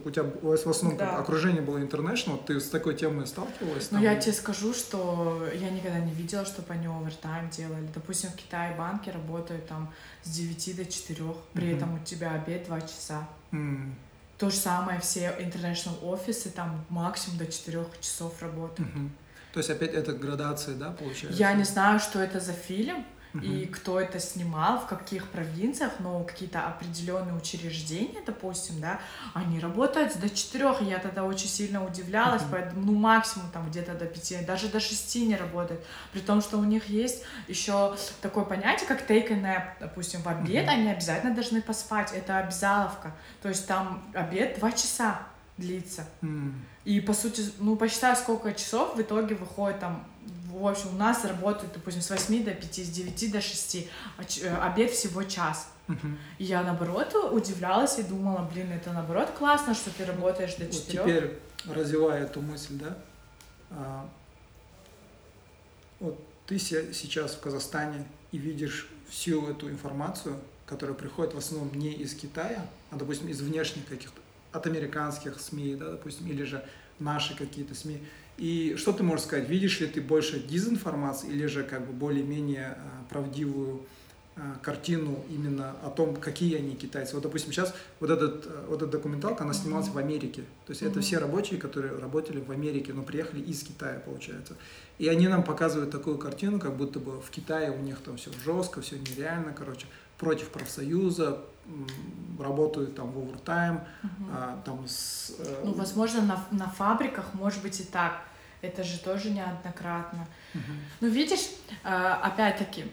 у 0.06 0.10
тебя 0.10 0.24
в 0.42 0.70
основном 0.70 0.98
Да. 0.98 1.18
окружение 1.18 1.62
было 1.62 1.78
international, 1.80 2.42
ты 2.48 2.58
с 2.62 2.70
такой 2.70 2.96
темой 2.96 3.28
сталкивалась? 3.28 3.92
Ну, 3.92 4.02
я 4.02 4.16
тебе 4.16 4.32
скажу, 4.32 4.74
что 4.74 5.46
я 5.54 5.70
никогда 5.72 6.00
не 6.00 6.14
видела, 6.14 6.46
чтобы 6.46 6.72
они 6.72 6.88
овертайм 6.88 7.50
делали. 7.50 7.86
Допустим, 7.94 8.30
в 8.30 8.36
Китае 8.36 8.78
банки 8.78 9.10
работают 9.10 9.68
там 9.68 9.92
с 10.24 10.30
9 10.30 10.78
до 10.78 10.86
4, 10.86 11.24
при 11.52 11.66
Мгм. 11.66 11.76
этом 11.76 11.96
у 11.96 12.00
тебя 12.06 12.32
обед 12.32 12.64
2 12.68 12.80
часа. 12.80 13.28
М, 13.52 13.94
То 14.40 14.50
же 14.50 14.56
самое 14.56 15.00
все 15.02 15.36
international 15.38 16.02
офисы 16.02 16.50
там 16.50 16.86
максимум 16.90 17.38
до 17.38 17.46
4 17.46 17.86
часов 18.00 18.42
работают. 18.42 18.96
мгм. 18.96 19.12
То 19.54 19.60
есть 19.60 19.70
опять 19.70 19.94
это 19.94 20.14
градация, 20.14 20.76
да, 20.76 20.92
получается? 20.92 21.38
Я 21.38 21.54
не 21.54 21.64
знаю, 21.66 22.00
что 22.00 22.20
это 22.20 22.40
за 22.40 22.54
фильм 22.54 23.06
И 23.34 23.66
кто 23.68 24.00
это 24.00 24.20
снимал, 24.20 24.80
в 24.80 24.88
каких 24.88 25.28
провинциях, 25.30 25.94
но 26.00 26.24
какие-то 26.24 26.66
определенные 26.66 27.36
учреждения, 27.36 28.22
допустим, 28.26 28.80
да, 28.82 29.00
они 29.36 29.60
работают 29.60 30.20
до 30.20 30.30
четырех. 30.32 30.82
Я 30.82 30.98
тогда 30.98 31.24
очень 31.24 31.48
сильно 31.48 31.86
удивлялась, 31.86 32.42
Мгм. 32.42 32.52
поэтому, 32.52 32.82
ну, 32.86 32.96
максимум 32.96 33.52
там 33.52 33.70
где-то 33.70 33.94
до 33.94 34.06
пяти, 34.06 34.38
даже 34.46 34.68
до 34.70 34.80
шести 34.80 35.28
не 35.28 35.36
работают. 35.36 35.86
При 36.12 36.22
том, 36.22 36.42
что 36.42 36.58
у 36.58 36.64
них 36.64 36.90
есть 36.90 37.24
еще 37.48 37.96
такое 38.22 38.46
понятие, 38.46 38.88
как 38.88 39.08
take 39.08 39.32
a 39.32 39.36
nap, 39.36 39.64
допустим, 39.80 40.22
в 40.24 40.28
обед 40.28 40.64
Мгм. 40.66 40.74
они 40.74 40.90
обязательно 40.90 41.36
должны 41.36 41.62
поспать. 41.62 42.12
Это 42.14 42.40
обязаловка. 42.40 43.12
То 43.44 43.50
есть 43.50 43.68
там 43.68 44.04
обед 44.16 44.58
два 44.58 44.72
часа 44.72 45.20
длится. 45.58 46.06
М, 46.24 46.66
И, 46.86 47.00
по 47.02 47.14
сути, 47.14 47.44
ну, 47.60 47.76
посчитай, 47.76 48.16
сколько 48.16 48.52
часов 48.54 48.96
в 48.96 49.02
итоге 49.02 49.36
выходит 49.36 49.80
там, 49.80 50.04
в 50.52 50.68
общем, 50.68 50.90
у 50.94 50.98
нас 50.98 51.24
работает, 51.26 51.72
допустим, 51.74 52.02
с 52.02 52.10
8 52.10 52.44
до 52.44 52.52
5, 52.52 52.76
с 52.86 52.90
9 52.90 53.32
до 53.32 53.42
6, 53.42 53.88
а 54.18 54.24
э, 54.42 54.56
обед 54.58 54.92
всего 54.92 55.24
час. 55.24 55.70
И 56.38 56.44
я, 56.44 56.62
наоборот, 56.62 57.16
удивлялась 57.32 57.98
и 57.98 58.04
думала, 58.04 58.48
блин, 58.54 58.72
это, 58.72 58.94
наоборот, 58.94 59.32
классно, 59.38 59.74
что 59.74 59.90
ты 59.90 60.06
работаешь 60.06 60.56
до 60.56 60.66
Вот 60.66 60.74
4. 60.74 61.00
теперь, 61.04 61.40
развивая 61.66 62.24
эту 62.26 62.42
мысль, 62.42 62.74
да, 62.76 62.98
а, 63.72 64.10
вот 66.00 66.20
ты 66.46 66.60
се- 66.60 66.94
сейчас 66.94 67.34
в 67.36 67.40
Казахстане 67.40 68.06
и 68.32 68.38
видишь 68.38 68.88
всю 69.10 69.48
эту 69.48 69.70
информацию, 69.70 70.40
которая 70.66 70.96
приходит 70.96 71.34
в 71.34 71.38
основном 71.38 71.74
не 71.74 71.92
из 71.92 72.14
Китая, 72.14 72.66
а, 72.92 72.96
допустим, 72.96 73.28
из 73.28 73.42
внешних 73.42 73.88
каких-то, 73.88 74.20
от 74.52 74.68
американских 74.68 75.40
СМИ, 75.40 75.76
да, 75.76 75.92
допустим, 75.92 76.28
или 76.28 76.44
же 76.44 76.64
наши 77.00 77.36
какие-то 77.36 77.74
СМИ. 77.76 78.04
И 78.40 78.76
что 78.78 78.94
ты 78.94 79.04
можешь 79.04 79.26
сказать? 79.26 79.50
Видишь 79.50 79.80
ли 79.80 79.88
ты 79.88 80.02
больше 80.02 80.40
дезинформации 80.40 81.30
или 81.30 81.46
же 81.46 81.64
как 81.64 81.86
бы 81.86 81.94
более-менее 81.94 82.78
а, 82.78 83.06
правдивую 83.10 83.82
картину 84.62 85.24
именно 85.30 85.76
о 85.84 85.90
том, 85.90 86.16
какие 86.16 86.58
они 86.58 86.76
китайцы. 86.76 87.14
Вот, 87.16 87.24
допустим, 87.24 87.52
сейчас 87.52 87.74
вот, 88.00 88.10
этот, 88.10 88.48
вот 88.68 88.82
эта 88.82 88.92
документалка, 88.92 89.44
она 89.44 89.54
снималась 89.54 89.88
mm-hmm. 89.88 89.94
в 89.94 89.98
Америке. 89.98 90.44
То 90.66 90.72
есть 90.72 90.82
mm-hmm. 90.82 90.92
это 90.92 91.02
все 91.02 91.18
рабочие, 91.18 91.60
которые 91.60 91.98
работали 91.98 92.40
в 92.40 92.52
Америке, 92.52 92.94
но 92.94 93.04
приехали 93.04 93.42
из 93.42 93.64
Китая, 93.64 94.02
получается. 94.06 94.56
И 94.98 95.08
они 95.08 95.28
нам 95.28 95.44
показывают 95.44 95.92
такую 95.92 96.18
картину, 96.18 96.60
как 96.60 96.76
будто 96.76 97.00
бы 97.00 97.22
в 97.22 97.30
Китае 97.30 97.72
у 97.72 97.80
них 97.80 98.00
там 98.00 98.18
все 98.18 98.32
жестко, 98.44 98.82
все 98.82 98.98
нереально, 98.98 99.54
короче, 99.54 99.88
против 100.18 100.50
профсоюза, 100.50 101.42
работают 102.40 102.96
там 102.96 103.12
в 103.12 103.18
овертайм, 103.20 103.76
угу. 103.76 104.30
а, 104.34 104.62
там 104.66 104.88
с... 104.88 105.36
Э... 105.38 105.62
Ну, 105.64 105.74
возможно, 105.74 106.22
на, 106.22 106.46
на 106.52 106.68
фабриках 106.68 107.34
может 107.34 107.62
быть 107.62 107.80
и 107.80 107.84
так. 107.84 108.22
Это 108.62 108.84
же 108.84 109.00
тоже 109.00 109.30
неоднократно. 109.30 110.28
Угу. 110.54 110.72
Ну, 111.02 111.08
видишь, 111.08 111.48
э, 111.84 111.90
опять-таки, 111.90 112.92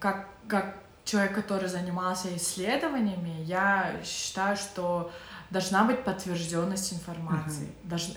как, 0.00 0.28
как 0.48 0.76
человек, 1.04 1.34
который 1.34 1.68
занимался 1.68 2.36
исследованиями, 2.36 3.42
я 3.44 4.00
считаю, 4.04 4.56
что 4.56 5.10
должна 5.50 5.84
быть 5.84 6.04
подтвержденность 6.04 6.92
информации. 6.92 7.64
Угу. 7.64 7.88
Долж... 7.90 8.08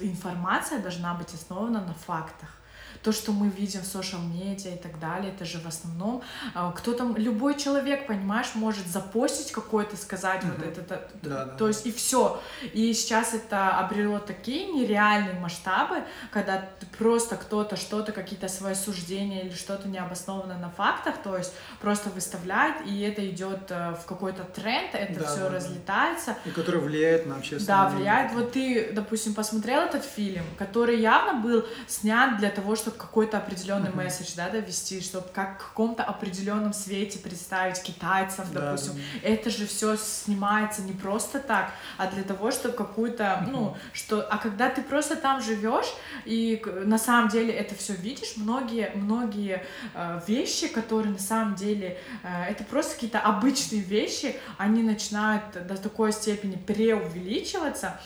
Информация 0.00 0.80
должна 0.80 1.14
быть 1.14 1.32
основана 1.34 1.80
на 1.80 1.94
фактах 1.94 2.59
то, 3.02 3.12
что 3.12 3.32
мы 3.32 3.48
видим 3.48 3.80
в 3.80 3.86
социал 3.86 4.22
медиа 4.22 4.74
и 4.74 4.78
так 4.78 4.98
далее, 4.98 5.32
это 5.32 5.44
же 5.44 5.58
в 5.58 5.66
основном 5.66 6.22
а, 6.54 6.72
кто 6.72 6.92
там, 6.92 7.16
любой 7.16 7.58
человек, 7.58 8.06
понимаешь, 8.06 8.48
может 8.54 8.86
запостить 8.86 9.52
какой-то, 9.52 9.96
сказать 9.96 10.42
mm-hmm. 10.42 10.56
вот 10.56 10.66
это, 10.66 10.80
это 10.80 11.10
да, 11.22 11.44
то 11.46 11.58
да. 11.58 11.68
есть 11.68 11.86
и 11.86 11.92
все. 11.92 12.40
И 12.72 12.92
сейчас 12.92 13.34
это 13.34 13.78
обрело 13.78 14.18
такие 14.18 14.66
нереальные 14.66 15.38
масштабы, 15.40 16.02
когда 16.30 16.68
просто 16.98 17.36
кто-то 17.36 17.76
что-то, 17.76 18.12
какие-то 18.12 18.48
свои 18.48 18.74
суждения 18.74 19.42
или 19.42 19.54
что-то 19.54 19.88
необоснованно 19.88 20.58
на 20.58 20.70
фактах, 20.70 21.16
то 21.22 21.36
есть 21.36 21.52
просто 21.80 22.10
выставляет, 22.10 22.86
и 22.86 23.00
это 23.00 23.26
идет 23.28 23.70
э, 23.70 23.94
в 23.94 24.04
какой-то 24.06 24.44
тренд, 24.44 24.94
это 24.94 25.20
да, 25.20 25.26
все 25.26 25.40
да, 25.40 25.50
разлетается. 25.50 26.36
И 26.44 26.50
который 26.50 26.80
влияет 26.80 27.26
на 27.26 27.36
общественное 27.36 27.66
Да, 27.66 27.88
влияет. 27.88 28.32
Вот 28.32 28.52
ты, 28.52 28.92
допустим, 28.92 29.34
посмотрел 29.34 29.80
этот 29.82 30.04
фильм, 30.04 30.44
который 30.58 31.00
явно 31.00 31.40
был 31.40 31.64
снят 31.86 32.38
для 32.38 32.50
того, 32.50 32.76
чтобы 32.76 32.89
чтобы 32.90 32.98
какой-то 32.98 33.38
определенный 33.38 33.90
uh-huh. 33.90 34.04
месседж, 34.04 34.32
да, 34.36 34.48
довести, 34.48 35.00
чтобы 35.00 35.28
как 35.32 35.60
в 35.60 35.68
каком-то 35.68 36.02
определенном 36.02 36.72
свете 36.72 37.18
представить 37.18 37.82
китайцев, 37.82 38.46
да, 38.52 38.60
допустим. 38.60 38.94
Да. 38.94 39.28
Это 39.28 39.50
же 39.50 39.66
все 39.66 39.96
снимается 39.96 40.82
не 40.82 40.92
просто 40.92 41.38
так, 41.38 41.72
а 41.98 42.06
для 42.08 42.22
того, 42.22 42.50
чтобы 42.50 42.74
какую-то, 42.74 43.24
uh-huh. 43.24 43.50
ну, 43.50 43.76
что, 43.92 44.22
а 44.22 44.38
когда 44.38 44.68
ты 44.68 44.82
просто 44.82 45.16
там 45.16 45.40
живешь 45.42 45.92
и 46.24 46.62
на 46.84 46.98
самом 46.98 47.28
деле 47.28 47.52
это 47.52 47.74
все 47.74 47.94
видишь, 47.94 48.34
многие, 48.36 48.90
многие 48.94 49.64
э, 49.94 50.20
вещи, 50.26 50.68
которые 50.68 51.12
на 51.12 51.18
самом 51.18 51.54
деле 51.54 51.98
э, 52.22 52.44
это 52.50 52.64
просто 52.64 52.94
какие-то 52.94 53.20
обычные 53.20 53.82
вещи, 53.82 54.36
они 54.58 54.82
начинают 54.82 55.66
до 55.66 55.76
такой 55.76 56.12
степени 56.12 56.56
преувеличиваться, 56.56 58.00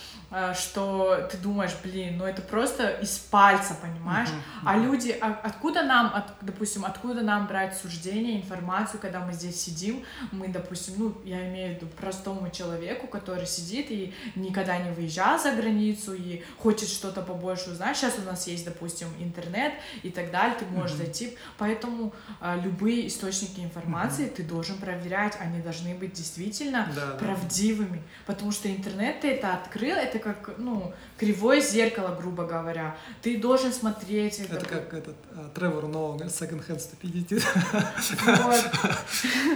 что 0.54 1.28
ты 1.30 1.36
думаешь, 1.36 1.72
блин, 1.82 2.18
ну 2.18 2.24
это 2.24 2.42
просто 2.42 2.88
из 2.88 3.18
пальца, 3.18 3.76
понимаешь? 3.80 4.28
Uh-huh, 4.28 4.64
uh-huh. 4.64 4.66
А 4.66 4.78
люди, 4.78 5.16
а, 5.20 5.40
откуда 5.42 5.82
нам, 5.82 6.06
от, 6.14 6.32
допустим, 6.40 6.84
откуда 6.84 7.22
нам 7.22 7.46
брать 7.46 7.76
суждение, 7.76 8.40
информацию, 8.40 9.00
когда 9.00 9.20
мы 9.20 9.32
здесь 9.32 9.60
сидим, 9.60 10.04
мы, 10.32 10.48
допустим, 10.48 10.94
ну, 10.98 11.14
я 11.24 11.48
имею 11.48 11.74
в 11.74 11.76
виду 11.76 11.86
простому 11.86 12.50
человеку, 12.50 13.06
который 13.06 13.46
сидит 13.46 13.90
и 13.90 14.12
никогда 14.34 14.78
не 14.78 14.90
выезжал 14.90 15.38
за 15.38 15.52
границу 15.52 16.14
и 16.14 16.42
хочет 16.58 16.88
что-то 16.88 17.22
побольше 17.22 17.70
узнать. 17.70 17.96
Сейчас 17.96 18.18
у 18.18 18.22
нас 18.22 18.46
есть, 18.46 18.64
допустим, 18.64 19.08
интернет 19.20 19.74
и 20.02 20.10
так 20.10 20.30
далее, 20.30 20.56
ты 20.58 20.64
можешь 20.66 20.96
uh-huh. 20.96 21.04
зайти. 21.04 21.38
Поэтому 21.58 22.12
а, 22.40 22.56
любые 22.56 23.06
источники 23.06 23.60
информации 23.60 24.26
uh-huh. 24.26 24.34
ты 24.34 24.42
должен 24.42 24.78
проверять, 24.78 25.36
они 25.38 25.60
должны 25.60 25.94
быть 25.94 26.14
действительно 26.14 26.88
да, 26.94 27.16
правдивыми, 27.18 27.98
да. 27.98 28.32
потому 28.32 28.50
что 28.50 28.68
интернет 28.68 29.20
ты 29.20 29.30
это 29.30 29.54
открыл, 29.54 29.96
это 29.96 30.23
как, 30.24 30.54
ну, 30.58 30.92
кривое 31.18 31.60
зеркало, 31.60 32.16
грубо 32.20 32.46
говоря. 32.46 32.96
Ты 33.22 33.38
должен 33.38 33.72
смотреть. 33.72 34.40
Это, 34.40 34.56
это 34.56 34.66
как 34.66 34.94
этот 34.94 35.16
uh, 35.32 35.52
Тревор 35.54 35.86
Ноу, 35.86 36.16
Second 36.16 36.66
Hand 36.66 36.80
Stupidity. 36.80 37.42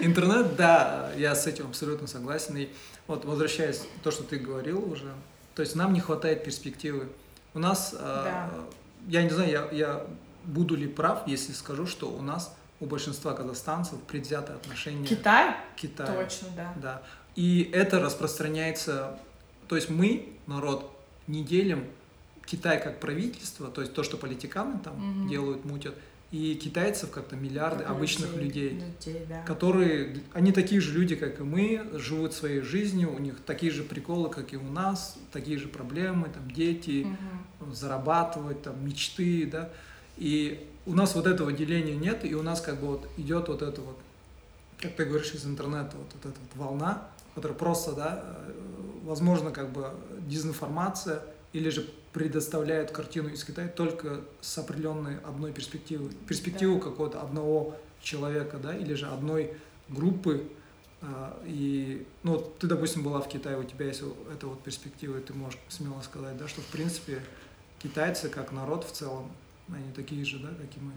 Интернет, 0.02 0.56
да, 0.56 1.10
я 1.16 1.34
с 1.34 1.46
этим 1.46 1.66
абсолютно 1.66 2.06
согласен. 2.06 2.56
И 2.56 2.68
вот 3.06 3.24
возвращаясь 3.24 3.78
к 3.78 4.02
то, 4.02 4.10
что 4.10 4.22
ты 4.22 4.38
говорил 4.38 4.92
уже, 4.92 5.12
то 5.54 5.62
есть 5.62 5.74
нам 5.74 5.92
не 5.92 6.00
хватает 6.00 6.44
перспективы. 6.44 7.08
У 7.54 7.58
нас, 7.58 7.96
да. 7.98 8.50
я 9.08 9.22
не 9.22 9.30
знаю, 9.30 9.50
я, 9.50 9.68
я 9.72 10.06
буду 10.44 10.76
ли 10.76 10.86
прав, 10.86 11.26
если 11.26 11.52
скажу, 11.52 11.86
что 11.86 12.10
у 12.10 12.22
нас 12.22 12.54
у 12.80 12.86
большинства 12.86 13.32
казахстанцев 13.34 13.98
предвзятое 14.02 14.56
отношение 14.56 15.06
Китай? 15.06 15.54
к 15.74 15.80
Китаю. 15.80 16.22
Точно, 16.22 16.48
да. 16.54 16.74
да. 16.76 17.02
И 17.34 17.70
это 17.72 18.00
распространяется, 18.00 19.18
то 19.68 19.76
есть 19.76 19.90
мы 19.90 20.28
народ 20.46 20.90
не 21.26 21.44
делим 21.44 21.84
Китай 22.46 22.82
как 22.82 23.00
правительство, 23.00 23.68
то 23.68 23.82
есть 23.82 23.92
то, 23.92 24.02
что 24.02 24.16
политиканы 24.16 24.78
там 24.78 25.22
угу. 25.22 25.28
делают, 25.28 25.64
мутят, 25.64 25.94
и 26.30 26.54
китайцев 26.54 27.10
как-то 27.10 27.36
миллиарды 27.36 27.84
как 27.84 27.92
обычных 27.92 28.34
людей, 28.36 28.70
людей 28.70 29.24
да. 29.28 29.42
которые, 29.42 30.22
они 30.34 30.52
такие 30.52 30.80
же 30.80 30.92
люди, 30.92 31.14
как 31.14 31.40
и 31.40 31.42
мы, 31.42 31.86
живут 31.94 32.34
своей 32.34 32.60
жизнью, 32.60 33.14
у 33.14 33.18
них 33.18 33.36
такие 33.46 33.72
же 33.72 33.82
приколы, 33.82 34.28
как 34.28 34.52
и 34.52 34.56
у 34.56 34.70
нас, 34.70 35.16
такие 35.32 35.58
же 35.58 35.68
проблемы, 35.68 36.28
там 36.28 36.50
дети, 36.50 37.06
угу. 37.60 37.74
зарабатывать, 37.74 38.62
там 38.62 38.84
мечты, 38.86 39.48
да, 39.50 39.70
и 40.16 40.66
у 40.84 40.94
нас 40.94 41.14
вот 41.14 41.26
этого 41.26 41.52
деления 41.52 41.96
нет, 41.96 42.24
и 42.24 42.34
у 42.34 42.42
нас 42.42 42.60
как 42.60 42.80
бы 42.80 42.88
вот 42.88 43.08
идет 43.16 43.48
вот 43.48 43.62
это 43.62 43.80
вот, 43.80 43.98
как 44.80 44.96
ты 44.96 45.04
говоришь 45.04 45.32
из 45.32 45.46
интернета, 45.46 45.96
вот, 45.96 46.08
вот 46.14 46.32
эта 46.32 46.40
вот 46.40 46.66
волна, 46.66 47.08
которая 47.34 47.56
просто, 47.56 47.92
да, 47.92 48.38
возможно, 49.08 49.50
как 49.50 49.72
бы 49.72 49.90
дезинформация 50.20 51.22
или 51.52 51.70
же 51.70 51.88
предоставляют 52.12 52.90
картину 52.90 53.30
из 53.30 53.42
Китая 53.42 53.68
только 53.68 54.20
с 54.40 54.58
определенной 54.58 55.18
одной 55.20 55.52
перспективой. 55.52 56.10
Перспективу 56.26 56.74
да. 56.74 56.84
какого-то 56.84 57.22
одного 57.22 57.76
человека, 58.02 58.58
да, 58.58 58.76
или 58.76 58.94
же 58.94 59.06
одной 59.06 59.54
группы. 59.88 60.46
А, 61.00 61.40
и, 61.46 62.06
ну, 62.22 62.38
ты, 62.58 62.66
допустим, 62.66 63.02
была 63.02 63.20
в 63.20 63.28
Китае, 63.28 63.58
у 63.58 63.64
тебя 63.64 63.86
есть 63.86 64.02
эта 64.32 64.46
вот 64.46 64.62
перспектива, 64.62 65.16
и 65.16 65.22
ты 65.22 65.32
можешь 65.32 65.58
смело 65.68 66.00
сказать, 66.02 66.36
да, 66.36 66.46
что, 66.46 66.60
в 66.60 66.66
принципе, 66.66 67.22
китайцы, 67.78 68.28
как 68.28 68.52
народ 68.52 68.84
в 68.84 68.92
целом, 68.92 69.30
они 69.68 69.90
такие 69.94 70.24
же, 70.24 70.38
да, 70.38 70.48
как 70.48 70.76
и 70.76 70.80
мы. 70.80 70.92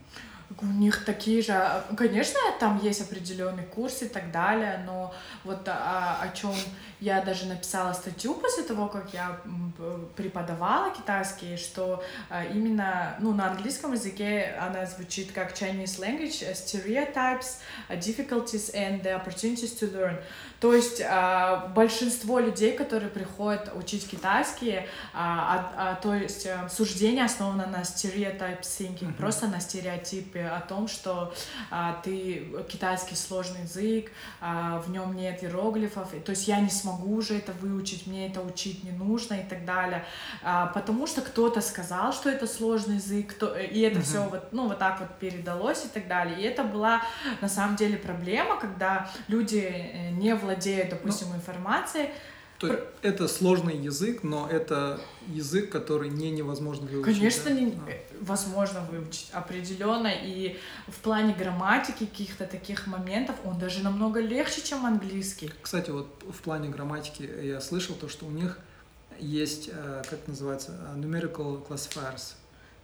У 0.60 0.66
них 0.66 1.06
такие 1.06 1.42
же, 1.42 1.54
а, 1.54 1.86
конечно, 1.96 2.40
там 2.60 2.80
есть 2.84 3.02
определенный 3.02 3.64
курс 3.64 4.02
и 4.02 4.08
так 4.08 4.32
далее, 4.32 4.84
но 4.86 5.14
вот 5.44 5.68
а, 5.68 6.20
о, 6.22 6.26
о 6.26 6.30
чем 6.30 6.54
я 7.00 7.22
даже 7.22 7.46
написала 7.46 7.94
статью 7.94 8.36
после 8.36 8.64
того, 8.64 8.88
как 8.88 9.14
я 9.14 9.40
преподавала 10.16 10.94
китайский, 10.94 11.58
что 11.58 12.04
а, 12.30 12.44
именно, 12.44 13.16
ну, 13.20 13.34
на 13.34 13.52
английском 13.52 13.94
языке 13.94 14.56
она 14.60 14.86
звучит 14.86 15.32
как 15.32 15.54
Chinese 15.54 16.00
language, 16.00 16.44
э, 16.46 16.54
stereotypes, 16.54 17.58
э, 17.90 17.98
difficulties 17.98 18.74
and 18.76 19.02
the 19.04 19.16
opportunities 19.16 19.78
to 19.80 19.92
learn. 19.92 20.22
То 20.60 20.76
есть 20.76 21.02
большинство 21.74 22.38
людей, 22.38 22.74
которые 22.74 23.10
приходят 23.10 23.72
учить 23.74 24.08
китайский, 24.08 24.82
то 25.12 26.14
есть 26.14 26.46
э, 26.46 26.70
суждение 26.70 27.26
основано 27.26 27.66
на 27.66 27.82
stereotype 27.82 28.62
thinking, 28.62 29.00
mm-hmm. 29.00 29.14
просто 29.14 29.48
на 29.48 29.60
стереотипе 29.60 30.41
о 30.48 30.60
том, 30.62 30.88
что 30.88 31.34
а, 31.70 32.00
ты 32.04 32.48
китайский 32.70 33.16
сложный 33.16 33.62
язык, 33.62 34.12
а, 34.40 34.80
в 34.80 34.90
нем 34.90 35.16
нет 35.16 35.44
иероглифов, 35.44 36.10
то 36.26 36.32
есть 36.32 36.48
я 36.48 36.60
не 36.60 36.70
смогу 36.70 37.16
уже 37.16 37.38
это 37.38 37.52
выучить, 37.54 38.08
мне 38.08 38.28
это 38.28 38.42
учить 38.42 38.84
не 38.84 38.92
нужно 38.92 39.36
и 39.36 39.44
так 39.44 39.66
далее, 39.66 40.06
а, 40.44 40.68
потому 40.68 41.08
что 41.08 41.22
кто-то 41.22 41.62
сказал, 41.62 42.14
что 42.14 42.30
это 42.30 42.48
сложный 42.48 42.96
язык, 42.96 43.36
кто, 43.36 43.56
и 43.56 43.80
это 43.82 44.00
uh-huh. 44.00 44.04
все 44.04 44.24
вот, 44.24 44.52
ну, 44.52 44.68
вот 44.68 44.80
так 44.80 45.00
вот 45.00 45.10
передалось 45.20 45.86
и 45.86 45.88
так 45.88 46.08
далее. 46.08 46.40
И 46.40 46.44
это 46.44 46.64
была 46.64 47.02
на 47.42 47.50
самом 47.50 47.76
деле 47.76 47.98
проблема, 47.98 48.58
когда 48.60 49.10
люди 49.28 49.58
э, 49.58 50.10
не 50.12 50.36
владеют, 50.36 50.90
допустим, 50.90 51.30
ну, 51.30 51.36
информацией, 51.36 52.10
то 52.62 52.80
это 53.02 53.28
сложный 53.28 53.76
язык, 53.76 54.22
но 54.22 54.48
это 54.48 55.02
язык, 55.28 55.72
который 55.72 56.10
не 56.10 56.30
невозможно 56.30 56.86
выучить. 56.86 57.16
Конечно, 57.16 57.46
да? 57.46 57.52
не, 57.52 57.72
а. 57.72 58.02
возможно 58.22 58.82
выучить 58.82 59.30
определенно. 59.32 60.12
И 60.14 60.58
в 60.88 60.98
плане 60.98 61.34
грамматики 61.34 62.06
каких-то 62.06 62.46
таких 62.46 62.86
моментов 62.86 63.36
он 63.46 63.58
даже 63.58 63.84
намного 63.84 64.20
легче, 64.20 64.62
чем 64.62 64.86
английский. 64.86 65.52
Кстати, 65.60 65.90
вот 65.90 66.08
в 66.32 66.40
плане 66.44 66.70
грамматики 66.70 67.28
я 67.44 67.60
слышал 67.62 67.96
то, 67.96 68.08
что 68.08 68.28
у 68.28 68.32
них 68.32 68.60
есть, 69.20 69.70
э, 69.74 70.04
как 70.08 70.20
называется, 70.28 70.78
э, 70.94 71.00
numerical 71.00 71.68
classifiers 71.68 72.36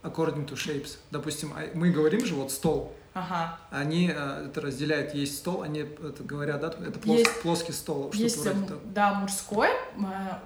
according 0.01 0.47
to 0.47 0.55
shapes. 0.55 0.97
Допустим, 1.11 1.53
а 1.55 1.69
мы 1.75 1.91
говорим 1.91 2.25
же 2.25 2.34
вот 2.34 2.51
стол. 2.51 2.95
Ага. 3.18 3.57
Они 3.72 4.11
э, 4.13 4.45
это 4.45 4.61
разделяют, 4.61 5.15
есть 5.15 5.39
стол, 5.39 5.63
они 5.63 5.80
это 5.80 6.24
говорят, 6.24 6.61
да, 6.61 6.68
это 6.68 6.99
плос, 6.99 7.18
есть, 7.18 7.41
плоский 7.41 7.72
стол. 7.72 8.11
Есть, 8.13 8.38
вроде 8.38 8.76
да, 8.86 9.15
мужской, 9.15 9.70
э, 9.70 9.74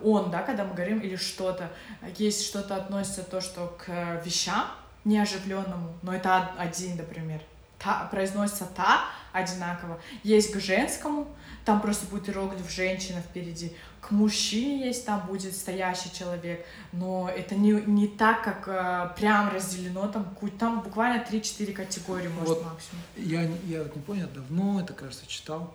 он, 0.03 0.31
да, 0.31 0.41
когда 0.41 0.63
мы 0.63 0.73
говорим, 0.73 0.99
или 0.99 1.17
что-то, 1.17 1.69
есть 2.17 2.45
что-то 2.45 2.77
относится 2.77 3.23
то, 3.23 3.41
что 3.41 3.75
к 3.77 4.23
вещам 4.23 4.67
неоживленному, 5.03 5.93
но 6.01 6.15
это 6.15 6.51
один, 6.57 6.95
например. 6.95 7.41
Та, 7.81 8.07
произносится 8.11 8.65
та 8.65 9.05
одинаково. 9.33 9.99
Есть 10.23 10.53
к 10.53 10.59
женскому, 10.59 11.27
там 11.65 11.81
просто 11.81 12.05
будет 12.07 12.29
иероглиф 12.29 12.69
женщина 12.69 13.21
впереди. 13.21 13.73
К 14.01 14.11
мужчине 14.11 14.87
есть, 14.87 15.05
там 15.05 15.25
будет 15.27 15.55
стоящий 15.55 16.11
человек. 16.11 16.65
Но 16.91 17.29
это 17.29 17.55
не, 17.55 17.71
не 17.71 18.07
так, 18.07 18.43
как 18.43 18.67
э, 18.67 19.15
прям 19.19 19.53
разделено, 19.53 20.07
там, 20.07 20.35
там 20.57 20.81
буквально 20.81 21.23
3-4 21.23 21.73
категории, 21.73 22.27
может, 22.27 22.49
вот 22.49 22.63
максимум. 22.63 23.03
Я, 23.15 23.43
я 23.67 23.83
вот 23.83 23.95
не 23.95 24.01
понял, 24.01 24.27
давно 24.33 24.81
это, 24.81 24.93
кажется, 24.93 25.27
читал. 25.27 25.73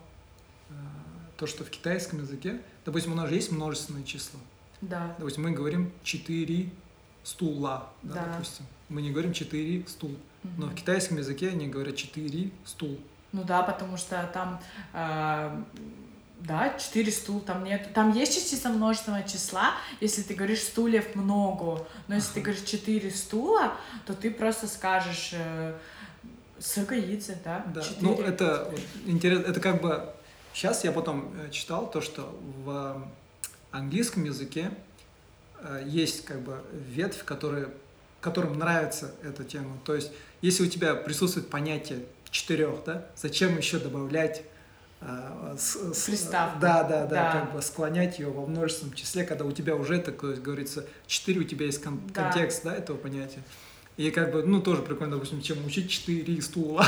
Э, 0.69 0.73
то, 1.37 1.47
что 1.47 1.63
в 1.63 1.69
китайском 1.69 2.19
языке, 2.19 2.59
допустим, 2.85 3.13
у 3.13 3.15
нас 3.15 3.29
же 3.29 3.35
есть 3.35 3.51
множественное 3.51 4.03
число. 4.03 4.39
Да. 4.81 5.15
Допустим, 5.17 5.43
мы 5.43 5.51
говорим 5.51 5.91
4 6.03 6.69
стула, 7.23 7.89
да, 8.03 8.13
да. 8.13 8.25
допустим. 8.33 8.65
Мы 8.89 9.01
не 9.01 9.11
говорим 9.11 9.33
4 9.33 9.85
стул. 9.87 10.15
Но 10.57 10.67
в 10.67 10.75
китайском 10.75 11.17
языке 11.17 11.49
они 11.49 11.67
говорят 11.67 11.95
4 11.95 12.51
стул. 12.65 12.99
Ну 13.31 13.43
да, 13.43 13.61
потому 13.61 13.97
что 13.97 14.29
там, 14.33 14.59
э, 14.93 15.61
да, 16.39 16.77
4 16.77 17.11
стул, 17.11 17.39
там 17.41 17.63
нет. 17.63 17.93
Там 17.93 18.13
есть 18.13 18.33
частица 18.33 18.69
множественного 18.69 19.27
числа, 19.27 19.73
если 19.99 20.21
ты 20.21 20.33
говоришь 20.33 20.61
стульев 20.61 21.15
много. 21.15 21.85
Но 22.07 22.15
если 22.15 22.29
ага. 22.29 22.33
ты 22.35 22.41
говоришь 22.41 22.63
4 22.63 23.11
стула, 23.11 23.73
то 24.05 24.13
ты 24.13 24.31
просто 24.31 24.67
скажешь 24.67 25.31
э, 25.33 25.75
сыргаицы, 26.59 27.37
да? 27.43 27.65
Да, 27.73 27.81
4. 27.81 27.97
ну 28.01 28.15
это 28.21 28.73
интересно, 29.05 29.45
это 29.49 29.59
как 29.59 29.81
бы... 29.81 30.13
Сейчас 30.53 30.83
я 30.83 30.91
потом 30.91 31.31
э, 31.39 31.51
читал 31.51 31.89
то, 31.89 32.01
что 32.01 32.35
в 32.63 33.07
английском 33.71 34.23
языке 34.23 34.71
э, 35.59 35.83
есть 35.85 36.25
как 36.25 36.41
бы 36.41 36.63
ветвь, 36.71 37.23
которая, 37.23 37.69
которым 38.21 38.57
нравится 38.57 39.13
эта 39.23 39.43
тема. 39.43 39.77
То 39.85 39.93
есть, 39.93 40.11
если 40.41 40.63
у 40.63 40.67
тебя 40.67 40.95
присутствует 40.95 41.49
понятие 41.49 41.99
четырех, 42.29 42.83
да, 42.85 43.05
зачем 43.15 43.57
еще 43.57 43.79
добавлять 43.79 44.43
с, 45.57 45.93
с, 45.93 46.05
приставку. 46.05 46.59
Да, 46.59 46.83
да, 46.83 47.05
да, 47.05 47.05
да, 47.05 47.31
как 47.31 47.53
бы 47.53 47.61
склонять 47.61 48.17
ее 48.17 48.29
во 48.29 48.45
множественном 48.45 48.95
числе, 48.95 49.23
когда 49.23 49.45
у 49.45 49.51
тебя 49.51 49.75
уже, 49.75 49.99
так 49.99 50.17
говорится, 50.17 50.85
четыре, 51.05 51.41
у 51.41 51.43
тебя 51.43 51.67
есть 51.67 51.83
кон- 51.83 52.01
да. 52.13 52.23
контекст, 52.23 52.63
да, 52.63 52.75
этого 52.75 52.97
понятия. 52.97 53.43
И 53.97 54.11
как 54.11 54.31
бы, 54.31 54.43
ну, 54.43 54.61
тоже 54.61 54.83
прикольно, 54.83 55.15
допустим, 55.15 55.41
чем 55.41 55.65
учить 55.65 55.89
четыре 55.89 56.39
стула. 56.39 56.85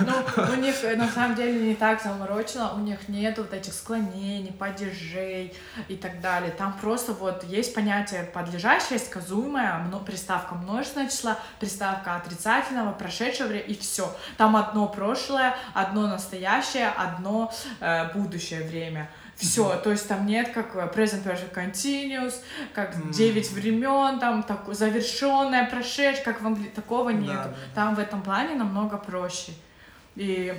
Ну, 0.00 0.42
у 0.52 0.56
них 0.56 0.74
на 0.96 1.08
самом 1.08 1.36
деле 1.36 1.68
не 1.68 1.76
так 1.76 2.02
заморочено, 2.02 2.74
у 2.74 2.78
них 2.80 3.08
нет 3.08 3.38
вот 3.38 3.54
этих 3.54 3.72
склонений, 3.72 4.52
падежей 4.52 5.54
и 5.86 5.94
так 5.94 6.20
далее. 6.20 6.50
Там 6.50 6.76
просто 6.80 7.12
вот 7.12 7.44
есть 7.44 7.74
понятие 7.74 8.24
подлежащее, 8.24 8.98
сказуемое, 8.98 9.86
приставка 10.04 10.56
множественного 10.56 11.08
числа, 11.08 11.38
приставка 11.60 12.16
отрицательного, 12.16 12.90
прошедшего 12.92 13.52
и 13.52 13.74
все. 13.76 14.12
Там 14.36 14.56
одно 14.56 14.88
прошлое, 14.88 15.56
одно 15.74 16.08
настоящее, 16.08 16.88
одно 16.88 17.52
э, 17.78 18.12
будущее 18.14 18.66
время. 18.66 19.08
Все, 19.40 19.76
то 19.76 19.90
есть 19.90 20.06
там 20.06 20.26
нет 20.26 20.50
как 20.52 20.76
э, 20.76 20.80
present 20.94 21.24
perfect 21.24 21.54
continuous, 21.54 22.34
как 22.74 22.94
mm. 22.94 23.12
9 23.12 23.50
времен, 23.52 24.18
там 24.20 24.42
так, 24.42 24.66
завершенное, 24.74 25.68
прошедшее, 25.68 26.24
как 26.24 26.42
в 26.42 26.46
английском, 26.46 26.74
такого 26.74 27.10
нет. 27.10 27.34
Да, 27.34 27.44
да. 27.44 27.54
Там 27.74 27.94
в 27.94 27.98
этом 27.98 28.22
плане 28.22 28.54
намного 28.54 28.98
проще. 28.98 29.52
И 30.16 30.52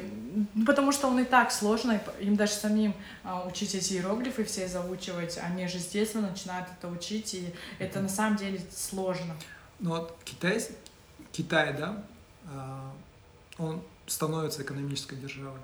потому 0.66 0.92
что 0.92 1.08
он 1.08 1.20
и 1.20 1.24
так 1.24 1.52
сложный, 1.52 2.00
им 2.20 2.36
даже 2.36 2.54
самим 2.54 2.96
а, 3.24 3.46
учить 3.46 3.76
эти 3.76 3.94
иероглифы 3.94 4.44
все 4.46 4.68
заучивать, 4.68 5.38
они 5.38 5.68
же 5.68 5.78
с 5.78 5.88
детства 5.88 6.20
начинают 6.20 6.68
это 6.76 6.88
учить, 6.88 7.34
и 7.34 7.54
это 7.78 8.00
на 8.00 8.10
самом 8.10 8.38
деле 8.38 8.60
сложно. 8.76 9.36
Ну 9.80 9.92
вот 9.92 10.18
Китай, 10.24 10.66
Китай, 11.32 11.74
да, 11.78 12.04
а, 12.46 12.92
он 13.58 13.84
становится 14.08 14.64
экономической 14.64 15.16
державой. 15.16 15.60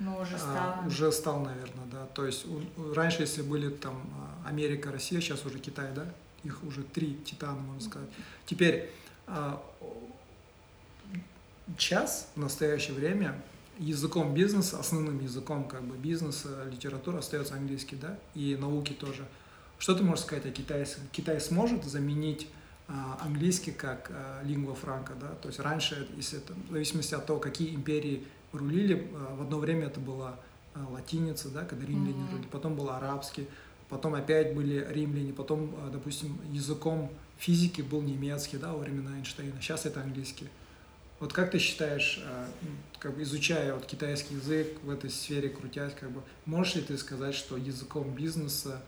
Ну, 0.00 0.18
уже 0.18 0.36
стал. 0.36 0.74
А, 0.82 0.84
уже 0.86 1.12
стал, 1.12 1.40
наверное. 1.40 1.83
То 2.14 2.26
есть 2.26 2.46
раньше, 2.94 3.22
если 3.22 3.42
были 3.42 3.68
там 3.68 4.02
а, 4.44 4.48
Америка, 4.48 4.92
Россия, 4.92 5.20
сейчас 5.20 5.44
уже 5.44 5.58
Китай, 5.58 5.92
да, 5.94 6.06
их 6.42 6.62
уже 6.64 6.82
три 6.82 7.16
титана, 7.24 7.58
можно 7.58 7.80
сказать. 7.80 8.08
Теперь 8.46 8.90
а, 9.26 9.62
час 11.78 12.30
в 12.34 12.40
настоящее 12.40 12.94
время 12.94 13.40
языком 13.78 14.34
бизнеса, 14.34 14.78
основным 14.78 15.20
языком 15.20 15.64
как 15.64 15.82
бы 15.82 15.96
бизнеса, 15.96 16.68
литературы 16.70 17.18
остается 17.18 17.54
английский, 17.54 17.96
да, 17.96 18.18
и 18.34 18.56
науки 18.56 18.92
тоже. 18.92 19.26
Что 19.78 19.94
ты 19.94 20.04
можешь 20.04 20.24
сказать 20.24 20.46
о 20.46 20.50
Китае? 20.50 20.86
Китай 21.12 21.40
сможет 21.40 21.84
заменить 21.84 22.48
а, 22.86 23.18
английский 23.20 23.72
как 23.72 24.10
а, 24.12 24.42
лингва 24.44 24.74
франка, 24.74 25.14
да, 25.20 25.28
то 25.28 25.48
есть 25.48 25.58
раньше, 25.58 26.08
если 26.16 26.38
это, 26.38 26.52
в 26.68 26.72
зависимости 26.72 27.14
от 27.14 27.26
того, 27.26 27.40
какие 27.40 27.74
империи 27.74 28.26
рулили. 28.52 29.10
А, 29.14 29.36
в 29.36 29.42
одно 29.42 29.58
время 29.58 29.86
это 29.86 30.00
была 30.00 30.30
а, 30.30 30.38
латиница, 30.90 31.48
да, 31.48 31.64
когда 31.64 31.86
римляне 31.86 32.22
mm-hmm. 32.22 32.30
рулили, 32.32 32.46
потом 32.48 32.74
был 32.74 32.90
арабский, 32.90 33.46
потом 33.88 34.14
опять 34.14 34.54
были 34.54 34.86
римляне, 34.90 35.32
потом, 35.32 35.74
а, 35.78 35.90
допустим, 35.90 36.38
языком 36.50 37.10
физики 37.38 37.82
был 37.82 38.02
немецкий, 38.02 38.56
да, 38.56 38.72
во 38.72 38.78
времена 38.78 39.16
Эйнштейна, 39.16 39.60
сейчас 39.60 39.86
это 39.86 40.00
английский. 40.00 40.48
Вот 41.20 41.32
как 41.32 41.52
ты 41.52 41.58
считаешь, 41.58 42.22
как 42.98 43.14
бы 43.14 43.22
изучая 43.22 43.72
вот 43.74 43.86
китайский 43.86 44.34
язык 44.34 44.78
в 44.82 44.90
этой 44.90 45.10
сфере, 45.10 45.48
крутясь, 45.48 45.94
как 45.98 46.10
бы, 46.10 46.22
можешь 46.44 46.74
ли 46.74 46.82
ты 46.82 46.98
сказать, 46.98 47.34
что 47.34 47.56
языком 47.56 48.14
бизнеса, 48.14 48.82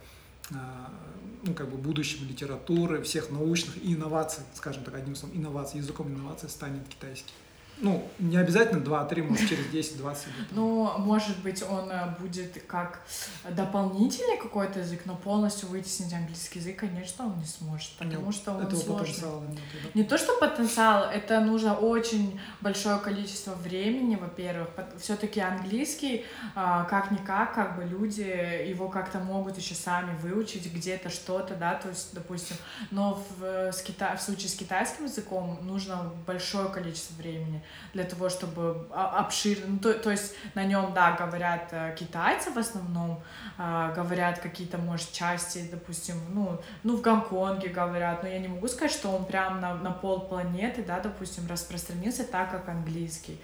ну, 0.50 1.54
как 1.54 1.70
бы 1.70 1.78
будущим 1.78 2.28
литературы, 2.28 3.02
всех 3.02 3.30
научных 3.30 3.78
инноваций, 3.82 4.44
скажем 4.54 4.84
так, 4.84 4.94
одним 4.94 5.14
словом, 5.14 5.36
инноваций, 5.36 5.80
языком 5.80 6.08
инноваций 6.08 6.48
станет 6.48 6.86
китайский? 6.88 7.32
Ну, 7.78 8.08
не 8.18 8.36
обязательно 8.38 8.82
2-3, 8.82 9.22
может, 9.22 9.48
через 9.48 9.66
10-20 9.66 10.04
лет. 10.04 10.46
Ну, 10.52 10.90
может 10.98 11.38
быть, 11.42 11.62
он 11.62 11.90
э, 11.90 12.14
будет 12.18 12.62
как 12.66 13.02
дополнительный 13.50 14.38
какой-то 14.38 14.80
язык, 14.80 15.02
но 15.04 15.14
полностью 15.14 15.68
вытеснить 15.68 16.12
английский 16.14 16.60
язык, 16.60 16.78
конечно, 16.78 17.26
он 17.26 17.38
не 17.38 17.44
сможет, 17.44 17.90
потому 17.98 18.32
что 18.32 18.52
он 18.52 18.62
этого 18.62 18.80
сложный. 18.80 19.06
потенциала 19.06 19.44
нет. 19.44 19.60
Да? 19.84 19.90
Не 19.94 20.04
то, 20.04 20.16
что 20.16 20.38
потенциал, 20.38 21.10
это 21.10 21.40
нужно 21.40 21.74
очень 21.74 22.40
большое 22.62 22.98
количество 22.98 23.52
времени, 23.52 24.16
во-первых. 24.16 24.68
Все-таки 24.98 25.40
английский, 25.40 26.24
а, 26.54 26.84
как-никак, 26.84 27.54
как 27.54 27.76
бы 27.76 27.84
люди 27.84 28.22
его 28.68 28.88
как-то 28.88 29.18
могут 29.18 29.58
еще 29.58 29.74
сами 29.74 30.16
выучить 30.18 30.72
где-то 30.72 31.10
что-то, 31.10 31.54
да, 31.54 31.74
то 31.74 31.90
есть, 31.90 32.14
допустим, 32.14 32.56
но 32.90 33.22
в, 33.38 33.72
с 33.72 33.82
Кита... 33.82 34.16
в 34.16 34.22
случае 34.22 34.48
с 34.48 34.54
китайским 34.54 35.04
языком 35.04 35.58
нужно 35.62 36.12
большое 36.26 36.68
количество 36.68 37.14
времени 37.16 37.62
для 37.92 38.04
того, 38.04 38.28
чтобы 38.28 38.86
обширно, 38.90 39.66
ну, 39.68 39.78
то, 39.78 39.94
то 39.94 40.10
есть 40.10 40.34
на 40.54 40.64
нем, 40.64 40.92
да, 40.94 41.12
говорят 41.12 41.68
э, 41.70 41.94
китайцы 41.98 42.50
в 42.50 42.58
основном, 42.58 43.22
э, 43.58 43.92
говорят 43.96 44.38
какие-то, 44.38 44.78
может, 44.78 45.12
части, 45.12 45.68
допустим, 45.70 46.16
ну, 46.34 46.60
ну, 46.82 46.96
в 46.96 47.00
Гонконге 47.00 47.68
говорят, 47.68 48.22
но 48.22 48.28
я 48.28 48.38
не 48.38 48.48
могу 48.48 48.68
сказать, 48.68 48.92
что 48.92 49.10
он 49.10 49.24
прям 49.24 49.60
на, 49.60 49.74
на 49.74 49.90
пол 49.90 50.20
планеты, 50.20 50.82
да, 50.82 51.00
допустим, 51.00 51.46
распространился 51.48 52.24
так, 52.24 52.50
как 52.50 52.68
английский. 52.68 53.40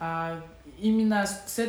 Uh-huh. 0.00 0.42
Именно, 0.78 1.24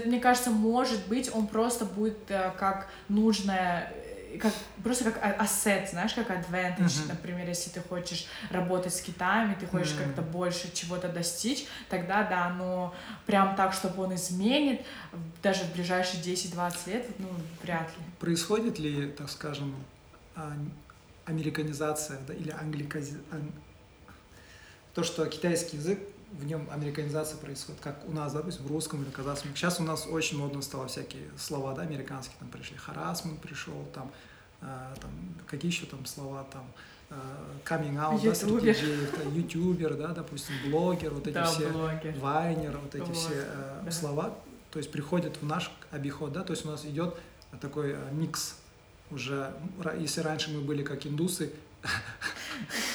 мне 0.06 0.20
кажется, 0.20 0.50
может 0.50 1.08
быть, 1.08 1.30
он 1.34 1.48
просто 1.48 1.86
будет 1.86 2.18
э, 2.30 2.52
как 2.58 2.88
нужное 3.08 3.94
как, 4.38 4.54
просто 4.84 5.12
как 5.12 5.40
ассет, 5.40 5.90
знаешь, 5.90 6.14
как 6.14 6.30
advantage, 6.30 6.78
uh-huh. 6.80 7.10
например, 7.10 7.48
если 7.48 7.70
ты 7.70 7.82
хочешь 7.82 8.28
работать 8.50 8.94
с 8.94 9.02
Китаем, 9.02 9.52
и 9.52 9.56
ты 9.56 9.68
хочешь 9.68 9.94
uh-huh. 9.94 10.06
как-то 10.06 10.22
больше 10.22 10.74
чего-то 10.74 11.10
достичь, 11.10 11.66
тогда 11.90 12.24
да, 12.24 12.50
но 12.50 12.94
прям 13.26 13.56
так, 13.56 13.74
чтобы 13.74 14.04
он 14.04 14.16
изменит, 14.16 14.82
даже 15.42 15.64
в 15.64 15.74
ближайшие 15.74 16.22
10-20 16.22 16.90
лет, 16.90 17.06
ну, 17.20 17.30
вряд 17.62 17.90
ли. 17.90 18.04
Происходит 18.20 18.80
ли, 18.80 19.08
так 19.08 19.30
скажем, 19.30 19.76
а, 20.36 20.54
американизация 21.26 22.20
да, 22.28 22.34
или 22.34 22.52
англикази... 22.52 23.18
То, 24.94 25.04
что 25.04 25.26
китайский 25.26 25.76
язык 25.76 26.00
в 26.40 26.46
нем 26.46 26.68
американизация 26.72 27.38
происходит, 27.38 27.82
как 27.82 27.98
у 28.08 28.12
нас, 28.12 28.34
допустим, 28.34 28.66
в 28.66 28.68
русском 28.68 29.04
или 29.04 29.10
казахском. 29.10 29.56
Сейчас 29.56 29.80
у 29.80 29.84
нас 29.84 30.08
очень 30.08 30.38
модно 30.38 30.62
стало 30.62 30.88
всякие 30.88 31.24
слова, 31.38 31.74
да, 31.74 31.84
американские, 31.84 32.36
там 32.40 32.50
пришли, 32.50 32.78
харасмент 32.78 33.40
пришел, 33.42 33.86
там, 33.94 34.12
э, 34.62 34.66
там 35.00 35.12
какие 35.48 35.72
еще 35.72 35.86
там 35.86 36.06
слова, 36.06 36.46
там, 36.52 36.66
э, 37.10 37.16
coming 37.64 37.96
out, 37.96 38.24
да, 38.24 38.36
среди 38.36 38.74
диджеев, 38.74 39.18
да, 39.18 39.24
ютубер, 39.30 39.94
да, 39.96 40.08
допустим, 40.10 40.56
блогер, 40.70 41.14
вот 41.14 41.28
эти 41.28 41.36
да, 41.36 41.46
все, 41.46 41.70
блогер. 41.70 42.16
вайнер, 42.20 42.78
вот 42.78 42.96
эти 42.96 43.04
вот, 43.04 43.16
все 43.16 43.34
э, 43.34 43.82
да. 43.86 43.92
слова, 43.92 44.38
то 44.72 44.80
есть 44.80 44.92
приходят 44.92 45.38
в 45.38 45.46
наш 45.46 45.72
обиход, 45.92 46.34
да, 46.34 46.44
то 46.44 46.52
есть 46.52 46.66
у 46.66 46.70
нас 46.70 46.86
идет 46.86 47.16
такой 47.62 47.92
э, 47.94 47.98
микс 48.12 48.58
уже, 49.12 49.54
если 50.00 50.22
раньше 50.22 50.52
мы 50.52 50.62
были 50.62 50.84
как 50.84 51.06
индусы, 51.06 51.54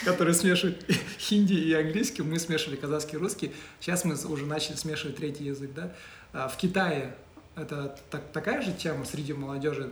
которые 0.05 0.35
смешивают 0.35 0.85
хинди 1.19 1.55
и 1.55 1.73
английский, 1.73 2.23
мы 2.23 2.39
смешивали 2.39 2.77
казахский 2.77 3.19
и 3.19 3.21
русский. 3.21 3.53
Сейчас 3.81 4.05
мы 4.05 4.15
уже 4.15 4.47
начали 4.47 4.77
смешивать 4.77 5.17
третий 5.17 5.45
язык, 5.45 5.71
да. 5.75 5.93
А 6.33 6.49
в 6.49 6.57
Китае 6.57 7.15
это 7.57 7.97
так, 8.11 8.31
такая 8.33 8.63
же 8.63 8.73
тема 8.73 9.05
среди 9.05 9.33
молодежи, 9.33 9.91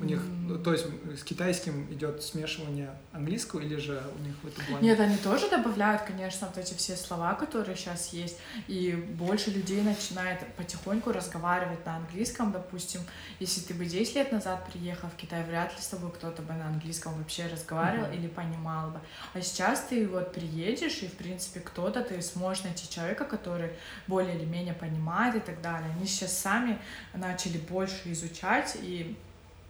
У 0.00 0.04
них, 0.04 0.20
mm. 0.20 0.62
то 0.62 0.72
есть 0.72 0.86
с 1.18 1.22
китайским 1.22 1.92
идет 1.92 2.22
смешивание 2.22 2.90
английского 3.12 3.60
или 3.60 3.76
же 3.76 4.02
у 4.18 4.22
них 4.22 4.34
в 4.42 4.46
этом 4.46 4.64
плане? 4.64 4.88
Нет, 4.88 4.98
они 4.98 5.16
тоже 5.18 5.50
добавляют, 5.50 6.02
конечно, 6.02 6.46
вот 6.46 6.56
эти 6.56 6.72
все 6.74 6.96
слова, 6.96 7.34
которые 7.34 7.76
сейчас 7.76 8.12
есть, 8.12 8.38
и 8.68 8.92
больше 8.92 9.50
людей 9.50 9.82
начинает 9.82 10.46
потихоньку 10.56 11.12
разговаривать 11.12 11.84
на 11.84 11.96
английском, 11.96 12.52
допустим. 12.52 13.02
Если 13.38 13.60
ты 13.60 13.74
бы 13.74 13.84
10 13.84 14.14
лет 14.14 14.32
назад 14.32 14.66
приехал 14.72 15.08
в 15.08 15.16
Китай, 15.16 15.44
вряд 15.44 15.72
ли 15.74 15.80
с 15.80 15.88
тобой 15.88 16.10
кто-то 16.10 16.40
бы 16.40 16.54
на 16.54 16.68
английском 16.68 17.12
вообще 17.18 17.46
разговаривал 17.46 18.06
mm-hmm. 18.06 18.16
или 18.16 18.28
понимал 18.28 18.90
бы. 18.92 19.00
А 19.34 19.42
сейчас 19.42 19.82
ты 19.90 20.08
вот 20.08 20.32
приедешь, 20.32 21.02
и, 21.02 21.06
в 21.06 21.12
принципе, 21.12 21.60
кто-то, 21.60 22.02
ты 22.02 22.20
сможешь 22.22 22.64
найти 22.64 22.88
человека, 22.88 23.26
который 23.26 23.72
более 24.06 24.36
или 24.36 24.46
менее 24.46 24.74
понимает 24.74 25.36
и 25.36 25.40
так 25.40 25.60
далее. 25.60 25.90
Они 25.94 26.06
сейчас 26.06 26.36
сами 26.38 26.78
начали 27.12 27.58
больше 27.58 28.10
изучать 28.12 28.76
и 28.80 29.16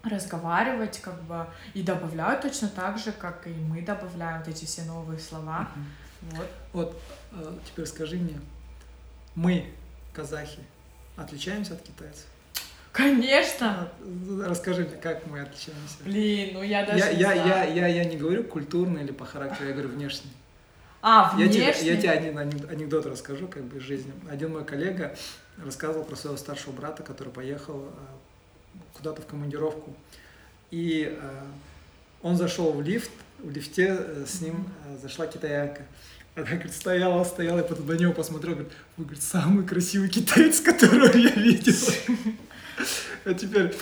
разговаривать, 0.02 1.00
как 1.00 1.22
бы, 1.22 1.46
и 1.74 1.82
добавляют 1.82 2.42
точно 2.42 2.68
так 2.68 2.98
же, 2.98 3.12
как 3.12 3.46
и 3.46 3.50
мы 3.50 3.82
добавляем 3.82 4.38
вот 4.38 4.48
эти 4.48 4.64
все 4.64 4.82
новые 4.82 5.18
слова. 5.18 5.68
Uh-huh. 5.74 6.36
Вот. 6.36 6.48
Вот 6.72 7.02
э, 7.32 7.58
теперь 7.66 7.86
скажи 7.86 8.16
мне, 8.16 8.40
мы, 9.34 9.72
казахи, 10.12 10.60
отличаемся 11.16 11.74
от 11.74 11.82
китайцев? 11.82 12.26
Конечно. 12.92 13.88
Расскажи 14.44 14.84
мне, 14.84 14.96
как 14.96 15.26
мы 15.26 15.40
отличаемся. 15.40 15.96
Блин, 16.04 16.50
ну 16.54 16.62
я 16.62 16.84
даже 16.84 16.98
я, 16.98 17.12
не 17.12 17.20
я, 17.20 17.32
я, 17.32 17.64
я, 17.64 17.86
я 17.86 18.04
не 18.04 18.16
говорю 18.16 18.44
культурно 18.44 18.98
или 18.98 19.12
по 19.12 19.24
характеру, 19.24 19.68
я 19.68 19.72
говорю 19.72 19.88
внешне. 19.88 20.30
А, 21.00 21.34
внешне? 21.34 21.64
Я 21.64 21.72
тебе, 21.72 21.86
я 21.86 21.96
тебе 21.96 22.10
один 22.10 22.38
анекдот 22.38 23.06
расскажу, 23.06 23.48
как 23.48 23.64
бы 23.64 23.78
из 23.78 23.82
жизни. 23.82 24.12
Один 24.30 24.52
мой 24.52 24.64
коллега 24.64 25.16
рассказывал 25.56 26.04
про 26.04 26.16
своего 26.16 26.36
старшего 26.36 26.72
брата, 26.72 27.02
который 27.02 27.32
поехал 27.32 27.86
э, 27.86 27.90
куда-то 28.94 29.22
в 29.22 29.26
командировку. 29.26 29.94
И 30.70 31.16
э, 31.18 31.44
он 32.22 32.36
зашел 32.36 32.72
в 32.72 32.82
лифт, 32.82 33.10
в 33.38 33.50
лифте 33.50 33.96
э, 33.98 34.24
с 34.26 34.40
ним 34.40 34.66
э, 34.86 34.98
зашла 35.02 35.26
китаянка. 35.26 35.82
Она, 36.34 36.46
говорит, 36.46 36.72
стояла, 36.72 37.24
стояла, 37.24 37.60
и 37.60 37.68
потом 37.68 37.86
на 37.86 37.92
него 37.92 38.14
посмотрел, 38.14 38.54
говорит, 38.54 38.72
вы, 38.96 39.04
говорит, 39.04 39.22
самый 39.22 39.66
красивый 39.66 40.08
китаец, 40.08 40.60
которого 40.62 41.14
я 41.16 41.30
видел. 41.30 41.74
А 43.24 43.34
теперь, 43.34 43.74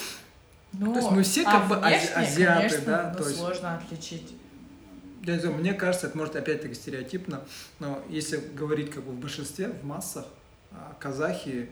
ну, 0.72 0.93
то 0.93 0.99
есть 0.99 1.11
мы 1.11 1.22
все 1.22 1.45
как 1.45 1.64
а 1.64 1.66
бы 1.66 1.76
внешне, 1.76 2.14
азиаты, 2.14 2.82
да? 2.84 3.11
Ну, 3.12 3.22
то 3.22 3.28
есть, 3.28 3.41
сложно 3.41 3.76
отличить. 3.76 4.34
Я 5.22 5.34
не 5.34 5.41
знаю, 5.41 5.57
мне 5.57 5.74
кажется, 5.74 6.07
это 6.07 6.16
может 6.16 6.34
опять-таки 6.34 6.74
стереотипно, 6.74 7.43
но 7.78 8.03
если 8.09 8.38
говорить 8.38 8.91
как 8.91 9.05
бы 9.05 9.12
в 9.12 9.20
большинстве, 9.20 9.68
в 9.68 9.84
массах, 9.84 10.24
а, 10.72 10.97
казахи 10.99 11.68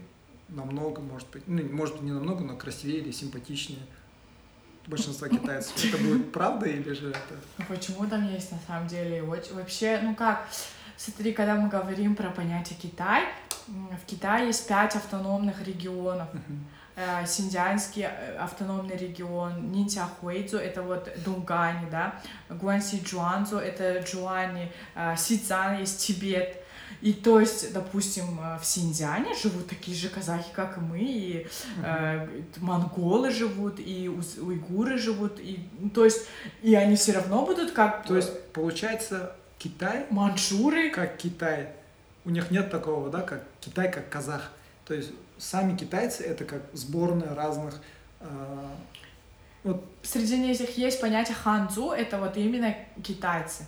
намного, 0.49 1.01
может 1.01 1.29
быть, 1.31 1.43
ну, 1.47 1.63
может 1.73 1.97
быть, 1.97 2.05
не 2.05 2.13
намного, 2.13 2.45
но 2.45 2.57
красивее 2.57 3.01
или 3.01 3.11
симпатичнее 3.11 3.81
большинства 4.87 5.29
китайцев. 5.29 5.85
Это 5.85 5.99
будет 6.03 6.33
правда 6.33 6.67
или 6.67 6.93
же 6.93 7.11
это... 7.11 7.37
Ну, 7.59 7.65
почему 7.69 8.07
там 8.07 8.27
есть 8.27 8.53
на 8.53 8.59
самом 8.67 8.89
деле? 8.89 9.23
Вообще, 9.23 10.01
ну 10.03 10.15
как, 10.15 10.49
смотри, 10.97 11.33
когда 11.33 11.55
мы 11.55 11.69
говорим 11.69 12.17
про 12.17 12.31
понятие 12.31 12.79
Китай, 12.81 13.25
в 13.67 14.07
Китае 14.07 14.47
есть 14.47 14.67
пять 14.67 14.97
автономных 14.97 15.67
регионов. 15.67 16.29
Uh-huh. 16.33 17.27
Синьцзянский 17.27 18.03
э, 18.03 18.37
автономный 18.39 18.97
регион, 18.97 19.71
Нинтяхуэйцзу— 19.71 20.57
это 20.59 20.83
вот 20.83 21.09
Дунгани, 21.25 21.89
да, 21.91 22.21
Гуанси 22.49 23.01
Джуанзу— 23.05 23.59
это 23.59 24.01
Джуани, 24.01 24.73
э, 24.97 25.15
Сицан 25.17 25.79
есть 25.79 26.05
Тибет, 26.05 26.57
и 27.01 27.13
то 27.13 27.41
есть, 27.41 27.73
допустим, 27.73 28.41
э, 28.41 28.59
в 28.59 28.65
Синьцзяне 28.65 29.35
живут 29.35 29.69
такие 29.69 29.97
же 29.97 30.09
казахи, 30.09 30.51
как 30.53 30.79
и 30.79 30.81
мы, 30.81 31.01
и 31.01 31.47
э, 31.83 32.43
монголы 32.59 33.31
живут, 33.31 33.79
и 33.79 34.09
уйгуры 34.09 34.99
живут, 34.99 35.39
и 35.41 35.69
ну, 35.79 35.91
то 35.91 36.05
есть, 36.05 36.27
и 36.63 36.75
они 36.75 36.97
все 36.97 37.13
равно 37.13 37.45
будут 37.47 37.73
как. 37.73 38.05
То 38.05 38.17
есть, 38.17 38.53
получается, 38.53 39.35
Китай. 39.59 40.07
Манчжуры. 40.11 40.91
Как 40.91 41.17
Китай. 41.17 41.71
У 42.25 42.31
них 42.31 42.51
нет 42.51 42.71
такого, 42.71 43.11
да, 43.11 43.23
как 43.23 43.45
Китай, 43.61 43.91
как 43.91 44.09
казах. 44.09 44.53
То 44.85 44.95
есть 44.95 45.11
сами 45.39 45.77
китайцы 45.77 46.25
это 46.25 46.45
как 46.45 46.63
сборная 46.73 47.35
разных 47.35 47.81
э, 48.21 48.27
вот. 49.65 49.85
Среди 50.03 50.39
них 50.39 50.79
есть 50.79 51.01
понятие 51.01 51.37
ханзу, 51.37 51.91
это 51.91 52.19
вот 52.19 52.37
именно 52.37 52.75
китайцы. 53.03 53.67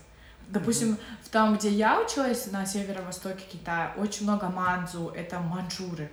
Допустим, 0.50 0.98
в 1.22 1.28
там, 1.28 1.56
где 1.56 1.70
я 1.70 2.00
училась, 2.00 2.50
на 2.50 2.66
северо-востоке 2.66 3.44
Китая, 3.50 3.94
очень 3.96 4.24
много 4.24 4.48
манзу, 4.48 5.12
это 5.14 5.38
манчжуры. 5.40 6.10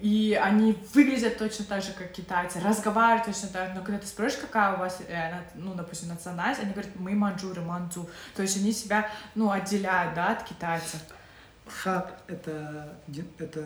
И 0.00 0.38
они 0.40 0.78
выглядят 0.94 1.38
точно 1.38 1.64
так 1.64 1.82
же, 1.82 1.92
как 1.92 2.12
китайцы, 2.12 2.60
разговаривают 2.60 3.26
точно 3.26 3.48
так 3.48 3.68
же, 3.68 3.74
но 3.74 3.82
когда 3.82 3.98
ты 3.98 4.06
спросишь, 4.06 4.38
какая 4.38 4.74
у 4.76 4.78
вас, 4.78 5.00
э, 5.08 5.32
ну, 5.56 5.74
допустим, 5.74 6.08
национальность, 6.08 6.62
они 6.62 6.72
говорят, 6.72 6.92
мы 6.94 7.16
манчжуры, 7.16 7.60
манзу. 7.60 8.08
То 8.36 8.42
есть 8.42 8.56
они 8.56 8.72
себя, 8.72 9.10
ну, 9.34 9.50
отделяют, 9.50 10.14
да, 10.14 10.32
от 10.32 10.44
китайцев. 10.44 11.00
Хан— 11.66 12.04
это, 12.28 12.96
это 13.38 13.64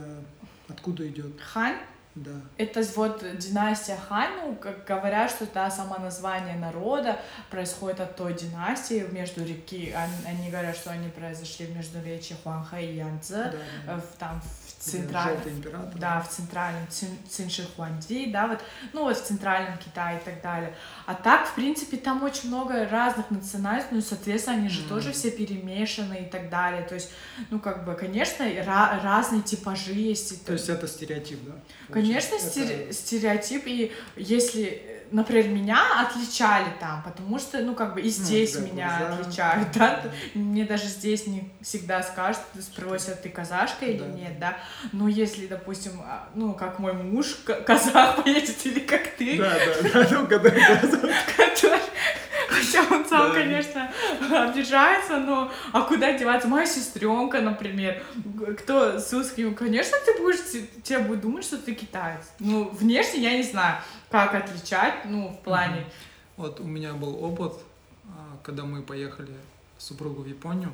откуда 0.68 1.06
идет? 1.06 1.38
Хан 1.40 1.74
да. 2.14 2.30
Это 2.58 2.80
вот 2.94 3.24
династия 3.38 3.96
Хан, 4.08 4.30
ну, 4.36 4.54
как 4.54 4.84
говорят, 4.84 5.30
что 5.30 5.44
это 5.44 5.68
само 5.70 5.98
название 5.98 6.56
народа 6.56 7.18
происходит 7.50 8.00
от 8.00 8.14
той 8.14 8.34
династии 8.34 9.04
между 9.10 9.44
реки. 9.44 9.92
Они, 9.92 10.12
они 10.24 10.50
говорят, 10.50 10.76
что 10.76 10.90
они 10.90 11.08
произошли 11.08 11.66
между 11.66 12.00
речи 12.00 12.36
Хуанхэ 12.44 12.84
и 12.84 12.96
Янцзы, 12.96 13.34
да, 13.34 13.52
да. 13.86 13.96
В, 13.96 14.18
там 14.18 14.40
в 14.40 14.63
центральном, 14.84 15.62
да, 15.96 16.20
в 16.20 16.28
центральном 16.28 16.86
Цинши 17.28 17.66
Хуанди, 17.74 18.30
да, 18.30 18.46
вот, 18.46 18.60
ну 18.92 19.04
вот 19.04 19.16
в 19.16 19.24
центральном 19.24 19.78
Китае 19.78 20.18
и 20.18 20.24
так 20.24 20.42
далее. 20.42 20.74
А 21.06 21.14
так, 21.14 21.46
в 21.46 21.54
принципе, 21.54 21.96
там 21.96 22.22
очень 22.22 22.48
много 22.48 22.86
разных 22.88 23.30
национальностей, 23.30 23.96
ну, 23.96 24.02
соответственно, 24.02 24.58
они 24.58 24.68
же 24.68 24.82
mm. 24.82 24.88
тоже 24.88 25.12
все 25.12 25.30
перемешаны 25.30 26.22
и 26.22 26.30
так 26.30 26.50
далее. 26.50 26.82
То 26.82 26.94
есть, 26.94 27.10
ну, 27.50 27.58
как 27.58 27.84
бы, 27.84 27.94
конечно, 27.94 28.44
ra- 28.44 29.02
разные 29.02 29.42
типажи 29.42 29.92
есть. 29.92 30.44
То 30.44 30.52
есть 30.52 30.68
это 30.68 30.86
стереотип, 30.86 31.38
да? 31.44 31.54
Конечно, 31.92 32.36
это... 32.36 32.92
стереотип, 32.92 33.66
и 33.66 33.92
если 34.16 34.93
например, 35.14 35.48
меня 35.48 35.80
отличали 36.00 36.66
там, 36.80 37.00
потому 37.04 37.38
что, 37.38 37.60
ну, 37.60 37.74
как 37.74 37.94
бы 37.94 38.00
и 38.00 38.04
ну, 38.06 38.10
здесь 38.10 38.56
ну, 38.58 38.66
меня 38.66 38.98
глаза. 38.98 39.14
отличают, 39.14 39.68
да, 39.72 40.02
мне 40.34 40.64
даже 40.64 40.86
здесь 40.86 41.28
не 41.28 41.52
всегда 41.62 42.02
скажут, 42.02 42.42
спросят, 42.60 43.22
ты 43.22 43.28
казашка 43.28 43.86
или 43.86 43.98
да. 43.98 44.06
нет, 44.06 44.38
да, 44.40 44.56
но 44.92 45.06
если, 45.06 45.46
допустим, 45.46 45.92
а, 46.04 46.28
ну, 46.34 46.52
как 46.52 46.80
мой 46.80 46.92
муж 46.94 47.38
казах 47.64 48.16
поедет 48.24 48.56
или 48.66 48.80
как 48.80 49.06
ты, 49.16 49.38
да, 49.38 49.54
да, 49.54 50.04
да, 50.04 50.08
ну, 50.10 50.26
который 50.26 50.60
Хотя 52.48 52.82
он 52.94 53.04
сам, 53.04 53.28
да. 53.28 53.34
конечно, 53.34 53.90
обижается, 54.30 55.18
но 55.18 55.50
а 55.72 55.82
куда 55.82 56.12
деваться? 56.12 56.48
Моя 56.48 56.66
сестренка, 56.66 57.40
например, 57.40 58.02
кто 58.58 58.98
с 58.98 59.12
узким, 59.12 59.54
конечно, 59.54 59.96
ты 60.04 60.20
будешь, 60.20 60.40
тебе 60.82 60.98
будет 61.00 61.20
думать, 61.20 61.44
что 61.44 61.56
ты 61.58 61.74
китаец. 61.74 62.20
Ну, 62.38 62.68
внешне 62.72 63.22
я 63.22 63.36
не 63.36 63.42
знаю, 63.42 63.76
как 64.14 64.34
отличать, 64.34 65.04
ну, 65.06 65.30
в 65.30 65.40
плане... 65.42 65.84
Вот 66.36 66.60
у 66.60 66.64
меня 66.64 66.94
был 66.94 67.24
опыт, 67.24 67.54
а, 68.04 68.38
когда 68.44 68.64
мы 68.64 68.82
поехали 68.82 69.34
с 69.76 69.86
супругой 69.86 70.24
в 70.24 70.28
Японию, 70.28 70.72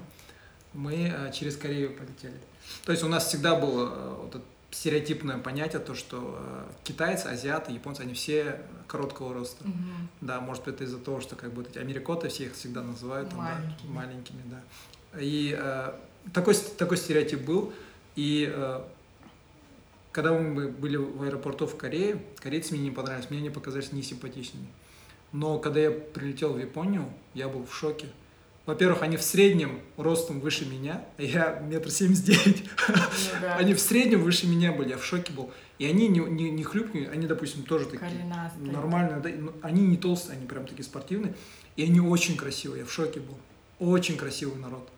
мы 0.74 1.10
а, 1.10 1.30
через 1.30 1.56
Корею 1.56 1.96
полетели. 1.96 2.38
То 2.84 2.92
есть 2.92 3.02
у 3.02 3.08
нас 3.08 3.26
всегда 3.26 3.54
было 3.54 3.88
а, 3.90 4.18
вот 4.20 4.34
это 4.34 4.44
стереотипное 4.70 5.38
понятие, 5.38 5.80
то, 5.80 5.94
что 5.94 6.38
китайцы, 6.84 7.26
азиаты, 7.28 7.72
японцы, 7.72 8.02
они 8.02 8.12
все 8.12 8.60
короткого 8.86 9.32
роста. 9.32 9.64
Угу. 9.64 9.72
Да, 10.20 10.40
может 10.40 10.64
быть, 10.64 10.74
это 10.74 10.84
из-за 10.84 10.98
того, 10.98 11.20
что 11.20 11.34
как 11.34 11.52
бы 11.52 11.62
эти 11.62 11.78
америкоты 11.78 12.28
все 12.28 12.44
их 12.44 12.54
всегда 12.54 12.82
называют 12.82 13.30
там, 13.30 13.38
маленькими. 13.38 13.86
Да, 13.86 13.92
маленькими, 13.94 14.42
да. 14.44 15.20
И 15.20 15.58
э, 15.58 15.92
такой, 16.34 16.54
такой 16.54 16.98
стереотип 16.98 17.40
был. 17.40 17.72
И 18.16 18.52
э, 18.54 18.82
когда 20.12 20.32
мы 20.32 20.68
были 20.68 20.96
в 20.96 21.22
аэропорту 21.22 21.66
в 21.66 21.76
Корее, 21.76 22.22
корейцы 22.38 22.74
мне 22.74 22.82
не 22.84 22.90
понравились, 22.90 23.30
мне 23.30 23.38
они 23.38 23.50
показались 23.50 23.92
несимпатичными. 23.92 24.66
Но 25.32 25.58
когда 25.58 25.80
я 25.80 25.90
прилетел 25.90 26.52
в 26.54 26.58
Японию, 26.58 27.12
я 27.34 27.48
был 27.48 27.64
в 27.64 27.74
шоке. 27.74 28.06
Во-первых, 28.66 29.02
они 29.02 29.16
в 29.16 29.22
среднем 29.22 29.80
ростом 29.96 30.40
выше 30.40 30.66
меня, 30.66 31.04
а 31.16 31.22
я 31.22 31.60
метр 31.60 31.90
семьдесят 31.90 32.24
девять. 32.24 32.64
Ну 32.88 33.48
они 33.56 33.74
в 33.74 33.80
среднем 33.80 34.22
выше 34.22 34.46
меня 34.46 34.72
были, 34.72 34.90
я 34.90 34.98
в 34.98 35.04
шоке 35.04 35.32
был. 35.32 35.50
И 35.78 35.86
они 35.86 36.08
не, 36.08 36.20
не, 36.20 36.50
не 36.50 36.62
хлюпкие, 36.62 37.08
они, 37.08 37.26
допустим, 37.26 37.62
тоже 37.62 37.86
такие 37.86 38.10
Коренастые. 38.10 38.70
нормальные. 38.70 39.20
Да, 39.20 39.52
они 39.62 39.86
не 39.86 39.96
толстые, 39.96 40.36
они 40.36 40.46
прям 40.46 40.66
такие 40.66 40.84
спортивные. 40.84 41.34
И 41.76 41.84
они 41.84 42.00
очень 42.00 42.36
красивые, 42.36 42.80
я 42.80 42.86
в 42.86 42.92
шоке 42.92 43.20
был. 43.20 43.38
Очень 43.78 44.16
красивый 44.16 44.60
народ. 44.60 44.88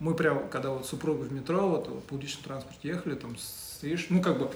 Мы 0.00 0.14
прям, 0.14 0.48
когда 0.48 0.70
вот 0.70 0.86
супруга 0.86 1.22
в 1.22 1.32
метро, 1.32 1.68
вот 1.68 1.88
в 1.88 2.00
публичном 2.00 2.44
транспорте 2.44 2.88
ехали, 2.88 3.14
там 3.14 3.36
стоишь, 3.36 4.06
ну 4.10 4.20
как 4.20 4.38
бы 4.38 4.50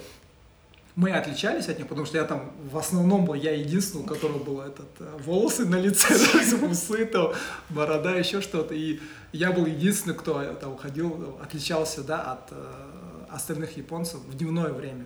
мы 0.99 1.11
отличались 1.11 1.69
от 1.69 1.77
них, 1.77 1.87
потому 1.87 2.05
что 2.05 2.17
я 2.17 2.25
там 2.25 2.51
в 2.69 2.77
основном 2.77 3.23
был 3.23 3.33
я 3.33 3.53
единственный, 3.53 4.03
у 4.03 4.05
которого 4.05 4.39
было 4.39 4.63
этот 4.63 4.89
э, 4.99 5.17
волосы 5.23 5.65
на 5.65 5.79
лице, 5.79 6.13
усы, 6.69 7.05
то 7.05 7.33
борода, 7.69 8.15
еще 8.15 8.41
что-то. 8.41 8.73
И 8.73 8.99
я 9.31 9.53
был 9.53 9.65
единственный, 9.65 10.13
кто 10.13 10.43
там 10.55 10.77
ходил, 10.77 11.37
отличался 11.41 12.03
да, 12.03 12.33
от 12.33 12.51
э, 12.51 13.25
остальных 13.29 13.77
японцев 13.77 14.19
в 14.19 14.37
дневное 14.37 14.73
время. 14.73 15.05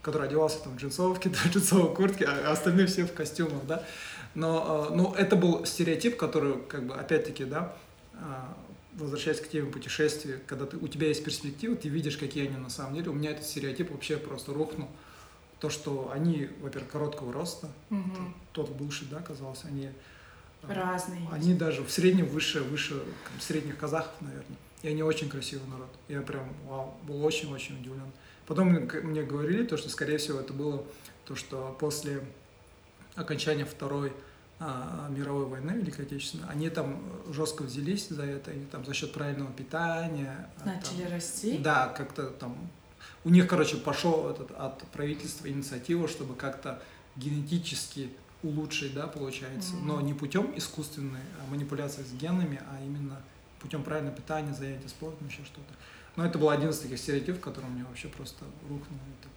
который 0.00 0.28
одевался 0.28 0.62
там 0.64 0.74
в 0.74 0.80
джинсовке, 0.80 1.28
в 1.34 1.46
джинсовой 1.46 1.94
куртке, 1.94 2.24
а 2.24 2.52
остальные 2.52 2.86
все 2.86 3.04
в 3.04 3.12
костюмах, 3.12 3.66
да. 3.66 3.82
Но, 4.34 4.88
э, 4.90 4.94
ну, 4.94 5.12
это 5.12 5.36
был 5.36 5.66
стереотип, 5.66 6.16
который, 6.16 6.54
как 6.68 6.86
бы, 6.86 6.94
опять-таки, 6.94 7.44
да, 7.44 7.74
э, 8.14 8.16
возвращаясь 8.96 9.40
к 9.40 9.48
теме 9.48 9.70
путешествий, 9.70 10.34
когда 10.46 10.66
ты, 10.66 10.76
у 10.76 10.88
тебя 10.88 11.08
есть 11.08 11.24
перспектива, 11.24 11.74
ты 11.76 11.88
видишь, 11.88 12.16
какие 12.16 12.46
они 12.48 12.56
на 12.56 12.70
самом 12.70 12.94
деле. 12.94 13.10
У 13.10 13.14
меня 13.14 13.30
этот 13.30 13.44
стереотип 13.46 13.90
вообще 13.90 14.16
просто 14.16 14.52
рухнул. 14.52 14.88
То, 15.60 15.70
что 15.70 16.10
они, 16.12 16.48
во-первых, 16.60 16.90
короткого 16.90 17.32
роста, 17.32 17.68
Угу. 17.90 18.00
тот 18.52 18.70
бывший, 18.70 19.08
да, 19.08 19.20
казалось, 19.20 19.60
они... 19.64 19.86
э, 19.86 20.72
Разные. 20.72 21.26
Они 21.32 21.54
даже 21.54 21.82
в 21.82 21.90
среднем 21.90 22.26
выше, 22.26 22.60
выше 22.62 22.94
там, 22.98 23.40
средних 23.40 23.78
казахов, 23.78 24.12
наверное. 24.20 24.56
И 24.82 24.88
они 24.88 25.02
очень 25.02 25.28
красивый 25.30 25.66
народ. 25.68 25.88
Я 26.08 26.20
прям, 26.20 26.46
вау, 26.66 26.94
был 27.06 27.24
очень-очень 27.24 27.80
удивлен. 27.80 28.10
Потом 28.46 28.68
мне- 28.68 29.22
говорили, 29.22 29.64
то, 29.64 29.76
что, 29.78 29.88
скорее 29.88 30.18
всего, 30.18 30.40
это 30.40 30.52
было 30.52 30.84
то, 31.24 31.34
что 31.34 31.74
после 31.80 32.22
окончания 33.14 33.64
Второй 33.64 34.10
а, 34.10 34.12
мировой 35.10 35.46
войны, 35.46 35.72
Великой 35.72 36.04
Отечественной, 36.06 36.48
они 36.48 36.68
там 36.70 37.02
жестко 37.32 37.62
взялись 37.62 38.08
за 38.08 38.24
это, 38.24 38.50
и 38.52 38.64
там 38.64 38.84
за 38.84 38.94
счет 38.94 39.12
правильного 39.12 39.52
питания. 39.52 40.48
а, 40.56 40.60
там- 40.64 40.74
Начали 40.74 41.04
расти. 41.10 41.58
да, 41.58 41.88
как-то 41.88 42.30
там 42.30 42.56
у 43.24 43.30
них, 43.30 43.46
короче, 43.48 43.76
пошел 43.76 44.28
этот 44.30 44.50
от 44.52 44.82
правительства 44.88 45.48
инициатива, 45.48 46.08
чтобы 46.08 46.34
как-то 46.34 46.82
генетически 47.16 48.10
улучшить, 48.42 48.94
да, 48.94 49.06
получается, 49.06 49.74
Мгм. 49.74 49.86
но 49.88 50.00
не 50.00 50.12
путем 50.14 50.52
искусственной 50.56 51.20
а, 51.40 51.50
манипуляции 51.50 52.02
с 52.02 52.12
генами, 52.12 52.60
а 52.70 52.84
именно 52.84 53.20
путем 53.60 53.82
правильного 53.82 54.14
питания, 54.16 54.52
занятия 54.52 54.88
спортом, 54.88 55.26
еще 55.28 55.42
что-то. 55.44 55.72
Но 56.16 56.24
это 56.26 56.38
был 56.38 56.50
один 56.50 56.68
из 56.70 56.78
таких 56.78 56.98
стереотипов, 56.98 57.40
который 57.40 57.66
мне 57.70 57.84
вообще 57.84 58.08
просто 58.08 58.44
рухнул 58.68 58.98
себе. 59.22 59.30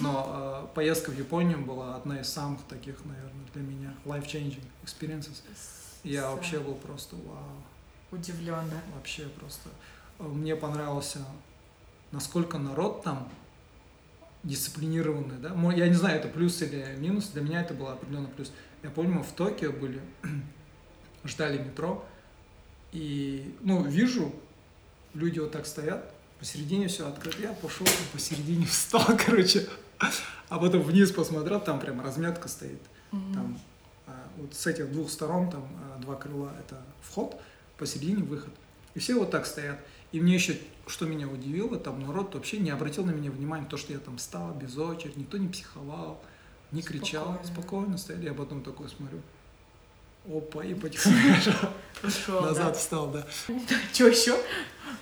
Но 0.00 0.68
э, 0.70 0.74
поездка 0.74 1.10
в 1.10 1.18
Японию 1.18 1.64
была 1.64 1.96
одна 1.96 2.20
из 2.20 2.28
самых 2.28 2.62
таких, 2.68 3.04
наверное, 3.04 3.46
для 3.54 3.62
меня 3.62 3.94
life-changing 4.04 4.64
experiences. 4.84 5.42
Я 6.04 6.30
вообще 6.30 6.58
был 6.58 6.74
просто 6.74 7.16
вау 7.16 7.62
Удивлен, 8.10 8.68
да? 8.70 8.80
вообще 8.94 9.24
просто. 9.28 9.68
Мне 10.18 10.56
понравился, 10.56 11.20
насколько 12.10 12.58
народ 12.58 13.02
там 13.02 13.28
дисциплинированный, 14.42 15.38
да. 15.38 15.54
Я 15.72 15.88
не 15.88 15.94
знаю, 15.94 16.18
это 16.18 16.28
плюс 16.28 16.62
или 16.62 16.96
минус. 16.98 17.28
Для 17.28 17.42
меня 17.42 17.60
это 17.60 17.74
было 17.74 17.92
определенно 17.92 18.28
плюс. 18.28 18.52
Я 18.82 18.90
помню, 18.90 19.14
мы 19.14 19.22
в 19.22 19.32
Токио 19.32 19.72
были, 19.72 20.00
ждали 21.24 21.58
метро, 21.58 22.04
и, 22.92 23.54
ну, 23.60 23.82
вижу, 23.82 24.32
люди 25.14 25.38
вот 25.40 25.52
так 25.52 25.66
стоят, 25.66 26.14
посередине 26.38 26.88
все 26.88 27.08
открыто, 27.08 27.40
я 27.42 27.52
пошел 27.52 27.86
посередине 28.12 28.66
встал, 28.66 29.04
короче, 29.26 29.68
а 30.48 30.58
потом 30.58 30.82
вниз 30.82 31.10
посмотрел, 31.10 31.60
там 31.60 31.80
прям 31.80 32.00
разметка 32.00 32.48
стоит. 32.48 32.80
Мгм. 33.12 33.34
Там 33.34 33.60
а, 34.06 34.28
вот 34.36 34.54
с 34.54 34.66
этих 34.66 34.90
двух 34.92 35.10
сторон, 35.10 35.50
там 35.50 35.66
а, 35.82 35.98
два 36.00 36.16
крыла, 36.16 36.52
это 36.58 36.80
вход, 37.02 37.40
посередине 37.76 38.22
выход. 38.22 38.52
И 38.94 38.98
все 38.98 39.14
вот 39.14 39.30
так 39.30 39.46
стоят. 39.46 39.78
И 40.12 40.20
мне 40.20 40.34
еще, 40.34 40.58
что 40.86 41.06
меня 41.06 41.28
удивило, 41.28 41.78
там 41.78 42.00
народ 42.00 42.34
вообще 42.34 42.58
не 42.58 42.70
обратил 42.70 43.04
на 43.04 43.10
меня 43.10 43.30
внимания, 43.30 43.66
то, 43.66 43.76
что 43.76 43.92
я 43.92 43.98
там 43.98 44.16
встал 44.16 44.54
без 44.54 44.76
очереди, 44.76 45.18
никто 45.18 45.36
не 45.36 45.48
психовал, 45.48 46.22
не 46.72 46.82
кричал, 46.82 47.34
Спокойно. 47.34 47.44
спокойно 47.44 47.98
стояли. 47.98 48.24
Я 48.26 48.34
потом 48.34 48.62
такой 48.62 48.88
смотрю, 48.88 49.20
опа, 50.30 50.62
и 50.64 50.74
потихоньку 50.74 51.66
назад 52.42 52.76
встал, 52.76 53.08
да. 53.08 53.26
Что 53.92 54.08
еще? 54.08 54.36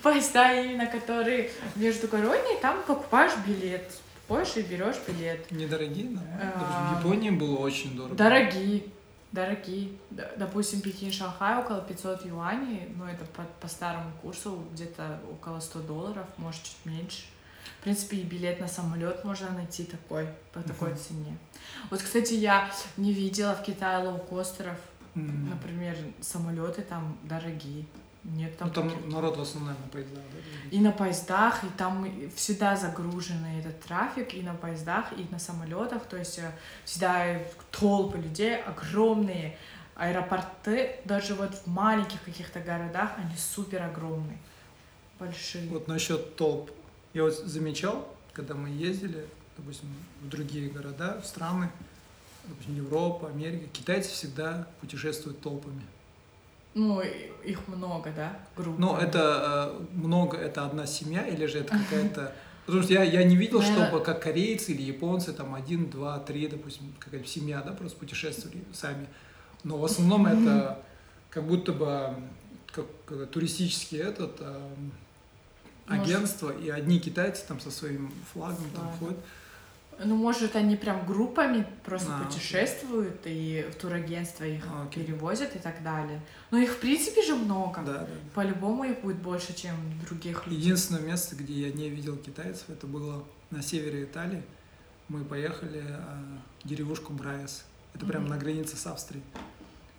Поезда 0.03 0.53
именно, 0.63 0.87
которые 0.87 1.51
междугородние, 1.77 2.59
там 2.61 2.83
покупаешь 2.87 3.33
билет. 3.47 3.91
Ходишь 4.29 4.57
и 4.57 4.63
берешь 4.63 4.97
билет. 5.07 5.51
Недорогие, 5.53 6.11
нормально. 6.11 6.53
А, 6.57 6.95
В 6.95 6.99
Японии 7.05 7.31
было 7.31 7.57
очень 7.59 7.97
дорого. 7.97 8.15
Дорогие. 8.17 8.85
Дорогие. 9.33 9.91
Допустим, 10.37 10.81
Пекин-Шанхай 10.81 11.61
около 11.61 11.81
500 11.83 12.25
юаней, 12.27 12.89
но 12.97 13.09
это 13.09 13.25
по, 13.27 13.43
по 13.61 13.69
старому 13.69 14.11
курсу 14.23 14.65
где-то 14.73 15.21
около 15.31 15.61
100 15.61 15.81
долларов, 15.81 16.27
может, 16.39 16.63
чуть 16.63 16.77
меньше. 16.85 17.23
В 17.81 17.83
принципе, 17.85 18.17
и 18.19 18.23
билет 18.23 18.61
на 18.61 18.67
самолет 18.69 19.25
можно 19.25 19.51
найти 19.51 19.85
такой, 19.85 20.27
по 20.53 20.61
такой 20.63 20.91
Мгм. 20.91 20.99
цене. 20.99 21.39
Вот, 21.91 22.03
кстати, 22.03 22.35
я 22.35 22.71
не 22.97 23.13
видела 23.13 23.55
в 23.55 23.63
Китае 23.63 23.99
лоукостеров. 24.09 24.77
М. 25.17 25.49
Например, 25.51 25.97
самолеты 26.21 26.83
там 26.83 27.17
дорогие. 27.25 27.85
Нет 28.25 28.57
там, 28.59 28.69
Ну, 28.69 28.75
там 28.75 28.91
таких. 28.91 29.07
народ 29.13 29.37
в 29.37 29.41
основном 29.41 29.75
на 29.85 29.89
поездах, 29.89 30.19
да? 30.33 30.77
И 30.77 30.81
на 30.81 30.91
поездах, 30.91 31.63
и 31.65 31.69
там 31.79 32.07
всегда 32.35 32.77
загруженный 32.77 33.61
этот 33.61 33.81
трафик, 33.81 34.35
и 34.35 34.43
на 34.43 34.55
поездах, 34.55 35.13
и 35.17 35.27
на 35.31 35.39
самолетах, 35.39 36.05
то 36.07 36.17
есть 36.17 36.39
э, 36.41 36.51
всегда 36.85 37.39
толпы 37.71 38.19
людей, 38.19 38.57
огромные 38.63 39.57
аэропорты, 39.95 40.97
даже 41.05 41.35
вот 41.35 41.55
в 41.55 41.67
маленьких 41.69 42.21
каких-то 42.23 42.61
городах, 42.61 43.13
они 43.17 43.35
супер 43.37 43.83
огромные, 43.83 44.39
большие. 45.21 45.69
Вот 45.71 45.89
насчет 45.89 46.37
толп. 46.37 46.71
Я 47.15 47.23
вот 47.23 47.35
замечал, 47.35 48.07
когда 48.33 48.55
мы 48.55 48.69
ездили, 48.71 49.25
допустим, 49.57 49.89
в 50.23 50.29
другие 50.29 50.69
города, 50.69 51.21
в 51.23 51.27
страны, 51.27 51.71
допустим, 52.49 52.77
Европа, 52.77 53.29
Америка, 53.29 53.67
китайцы 53.73 54.11
всегда 54.11 54.67
путешествуют 54.81 55.41
толпами. 55.41 55.83
Ну, 56.75 57.01
их 57.01 57.67
много, 57.69 58.13
да, 58.15 58.39
групп. 58.57 58.79
Но 58.79 58.99
это 58.99 59.73
э, 59.81 59.85
много, 59.95 60.37
это 60.37 60.67
одна 60.67 60.87
семья 60.87 61.27
или 61.27 61.47
же 61.47 61.61
это 61.61 61.79
какая-то... 61.91 62.33
Потому 62.67 62.83
что 62.83 62.93
я, 62.95 63.03
я 63.05 63.23
не 63.25 63.37
видел, 63.37 63.61
Наверно- 63.61 63.87
чтобы 63.87 64.05
как 64.05 64.23
корейцы 64.23 64.73
или 64.73 64.83
японцы, 64.83 65.33
там 65.33 65.55
один, 65.55 65.89
два, 65.89 66.19
три, 66.19 66.49
допустим, 66.49 66.93
какая-то 66.99 67.27
семья, 67.29 67.63
да, 67.63 67.73
просто 67.73 67.97
путешествовали 67.99 68.63
сами. 68.73 69.07
Но 69.65 69.79
в 69.79 69.85
основном 69.85 70.27
это 70.27 70.83
как 71.31 71.45
будто 71.47 71.73
бы 71.73 72.15
как, 72.73 72.85
как 73.07 73.31
туристический 73.31 73.99
этот 73.99 74.37
э, 74.41 74.71
агентство, 75.87 76.51
и 76.51 76.69
одни 76.69 76.99
китайцы 76.99 77.47
там 77.47 77.61
со 77.61 77.71
своим 77.71 78.13
флагом 78.33 78.69
там 78.75 78.89
Флагом. 78.93 78.99
ходят. 78.99 79.19
Ну, 79.99 80.15
может, 80.17 80.57
они 80.57 80.77
прям 80.77 81.07
группами 81.07 81.67
просто 81.85 82.15
А, 82.15 82.25
путешествуют, 82.25 83.21
и 83.25 83.67
в 83.73 83.77
турагентство 83.77 84.45
их 84.45 84.63
А, 84.71 84.87
перевозят 84.89 85.57
и 85.57 85.59
так 85.59 85.83
далее. 85.83 86.21
Но 86.51 86.59
их, 86.59 86.71
в 86.73 86.81
принципе, 86.81 87.23
же 87.23 87.35
много. 87.35 87.81
Да, 87.83 87.99
да. 88.01 88.09
По-любому 88.35 88.85
их 88.85 89.01
будет 89.01 89.17
больше, 89.19 89.55
чем 89.55 89.75
других 90.07 90.47
людей. 90.47 90.61
Единственное 90.61 91.01
место, 91.03 91.35
где 91.37 91.55
я 91.69 91.73
не 91.73 91.89
видел 91.89 92.17
китайцев, 92.17 92.69
это 92.69 92.87
было 92.87 93.25
на 93.51 93.63
севере 93.63 94.05
Италии. 94.05 94.43
Мы 95.09 95.25
поехали 95.25 95.83
э, 95.87 96.01
в 96.63 96.69
деревушку 96.69 97.13
Брайас. 97.15 97.65
Это 97.95 98.05
прям 98.05 98.23
Мгм. 98.25 98.33
на 98.33 98.39
границе 98.39 98.77
с 98.77 98.87
Австрией. 98.87 99.25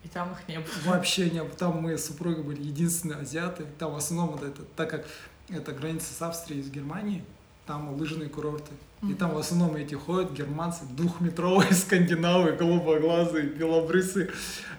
И 0.04 0.08
там 0.10 0.32
их 0.34 0.48
не 0.48 0.60
было. 0.60 0.68
Вообще 0.94 1.30
не 1.32 1.42
было. 1.42 1.50
Там 1.56 1.82
мы 1.82 1.98
с 1.98 2.06
супругой 2.06 2.44
были 2.44 2.62
единственные 2.62 3.20
азиаты. 3.20 3.66
Там 3.80 3.94
в 3.94 3.96
основном 3.96 4.36
это, 4.36 4.62
так 4.76 4.90
как 4.92 5.08
это 5.50 5.72
граница 5.72 6.14
с 6.14 6.22
Австрией 6.22 6.62
и 6.62 6.64
с 6.64 6.70
Германией, 6.70 7.24
там 7.66 7.94
лыжные 7.96 8.30
курорты. 8.30 8.72
И 9.04 9.14
там 9.14 9.36
в 9.36 9.38
основном 9.38 9.76
эти 9.76 9.94
ходят 9.94 10.32
германцы, 10.34 10.80
двухметровые 10.90 11.72
скандинавы, 11.74 12.54
голубоглазые, 12.54 13.46
белобрысы. 13.46 14.32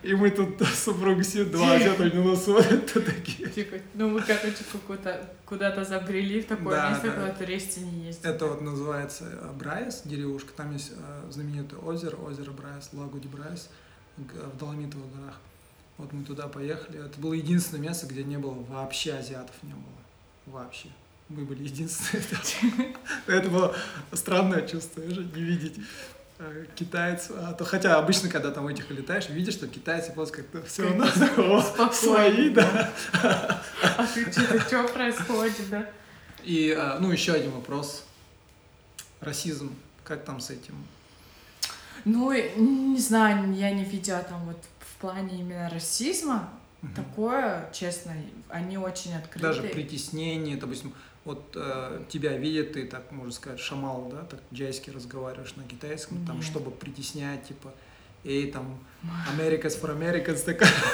И 0.03 0.13
мы 0.15 0.31
тут 0.31 0.61
с 0.67 0.85
супругой 0.85 1.23
сидим, 1.25 1.51
два 1.53 1.73
азиата 1.77 2.05
на 2.05 2.25
нас 2.25 2.45
смотрят, 2.45 2.93
то 2.93 3.01
такие. 3.01 3.49
Типа, 3.49 3.77
ну 3.95 4.09
мы, 4.09 4.21
короче, 4.21 4.65
какую-то 4.73 5.29
куда-то 5.45 5.85
забрели 5.85 6.41
в 6.43 6.47
такое 6.47 6.75
Да, 6.77 6.91
место, 6.91 7.07
да. 7.07 7.13
куда 7.13 7.29
туристы 7.35 7.81
не 7.81 8.07
ездят. 8.07 8.27
Это 8.27 8.47
вот 8.47 8.61
называется 8.61 9.25
э, 9.31 9.53
Брайас, 9.57 10.03
деревушка. 10.05 10.53
Там 10.57 10.73
есть 10.73 10.93
э, 10.97 11.31
знаменитое 11.31 11.79
озеро, 11.81 12.17
озеро 12.17 12.51
Брайас, 12.51 12.91
Лагу 12.93 13.19
Брайас 13.19 13.69
г- 14.17 14.25
в 14.53 14.59
Доломитовых 14.59 15.07
горах. 15.17 15.39
Вот 15.97 16.13
мы 16.13 16.25
туда 16.25 16.49
поехали. 16.49 17.05
Это 17.05 17.21
было 17.21 17.35
единственное 17.35 17.83
место, 17.89 18.07
где 18.09 18.25
не 18.25 18.37
было 18.39 18.55
вообще 18.69 19.15
азиатов, 19.15 19.55
не 19.63 19.73
было. 19.75 20.59
Вообще. 20.59 20.89
Мы 21.29 21.45
были 21.45 21.65
единственные. 21.65 22.97
Это 23.27 23.51
было 23.51 23.77
странное 24.15 24.67
чувство, 24.67 25.03
же, 25.11 25.25
не 25.25 25.43
видеть 25.43 25.77
э, 26.39 26.65
китайцев. 26.75 27.37
А 27.37 27.53
то, 27.53 27.67
хотя 27.67 27.99
обычно, 27.99 28.31
когда 28.31 28.51
там 28.51 28.67
этих 28.67 28.91
летаешь, 28.91 29.29
видишь, 29.29 29.55
что 29.55 29.69
китайцы 29.69 30.13
просто 30.13 30.39
как-то 30.39 30.63
все 30.63 30.85
равно 30.85 31.07
Спокойно, 31.61 31.93
свои, 31.93 32.49
да. 32.49 32.93
А 33.13 34.07
ты 34.15 34.31
что-то, 34.33 34.61
что 34.61 34.89
происходит, 34.89 35.69
да? 35.71 35.91
И, 36.45 36.75
э, 36.77 36.99
ну, 36.99 37.13
еще 37.13 37.35
один 37.35 37.51
вопрос. 37.51 38.05
Расизм. 39.21 39.75
Как 40.05 40.25
там 40.25 40.41
с 40.41 40.49
этим? 40.49 40.75
Ну, 42.07 42.33
и, 42.33 42.59
не 42.59 42.99
знаю, 43.01 43.53
я 43.53 43.71
не 43.71 43.85
видела 43.85 44.23
там 44.23 44.47
вот 44.47 44.65
в 44.81 45.01
плане 45.01 45.41
именно 45.41 45.69
расизма. 45.69 46.49
Такое, 46.95 47.69
честно, 47.73 48.15
они 48.49 48.79
очень 48.79 49.13
открыты. 49.15 49.41
Даже 49.41 49.63
притеснение, 49.63 50.57
допустим, 50.57 50.95
вот 51.25 51.53
э, 51.57 52.03
тебя 52.09 52.37
видят, 52.37 52.73
ты 52.73 52.87
так, 52.87 53.11
можно 53.13 53.33
сказать, 53.33 53.61
шамал, 53.61 54.09
да, 54.11 54.23
так 54.25 54.41
джайски 54.53 54.91
разговариваешь 54.91 55.55
на 55.57 55.65
китайском, 55.65 56.25
там, 56.27 56.37
Нет. 56.37 56.45
чтобы 56.45 56.71
притеснять, 56.71 57.47
типа, 57.47 57.73
эй, 58.25 58.51
там, 58.51 58.79
Americans 59.37 59.81
for 59.81 59.97
Americans, 59.97 60.45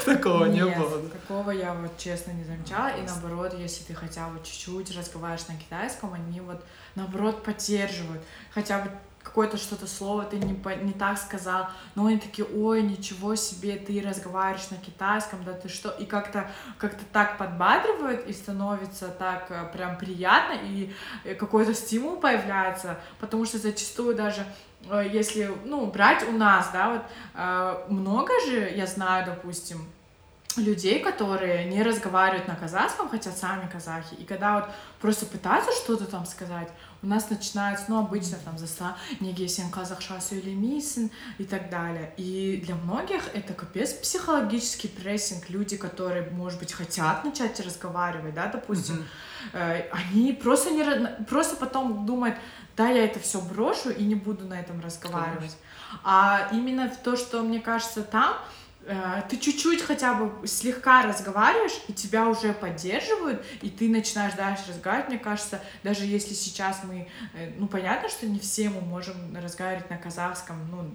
такого 0.05 0.45
не 0.47 0.65
было. 0.65 1.09
такого 1.09 1.51
я 1.51 1.75
вот 1.75 1.97
честно 1.99 2.33
не 2.33 2.45
замечала, 2.45 2.89
и 2.89 3.03
наоборот, 3.03 3.55
если 3.59 3.85
ты 3.85 3.95
хотя 3.95 4.29
бы 4.29 4.39
чуть-чуть 4.45 4.97
разговариваешь 4.97 5.47
на 5.49 5.57
китайском, 5.57 6.13
они 6.15 6.41
вот 6.41 6.65
наоборот 6.95 7.43
поддерживают, 7.43 8.23
хотя 8.51 8.81
бы 8.81 8.91
какое-то 9.25 9.57
что-то 9.57 9.87
слово 9.87 10.25
ты 10.25 10.37
не, 10.37 10.53
не 10.83 10.93
так 10.93 11.19
сказал, 11.19 11.69
но 11.95 12.07
они 12.07 12.19
такие, 12.19 12.47
ой, 12.47 12.83
ничего 12.83 13.35
себе, 13.35 13.77
ты 13.77 14.01
разговариваешь 14.01 14.71
на 14.71 14.77
китайском, 14.77 15.43
да 15.45 15.55
ты 15.55 15.69
что, 15.69 15.89
и 15.89 16.05
как-то 16.05 16.51
как-то 16.79 17.05
так 17.13 17.39
подбадривают, 17.39 18.27
и 18.29 18.33
становится 18.33 19.09
так 19.09 19.47
э, 19.49 19.65
прям 19.73 19.97
приятно, 19.97 20.55
и 20.63 20.93
э, 21.25 21.35
какой-то 21.35 21.75
стимул 21.75 22.19
появляется, 22.19 23.01
потому 23.19 23.47
что 23.47 23.59
зачастую 23.59 24.15
даже 24.15 24.45
э, 24.91 25.09
если, 25.11 25.51
ну, 25.65 25.87
брать 25.87 26.29
у 26.29 26.33
нас, 26.33 26.71
да, 26.73 26.91
вот, 26.91 27.91
много 27.91 28.33
же, 28.47 28.71
я 28.77 28.87
знаю, 28.87 29.25
допустим, 29.25 29.87
людей, 30.57 31.01
которые 31.01 31.65
не 31.65 31.83
разговаривают 31.83 32.47
на 32.47 32.55
казахском, 32.55 33.09
хотя 33.09 33.31
сами 33.33 33.69
казахи, 33.69 34.15
и 34.15 34.25
когда 34.25 34.61
вот 34.61 34.69
просто 35.01 35.27
пытаются 35.27 35.73
что-то 35.73 36.05
там 36.05 36.27
сказать, 36.27 36.69
у 37.05 37.07
нас 37.07 37.29
начинается, 37.29 37.85
ну, 37.89 37.99
обычно 37.99 38.39
там 38.39 38.57
заста 38.59 38.97
неге 39.21 39.47
сен 39.47 39.71
казахша 39.71 40.17
сөйлемейсің 40.21 41.11
и 41.39 41.45
так 41.45 41.69
далее. 41.71 42.15
И 42.17 42.63
для 42.65 42.75
многих 42.75 43.23
это 43.35 43.53
капец 43.53 43.93
психологический 43.93 44.89
прессинг. 44.89 45.51
Люди, 45.51 45.77
которые, 45.77 46.31
может 46.31 46.59
быть, 46.59 46.73
хотят 46.73 47.25
начать 47.25 47.61
разговаривать, 47.61 48.35
да, 48.35 48.47
допустим, 48.47 49.05
э, 49.53 49.83
они 49.91 50.33
просто 50.33 50.71
не 50.71 51.25
просто 51.25 51.57
потом 51.57 52.07
думают, 52.07 52.37
да, 52.77 52.89
я 52.89 53.05
это 53.05 53.21
все 53.21 53.41
брошу 53.41 53.91
и 53.91 54.03
не 54.03 54.15
буду 54.15 54.47
на 54.47 54.59
этом 54.59 54.81
разговаривать. 54.81 55.37
Конечно. 55.39 56.01
А 56.03 56.49
именно 56.53 56.91
то, 57.05 57.17
что 57.17 57.43
мне 57.43 57.61
кажется 57.61 58.03
там, 58.03 58.35
ты 59.29 59.39
чуть-чуть 59.39 59.83
хотя 59.83 60.15
бы 60.15 60.47
слегка 60.47 61.03
разговариваешь, 61.03 61.81
и 61.89 61.93
тебя 61.93 62.29
уже 62.29 62.53
поддерживают, 62.53 63.45
и 63.63 63.71
ты 63.71 63.89
начинаешь 63.89 64.35
дальше 64.35 64.65
разговаривать, 64.69 65.09
мне 65.09 65.19
кажется, 65.19 65.61
даже 65.83 66.05
если 66.05 66.35
сейчас 66.35 66.83
мы, 66.85 67.09
э, 67.35 67.53
ну, 67.57 67.67
понятно, 67.67 68.09
что 68.09 68.27
не 68.27 68.39
все 68.39 68.69
мы 68.69 68.81
можем 68.83 69.15
разговаривать 69.35 69.89
на 69.89 69.97
казахском, 69.97 70.57
ну, 70.71 70.91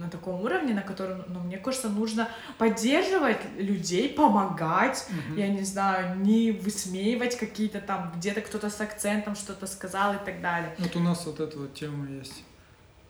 на 0.00 0.08
таком 0.08 0.40
уровне, 0.40 0.74
на 0.74 0.82
котором, 0.82 1.24
ну, 1.28 1.40
мне 1.40 1.58
кажется, 1.58 1.88
нужно 1.88 2.28
поддерживать 2.58 3.40
людей, 3.56 4.08
помогать, 4.08 5.06
mm-hmm. 5.08 5.38
я 5.38 5.48
не 5.48 5.62
знаю, 5.62 6.18
не 6.18 6.52
высмеивать 6.52 7.36
какие-то 7.36 7.80
там, 7.80 8.12
где-то 8.16 8.40
кто-то 8.40 8.70
с 8.70 8.80
акцентом 8.80 9.34
что-то 9.36 9.66
сказал 9.66 10.14
и 10.14 10.18
так 10.24 10.40
далее. 10.40 10.74
Вот 10.78 10.96
у 10.96 11.00
нас 11.00 11.26
вот 11.26 11.40
эта 11.40 11.58
вот 11.58 11.74
тема 11.74 12.08
есть. 12.08 12.44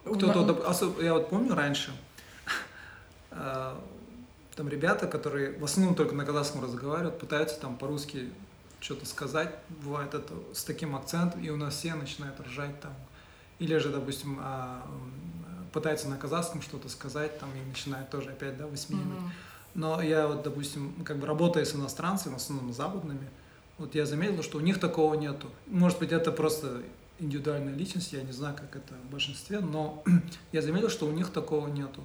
Кто-то, 0.04 0.96
я 1.00 1.14
вот 1.14 1.30
помню 1.30 1.54
раньше, 1.54 1.92
э, 3.30 3.74
там 4.54 4.68
ребята, 4.68 5.06
которые 5.06 5.58
в 5.58 5.64
основном 5.64 5.94
только 5.94 6.14
на 6.14 6.24
казахском 6.24 6.62
разговаривают, 6.62 7.18
пытаются 7.18 7.58
там 7.58 7.76
по-русски 7.76 8.30
что-то 8.80 9.06
сказать, 9.06 9.54
бывает 9.82 10.12
это 10.14 10.34
с 10.52 10.64
таким 10.64 10.96
акцентом, 10.96 11.42
и 11.42 11.50
у 11.50 11.56
нас 11.56 11.76
все 11.76 11.94
начинают 11.94 12.38
ржать 12.40 12.80
там. 12.80 12.92
Или 13.58 13.78
же, 13.78 13.90
допустим, 13.90 14.38
а, 14.42 14.84
пытаются 15.72 16.08
на 16.08 16.16
казахском 16.16 16.62
что-то 16.62 16.88
сказать, 16.88 17.38
там, 17.38 17.48
и 17.54 17.68
начинают 17.68 18.10
тоже 18.10 18.30
опять, 18.30 18.56
да, 18.58 18.66
высмеивать. 18.66 19.06
Mm-hmm. 19.06 19.30
Но 19.74 20.02
я 20.02 20.26
вот, 20.26 20.42
допустим, 20.42 20.92
как 21.04 21.18
бы 21.18 21.26
работая 21.26 21.64
с 21.64 21.74
иностранцами, 21.74 22.34
в 22.34 22.36
основном 22.36 22.72
западными, 22.72 23.28
вот 23.78 23.94
я 23.94 24.04
заметил, 24.04 24.42
что 24.42 24.58
у 24.58 24.60
них 24.60 24.78
такого 24.80 25.14
нету. 25.14 25.48
Может 25.66 25.98
быть, 25.98 26.12
это 26.12 26.30
просто 26.30 26.82
индивидуальная 27.18 27.74
личность, 27.74 28.12
я 28.12 28.22
не 28.22 28.32
знаю, 28.32 28.54
как 28.56 28.76
это 28.76 28.94
в 28.94 29.10
большинстве, 29.10 29.60
но 29.60 30.02
я 30.52 30.60
заметил, 30.60 30.90
что 30.90 31.06
у 31.06 31.12
них 31.12 31.30
такого 31.30 31.68
нету 31.68 32.04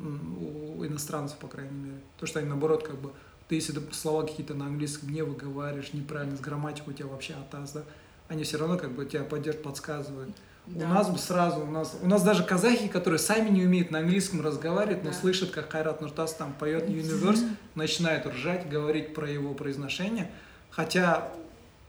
у 0.00 0.84
иностранцев, 0.84 1.38
по 1.38 1.48
крайней 1.48 1.76
мере. 1.76 2.00
То, 2.18 2.26
что 2.26 2.38
они 2.38 2.48
наоборот 2.48 2.86
как 2.86 2.98
бы, 2.98 3.12
ты 3.48 3.56
если 3.56 3.74
слова 3.92 4.22
какие-то 4.22 4.54
на 4.54 4.66
английском 4.66 5.08
не 5.10 5.22
выговариваешь, 5.22 5.92
неправильно, 5.92 6.36
с 6.36 6.40
грамматикой 6.40 6.94
у 6.94 6.96
тебя 6.96 7.08
вообще 7.08 7.34
атас, 7.34 7.72
да, 7.72 7.82
они 8.28 8.44
все 8.44 8.58
равно 8.58 8.78
как 8.78 8.92
бы 8.92 9.04
тебя 9.04 9.24
поддерживают, 9.24 9.62
подсказывают. 9.62 10.30
Да. 10.66 10.86
У 10.86 10.88
нас 10.88 11.10
бы 11.10 11.18
сразу, 11.18 11.60
у 11.60 11.70
нас, 11.70 11.94
у 12.00 12.08
нас 12.08 12.22
даже 12.22 12.42
казахи, 12.42 12.88
которые 12.88 13.18
сами 13.18 13.50
не 13.50 13.66
умеют 13.66 13.90
на 13.90 13.98
английском 13.98 14.40
разговаривать, 14.40 15.02
да. 15.02 15.10
но 15.10 15.14
слышат, 15.14 15.50
как 15.50 15.70
Хайрат 15.70 16.00
Нуртас 16.00 16.34
там 16.34 16.54
поет 16.54 16.88
Universe, 16.88 17.46
начинают 17.74 18.26
ржать, 18.26 18.68
говорить 18.68 19.12
про 19.12 19.30
его 19.30 19.52
произношение, 19.52 20.30
хотя 20.70 21.30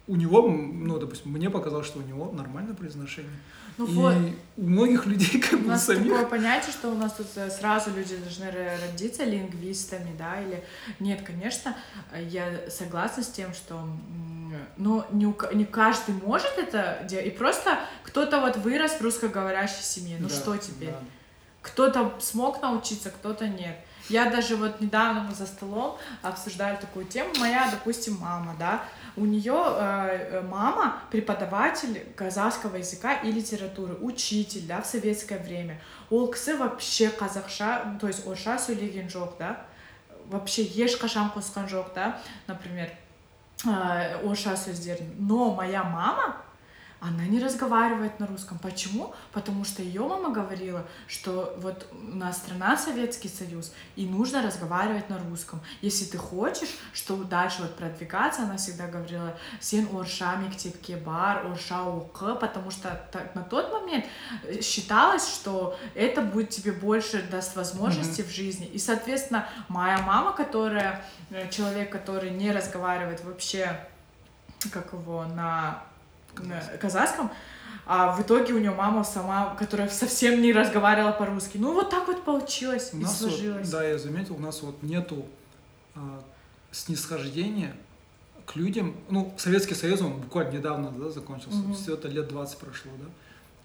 у 0.07 0.15
него, 0.17 0.47
ну, 0.47 0.99
допустим, 0.99 1.31
мне 1.31 1.49
показалось, 1.49 1.87
что 1.87 1.99
у 1.99 2.01
него 2.01 2.31
нормальное 2.31 2.75
произношение. 2.75 3.31
Ну, 3.77 3.85
и 3.85 3.93
вот. 3.93 4.15
у 4.57 4.61
многих 4.61 5.05
людей 5.05 5.39
как 5.49 5.59
бы 5.59 5.65
У 5.65 5.69
нас 5.69 5.85
самих... 5.85 6.11
такое 6.11 6.25
понятие, 6.25 6.71
что 6.71 6.89
у 6.89 6.95
нас 6.95 7.13
тут 7.13 7.27
э, 7.35 7.49
сразу 7.49 7.91
люди 7.91 8.15
должны 8.15 8.51
родиться 8.81 9.23
лингвистами, 9.23 10.15
да, 10.17 10.41
или... 10.41 10.63
Нет, 10.99 11.23
конечно, 11.23 11.75
я 12.29 12.69
согласна 12.69 13.23
с 13.23 13.27
тем, 13.27 13.53
что 13.53 13.85
но 14.77 15.05
не, 15.11 15.25
у, 15.25 15.35
не 15.53 15.65
каждый 15.65 16.15
может 16.15 16.57
это 16.57 16.99
делать, 17.07 17.27
и 17.27 17.29
просто 17.29 17.79
кто-то 18.03 18.39
вот 18.41 18.57
вырос 18.57 18.93
в 18.93 19.01
русскоговорящей 19.01 19.83
семье, 19.83 20.17
ну 20.19 20.29
да, 20.29 20.35
что 20.35 20.57
теперь? 20.57 20.91
Да. 20.91 20.99
Кто-то 21.61 22.13
смог 22.19 22.61
научиться, 22.61 23.09
кто-то 23.09 23.47
нет. 23.47 23.75
Я 24.07 24.29
даже 24.29 24.55
вот 24.55 24.81
недавно 24.81 25.21
мы 25.21 25.33
за 25.33 25.47
столом 25.47 25.97
обсуждали 26.21 26.75
такую 26.75 27.05
тему. 27.05 27.31
Моя, 27.39 27.67
допустим, 27.71 28.17
мама, 28.21 28.55
да, 28.59 28.83
у 29.16 29.24
нее 29.24 29.54
э, 29.54 30.42
мама 30.42 31.02
преподаватель 31.10 32.06
казахского 32.16 32.76
языка 32.76 33.14
и 33.14 33.32
литературы, 33.32 33.94
учитель, 34.00 34.66
да, 34.66 34.80
в 34.80 34.86
советское 34.86 35.38
время. 35.38 35.80
Ол 36.10 36.32
кісі 36.32 36.54
вообще 36.54 37.10
казахша, 37.10 37.96
то 38.00 38.06
есть 38.08 38.26
орысша 38.26 38.58
сөйлеген 38.58 39.08
жоқ, 39.08 39.38
да, 39.38 39.66
вообще 40.26 40.62
ешқашан 40.62 41.30
қосқан 41.34 41.68
жоқ, 41.68 41.94
да, 41.94 42.20
например, 42.46 42.90
э, 43.66 44.24
орысша 44.24 44.56
сөздерін. 44.56 45.14
Но 45.18 45.54
моя 45.54 45.84
мама 45.84 46.36
она 47.07 47.25
не 47.25 47.39
разговаривает 47.39 48.19
на 48.19 48.25
русском. 48.25 48.57
Почему? 48.57 49.13
Потому 49.31 49.63
что 49.63 49.83
ее 49.83 50.01
мама 50.01 50.31
говорила, 50.31 50.85
что 51.07 51.55
вот 51.59 51.87
у 51.91 52.15
нас 52.15 52.37
страна 52.37 52.77
Советский 52.77 53.29
Союз, 53.29 53.73
и 53.95 54.07
нужно 54.07 54.41
разговаривать 54.41 55.09
на 55.09 55.19
русском. 55.19 55.61
Если 55.81 56.05
ты 56.05 56.17
хочешь, 56.17 56.69
что 56.93 57.15
дальше 57.23 57.61
вот 57.61 57.75
продвигаться, 57.75 58.43
она 58.43 58.57
всегда 58.57 58.87
говорила 58.87 59.37
«сен 59.59 59.87
орша 59.93 60.35
мектепке 60.37 60.97
бар, 60.97 61.45
орша 61.45 61.83
ук», 61.83 62.23
потому 62.39 62.71
что 62.71 63.07
на 63.35 63.43
тот 63.43 63.71
момент 63.71 64.05
э, 64.43 64.61
считалось, 64.61 65.27
что 65.27 65.77
это 65.93 66.21
будет 66.21 66.49
тебе 66.49 66.71
больше 66.71 67.21
даст 67.21 67.55
возможности 67.55 68.21
mm-hmm. 68.21 68.27
в 68.27 68.35
жизни. 68.35 68.65
И, 68.67 68.79
соответственно, 68.79 69.47
моя 69.67 69.99
мама, 69.99 70.33
которая 70.33 71.05
э, 71.29 71.49
человек, 71.49 71.91
который 71.91 72.31
не 72.31 72.51
разговаривает 72.51 73.23
вообще 73.23 73.79
как 74.71 74.93
его 74.93 75.25
на 75.25 75.83
казахском. 76.35 76.79
казахском, 76.79 77.31
а 77.85 78.15
в 78.15 78.21
итоге 78.21 78.53
у 78.53 78.59
нее 78.59 78.71
мама 78.71 79.03
сама, 79.03 79.55
которая 79.55 79.89
совсем 79.89 80.41
не 80.41 80.51
разговаривала 80.51 81.11
по-русски. 81.11 81.57
Ну 81.57 81.73
вот 81.73 81.89
так 81.89 82.07
вот 82.07 82.23
получилось 82.23 82.91
у 82.93 82.97
и 82.97 83.05
сложилось. 83.05 83.67
Вот, 83.67 83.71
да, 83.71 83.87
я 83.87 83.97
заметил, 83.97 84.35
у 84.35 84.39
нас 84.39 84.61
вот 84.63 84.81
нету 84.81 85.25
а, 85.93 86.23
снисхождения 86.71 87.75
к 88.45 88.55
людям. 88.55 88.95
Ну, 89.09 89.33
Советский 89.37 89.75
Союз, 89.75 90.01
он 90.01 90.19
буквально 90.19 90.51
недавно 90.51 90.91
да, 90.91 91.09
закончился, 91.09 91.59
угу. 91.59 91.73
все 91.73 91.93
это 91.93 92.07
лет 92.07 92.27
20 92.27 92.57
прошло, 92.57 92.91
да. 92.99 93.05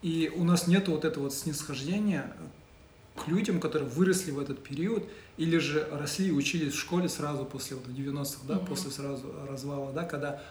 И 0.02 0.32
у 0.34 0.44
нас 0.44 0.66
нету 0.66 0.92
вот 0.92 1.04
этого 1.04 1.24
вот 1.24 1.34
снисхождения 1.34 2.32
к 3.16 3.28
людям, 3.28 3.60
которые 3.60 3.88
выросли 3.88 4.30
в 4.30 4.38
этот 4.38 4.62
период, 4.62 5.04
или 5.36 5.58
же 5.58 5.86
росли 5.92 6.28
и 6.28 6.32
учились 6.32 6.72
в 6.72 6.78
школе 6.78 7.08
сразу 7.08 7.44
после 7.44 7.76
вот 7.76 7.86
90-х, 7.86 8.40
да, 8.44 8.56
угу. 8.56 8.66
после 8.66 8.90
сразу 8.90 9.34
развала, 9.48 9.92
да, 9.92 10.04
когда 10.04 10.42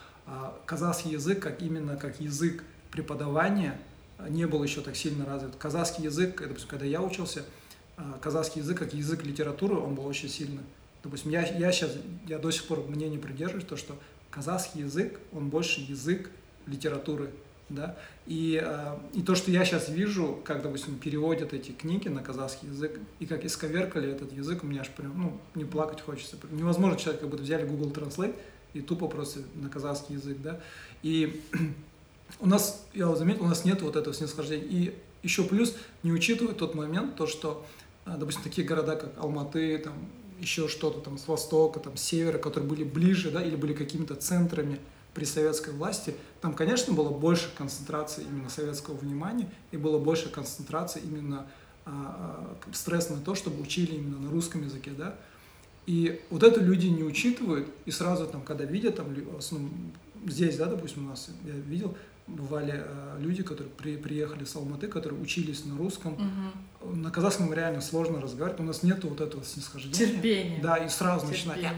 казахский 0.65 1.11
язык, 1.11 1.41
как 1.41 1.61
именно 1.61 1.95
как 1.95 2.19
язык 2.19 2.63
преподавания, 2.91 3.79
не 4.27 4.45
был 4.45 4.63
еще 4.63 4.81
так 4.81 4.95
сильно 4.95 5.25
развит. 5.25 5.55
Казахский 5.55 6.03
язык, 6.03 6.41
допустим, 6.41 6.69
когда 6.69 6.85
я 6.85 7.01
учился, 7.01 7.45
а, 7.97 8.17
казахский 8.21 8.61
язык 8.61 8.79
как 8.79 8.93
язык 8.93 9.23
литературы, 9.23 9.75
он 9.75 9.95
был 9.95 10.05
очень 10.05 10.29
сильный. 10.29 10.63
Допустим, 11.03 11.31
я, 11.31 11.45
я 11.45 11.71
сейчас, 11.71 11.91
я 12.27 12.39
до 12.39 12.51
сих 12.51 12.65
пор 12.65 12.85
мнение 12.87 13.19
придерживаюсь, 13.19 13.65
то, 13.65 13.77
что 13.77 13.97
казахский 14.29 14.81
язык, 14.81 15.19
он 15.31 15.49
больше 15.49 15.81
язык 15.81 16.29
литературы, 16.65 17.31
да, 17.69 17.97
и, 18.25 18.61
а, 18.61 19.01
и 19.13 19.21
то, 19.21 19.35
что 19.35 19.51
я 19.51 19.63
сейчас 19.63 19.89
вижу, 19.89 20.39
как, 20.43 20.61
допустим, 20.61 20.97
переводят 20.97 21.53
эти 21.53 21.71
книги 21.71 22.09
на 22.09 22.21
казахский 22.21 22.67
язык, 22.67 22.99
и 23.19 23.25
как 23.25 23.45
исковеркали 23.45 24.11
этот 24.11 24.33
язык, 24.33 24.63
у 24.63 24.67
меня 24.67 24.81
аж 24.81 24.89
прям, 24.89 25.17
ну, 25.17 25.41
не 25.55 25.65
плакать 25.65 26.01
хочется. 26.01 26.37
Невозможно 26.51 26.97
человек, 26.97 27.21
как 27.21 27.29
будто 27.29 27.43
взяли 27.43 27.65
Google 27.65 27.91
Translate, 27.91 28.35
и 28.73 28.81
тупо 28.81 29.07
просто 29.07 29.41
на 29.55 29.69
казахский 29.69 30.15
язык, 30.15 30.37
да. 30.41 30.59
И 31.03 31.41
у 32.39 32.47
нас, 32.47 32.85
я 32.93 33.13
заметил, 33.15 33.43
у 33.43 33.47
нас 33.47 33.65
нет 33.65 33.81
вот 33.81 33.95
этого 33.95 34.13
снисхождения. 34.13 34.65
И 34.65 34.95
еще 35.23 35.43
плюс 35.43 35.75
не 36.03 36.11
учитывают 36.11 36.57
тот 36.57 36.75
момент, 36.75 37.15
то, 37.15 37.27
что, 37.27 37.65
а, 38.05 38.17
допустим, 38.17 38.43
такие 38.43 38.65
города, 38.65 38.95
как 38.95 39.17
Алматы, 39.17 39.77
там, 39.79 39.93
еще 40.39 40.67
что-то 40.67 41.01
там 41.01 41.17
с 41.17 41.27
востока, 41.27 41.79
там, 41.79 41.97
с 41.97 42.01
севера, 42.01 42.37
которые 42.37 42.69
были 42.69 42.83
ближе, 42.83 43.31
да, 43.31 43.43
или 43.43 43.55
были 43.55 43.73
какими-то 43.73 44.15
центрами 44.15 44.79
при 45.13 45.25
советской 45.25 45.73
власти, 45.73 46.15
там, 46.39 46.53
конечно, 46.53 46.93
было 46.93 47.09
больше 47.09 47.49
концентрации 47.57 48.23
именно 48.23 48.49
советского 48.49 48.95
внимания, 48.95 49.49
и 49.71 49.77
было 49.77 49.99
больше 49.99 50.29
концентрации 50.29 51.01
именно 51.03 51.47
а, 51.85 52.55
а, 52.69 52.73
стресс 52.73 53.09
на 53.09 53.17
то, 53.17 53.35
чтобы 53.35 53.61
учили 53.61 53.95
именно 53.95 54.19
на 54.19 54.31
русском 54.31 54.63
языке, 54.63 54.91
да. 54.97 55.15
И 55.89 56.21
вот 56.29 56.43
это 56.43 56.61
люди 56.61 56.85
не 56.85 57.01
учитывают, 57.01 57.67
и 57.87 57.89
сразу 57.89 58.27
там, 58.27 58.43
когда 58.43 58.63
видят, 58.63 58.97
там, 58.97 59.07
основном, 59.35 59.71
здесь, 60.27 60.55
да, 60.55 60.67
допустим, 60.67 61.07
у 61.07 61.09
нас, 61.09 61.31
я 61.43 61.53
видел, 61.53 61.97
бывали 62.27 62.83
э, 62.85 63.17
люди, 63.19 63.41
которые 63.41 63.71
при, 63.71 63.97
приехали 63.97 64.43
с 64.43 64.55
Алматы, 64.55 64.87
которые 64.87 65.19
учились 65.19 65.65
на 65.65 65.75
русском. 65.75 66.13
Угу. 66.83 66.95
На 66.95 67.09
казахском 67.09 67.51
реально 67.51 67.81
сложно 67.81 68.21
разговаривать, 68.21 68.61
у 68.61 68.65
нас 68.65 68.83
нету 68.83 69.07
вот 69.07 69.19
этого 69.19 69.43
снисхождения. 69.43 69.95
Терпения. 69.95 70.59
Да, 70.61 70.77
и 70.77 70.89
сразу 70.89 71.25
начинать. 71.25 71.59
Я 71.59 71.73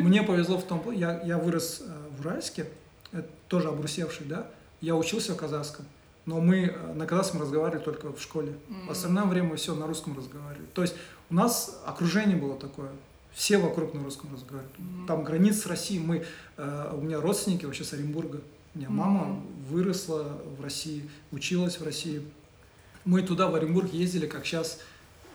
Мне 0.00 0.24
повезло 0.24 0.58
в 0.58 0.64
том, 0.64 0.90
я, 0.90 1.22
я 1.22 1.38
вырос 1.38 1.84
э, 1.86 2.08
в 2.16 2.26
Уральске, 2.26 2.66
это 3.12 3.28
тоже 3.46 3.68
обрусевший, 3.68 4.26
да, 4.26 4.50
я 4.80 4.96
учился 4.96 5.34
в 5.34 5.36
казахском, 5.36 5.84
но 6.24 6.40
мы 6.40 6.64
э, 6.64 6.94
на 6.94 7.06
казахском 7.06 7.42
разговаривали 7.42 7.84
только 7.84 8.12
в 8.12 8.20
школе. 8.20 8.58
В 8.88 8.90
остальное 8.90 9.26
время 9.26 9.54
все 9.54 9.72
на 9.76 9.86
русском 9.86 10.18
разговаривали. 10.18 10.66
То 10.74 10.82
есть 10.82 10.96
у 11.30 11.34
нас 11.34 11.82
окружение 11.84 12.36
было 12.36 12.56
такое, 12.56 12.90
все 13.32 13.58
вокруг 13.58 13.94
на 13.94 14.02
русском 14.02 14.32
разговаривают. 14.32 14.76
Там 15.06 15.24
границ 15.24 15.62
с 15.62 15.66
Россией, 15.66 16.00
мы, 16.00 16.24
у 16.56 17.00
меня 17.00 17.20
родственники 17.20 17.64
вообще 17.66 17.84
с 17.84 17.92
Оренбурга, 17.92 18.40
у 18.74 18.78
меня 18.78 18.88
мама 18.90 19.42
выросла 19.68 20.40
в 20.58 20.62
России, 20.62 21.08
училась 21.32 21.78
в 21.78 21.84
России. 21.84 22.22
Мы 23.04 23.22
туда, 23.22 23.48
в 23.48 23.54
Оренбург, 23.54 23.92
ездили, 23.92 24.26
как 24.26 24.44
сейчас 24.46 24.80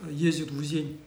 ездят 0.10 0.52
в 0.52 0.60
Узень. 0.60 1.00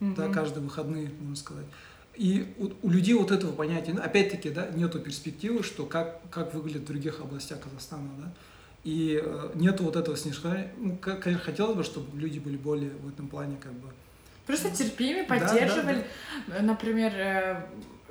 Mm-hmm. 0.00 0.14
Да, 0.14 0.28
каждые 0.28 0.62
выходные, 0.62 1.10
можно 1.20 1.36
сказать. 1.36 1.66
И 2.14 2.54
у, 2.58 2.86
у 2.86 2.90
людей 2.90 3.14
вот 3.14 3.30
этого 3.30 3.52
понятия, 3.52 3.92
опять-таки, 3.92 4.50
да, 4.50 4.68
нету 4.70 5.00
перспективы, 5.00 5.62
что 5.62 5.86
как, 5.86 6.20
как 6.30 6.54
выглядит 6.54 6.82
в 6.82 6.86
других 6.86 7.20
областях 7.20 7.60
Казахстана, 7.60 8.10
да. 8.18 8.32
И 8.84 9.20
э, 9.22 9.50
нету 9.54 9.84
вот 9.84 9.96
этого 9.96 10.16
снижения. 10.16 10.72
Ну, 10.76 10.96
как, 10.96 11.22
конечно, 11.22 11.44
хотелось 11.44 11.76
бы, 11.76 11.82
чтобы 11.82 12.18
люди 12.18 12.38
были 12.38 12.56
более 12.56 12.90
в 12.90 13.08
этом 13.08 13.28
плане, 13.28 13.56
как 13.60 13.72
бы. 13.72 13.88
Просто 14.46 14.70
терпимее, 14.70 15.24
поддерживали. 15.24 16.04
Да, 16.46 16.54
да, 16.54 16.54
да. 16.58 16.62
Например, 16.62 17.12
э, 17.14 17.60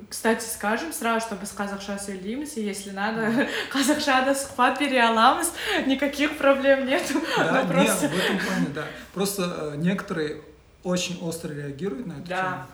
кстати, 0.08 0.44
скажем 0.44 0.92
сразу, 0.92 1.26
чтобы 1.26 1.46
с 1.46 1.54
қазақша 1.56 1.98
сөйлейміз, 1.98 2.56
если 2.56 2.90
надо, 2.90 3.48
қазақшада 3.72 4.34
сұхбат 4.40 4.78
бере 4.78 5.02
аламыз, 5.02 5.52
никаких 5.86 6.36
проблем 6.36 6.86
нет. 6.90 7.02
Да, 7.36 7.62
Но 7.62 7.72
просто... 7.72 8.08
нет, 8.08 8.12
в 8.12 8.18
этом 8.18 8.38
плане, 8.38 8.66
да. 8.74 8.84
Просто 9.14 9.72
э, 9.72 9.76
некоторые 9.76 10.42
очень 10.84 11.18
остро 11.22 11.52
реагируют 11.52 12.06
на 12.06 12.12
эту 12.12 12.28
да. 12.28 12.42
тему. 12.42 12.66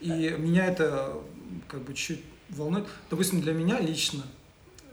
И 0.00 0.34
меня 0.38 0.66
это 0.66 1.14
как 1.68 1.82
бы 1.82 1.94
чуть 1.94 2.22
волнует. 2.50 2.86
Допустим, 3.08 3.40
для 3.40 3.54
меня 3.54 3.78
лично 3.80 4.24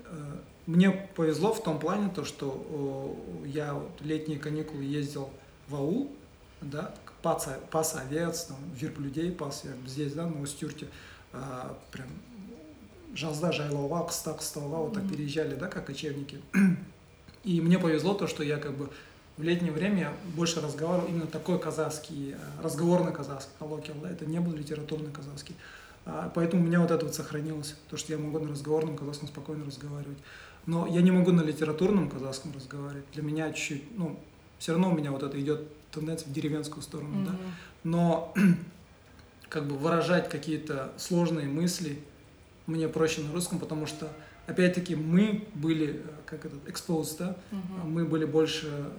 э, 0.05 0.37
мне 0.65 0.91
повезло 0.91 1.53
в 1.53 1.61
том 1.61 1.79
плане, 1.79 2.09
то, 2.15 2.23
что 2.23 3.17
я 3.45 3.77
летние 3.99 4.39
каникулы 4.39 4.83
ездил 4.83 5.29
в 5.67 5.75
аул, 5.75 6.15
да, 6.61 6.93
пас, 7.23 7.49
пас 7.71 7.95
овец, 7.95 8.43
там, 8.43 8.57
верблюдей 8.75 9.31
пас, 9.31 9.63
я 9.63 9.71
здесь, 9.87 10.13
да, 10.13 10.27
на 10.27 10.39
Устюрте 10.41 10.87
а, 11.31 11.75
прям 11.91 12.07
жазда 13.15 13.51
жайлауға 13.53 14.03
қыста 14.09 14.33
қыстауға 14.37 14.83
вот 14.85 14.93
так 14.93 15.07
переезжали 15.09 15.55
да 15.55 15.67
как 15.67 15.85
кочевники. 15.87 16.41
И 17.43 17.61
мне 17.61 17.79
повезло 17.79 18.13
то 18.13 18.27
что 18.27 18.43
я 18.43 18.57
как 18.57 18.75
бы 18.75 18.89
в 19.37 19.43
летнее 19.43 19.71
время 19.71 20.13
больше 20.35 20.61
разговаривал 20.61 21.07
именно 21.07 21.27
такой 21.27 21.59
казахский 21.59 22.35
а, 22.35 22.63
разговорный 22.63 23.11
казахский 23.11 23.53
коллоквиал 23.59 23.97
да 24.01 24.09
это 24.09 24.25
не 24.25 24.39
был 24.39 24.53
литературный 24.53 25.11
казахский. 25.11 25.55
А, 26.05 26.31
поэтому 26.33 26.63
у 26.63 26.65
меня 26.65 26.79
вот 26.79 26.91
это 26.91 27.05
вот 27.05 27.15
сохранилось 27.15 27.75
то 27.89 27.97
что 27.97 28.13
я 28.13 28.19
могу 28.19 28.39
на 28.39 28.51
разговорном 28.51 28.97
казахском 28.97 29.27
спокойно 29.27 29.65
разговаривать. 29.65 30.17
Но 30.65 30.87
я 30.87 31.01
не 31.01 31.11
могу 31.11 31.31
на 31.31 31.41
литературном 31.41 32.09
казахском 32.09 32.53
разговаривать 32.55 33.05
для 33.13 33.23
меня 33.23 33.51
чуть-чуть 33.51 33.97
ну 33.97 34.19
все 34.59 34.71
равно 34.71 34.91
у 34.91 34.95
меня 34.95 35.11
вот 35.11 35.23
это 35.23 35.39
идет 35.39 35.67
тенденция 35.93 36.27
в 36.29 36.33
деревенскую 36.33 36.81
сторону 36.81 37.21
mm-hmm. 37.21 37.25
да 37.25 37.37
но 37.83 38.33
как 39.49 39.67
бы 39.67 39.75
выражать 39.75 40.29
какие-то 40.29 40.91
сложные 40.97 41.47
мысли 41.47 41.99
мне 42.65 42.87
проще 42.87 43.21
на 43.21 43.31
русском, 43.33 43.59
потому 43.59 43.85
что, 43.85 44.09
опять-таки, 44.47 44.95
мы 44.95 45.47
были, 45.53 45.97
э, 45.97 45.99
как 46.25 46.45
этот, 46.45 46.65
exposed, 46.67 47.17
да, 47.19 47.37
угу. 47.51 47.87
мы 47.87 48.05
были 48.05 48.23
больше, 48.23 48.67
э, 48.67 48.89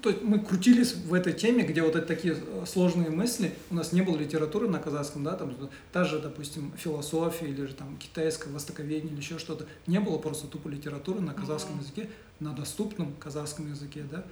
то 0.00 0.10
есть 0.10 0.22
мы 0.22 0.38
крутились 0.38 0.94
в 0.94 1.12
этой 1.12 1.32
теме, 1.32 1.64
где 1.64 1.82
вот 1.82 1.96
это 1.96 2.06
такие 2.06 2.36
э, 2.36 2.64
сложные 2.66 3.10
мысли, 3.10 3.52
у 3.70 3.74
нас 3.74 3.92
не 3.92 4.02
было 4.02 4.16
литературы 4.16 4.68
на 4.68 4.78
казахском, 4.78 5.24
да, 5.24 5.36
там 5.36 5.56
та 5.92 6.04
же, 6.04 6.20
допустим, 6.20 6.72
философия 6.76 7.48
или 7.48 7.66
же 7.66 7.74
там 7.74 7.96
китайское 7.96 8.52
востоковедение 8.52 9.12
или 9.12 9.20
еще 9.20 9.38
что-то, 9.38 9.66
не 9.88 9.98
было 9.98 10.18
просто 10.18 10.46
тупо 10.46 10.68
литературы 10.68 11.20
на 11.20 11.34
казахском 11.34 11.74
угу. 11.74 11.82
языке, 11.82 12.08
на 12.38 12.52
доступном 12.52 13.12
казахском 13.14 13.68
языке, 13.68 14.04
да. 14.08 14.24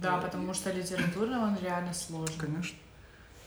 Да, 0.00 0.18
потому 0.18 0.54
что 0.54 0.72
литература, 0.72 1.38
он 1.38 1.56
реально 1.62 1.94
сложный. 1.94 2.38
Конечно. 2.38 2.76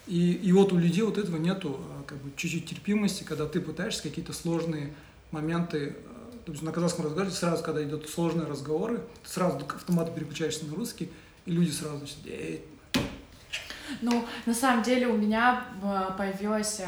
И, 0.08 0.34
и 0.34 0.52
вот 0.52 0.74
у 0.74 0.78
людей 0.78 1.04
вот 1.04 1.18
этого 1.18 1.38
нету 1.38 1.80
а, 1.80 2.04
как 2.04 2.18
бы 2.18 2.32
чуть-чуть 2.36 2.68
терпимости, 2.68 3.24
когда 3.24 3.46
ты 3.46 3.62
пытаешься 3.62 4.02
какие-то 4.02 4.34
сложные 4.34 4.94
моменты, 5.32 5.96
а, 6.08 6.32
то 6.46 6.52
есть 6.52 6.64
на 6.64 6.72
казахском 6.72 7.06
разговоре 7.06 7.32
сразу, 7.32 7.64
когда 7.64 7.84
идут 7.84 8.10
сложные 8.10 8.48
разговоры, 8.48 9.04
ты 9.24 9.30
сразу 9.30 9.58
автоматом 9.58 10.16
переключаешься 10.16 10.66
на 10.66 10.76
русский, 10.76 11.12
и 11.46 11.52
люди 11.52 11.70
сразу 11.70 12.00
начинают, 12.00 12.28
эй, 12.28 12.66
ну, 14.02 14.26
на 14.46 14.54
самом 14.54 14.84
деле 14.84 15.08
у 15.08 15.18
меня 15.18 15.66
появилось 16.18 16.82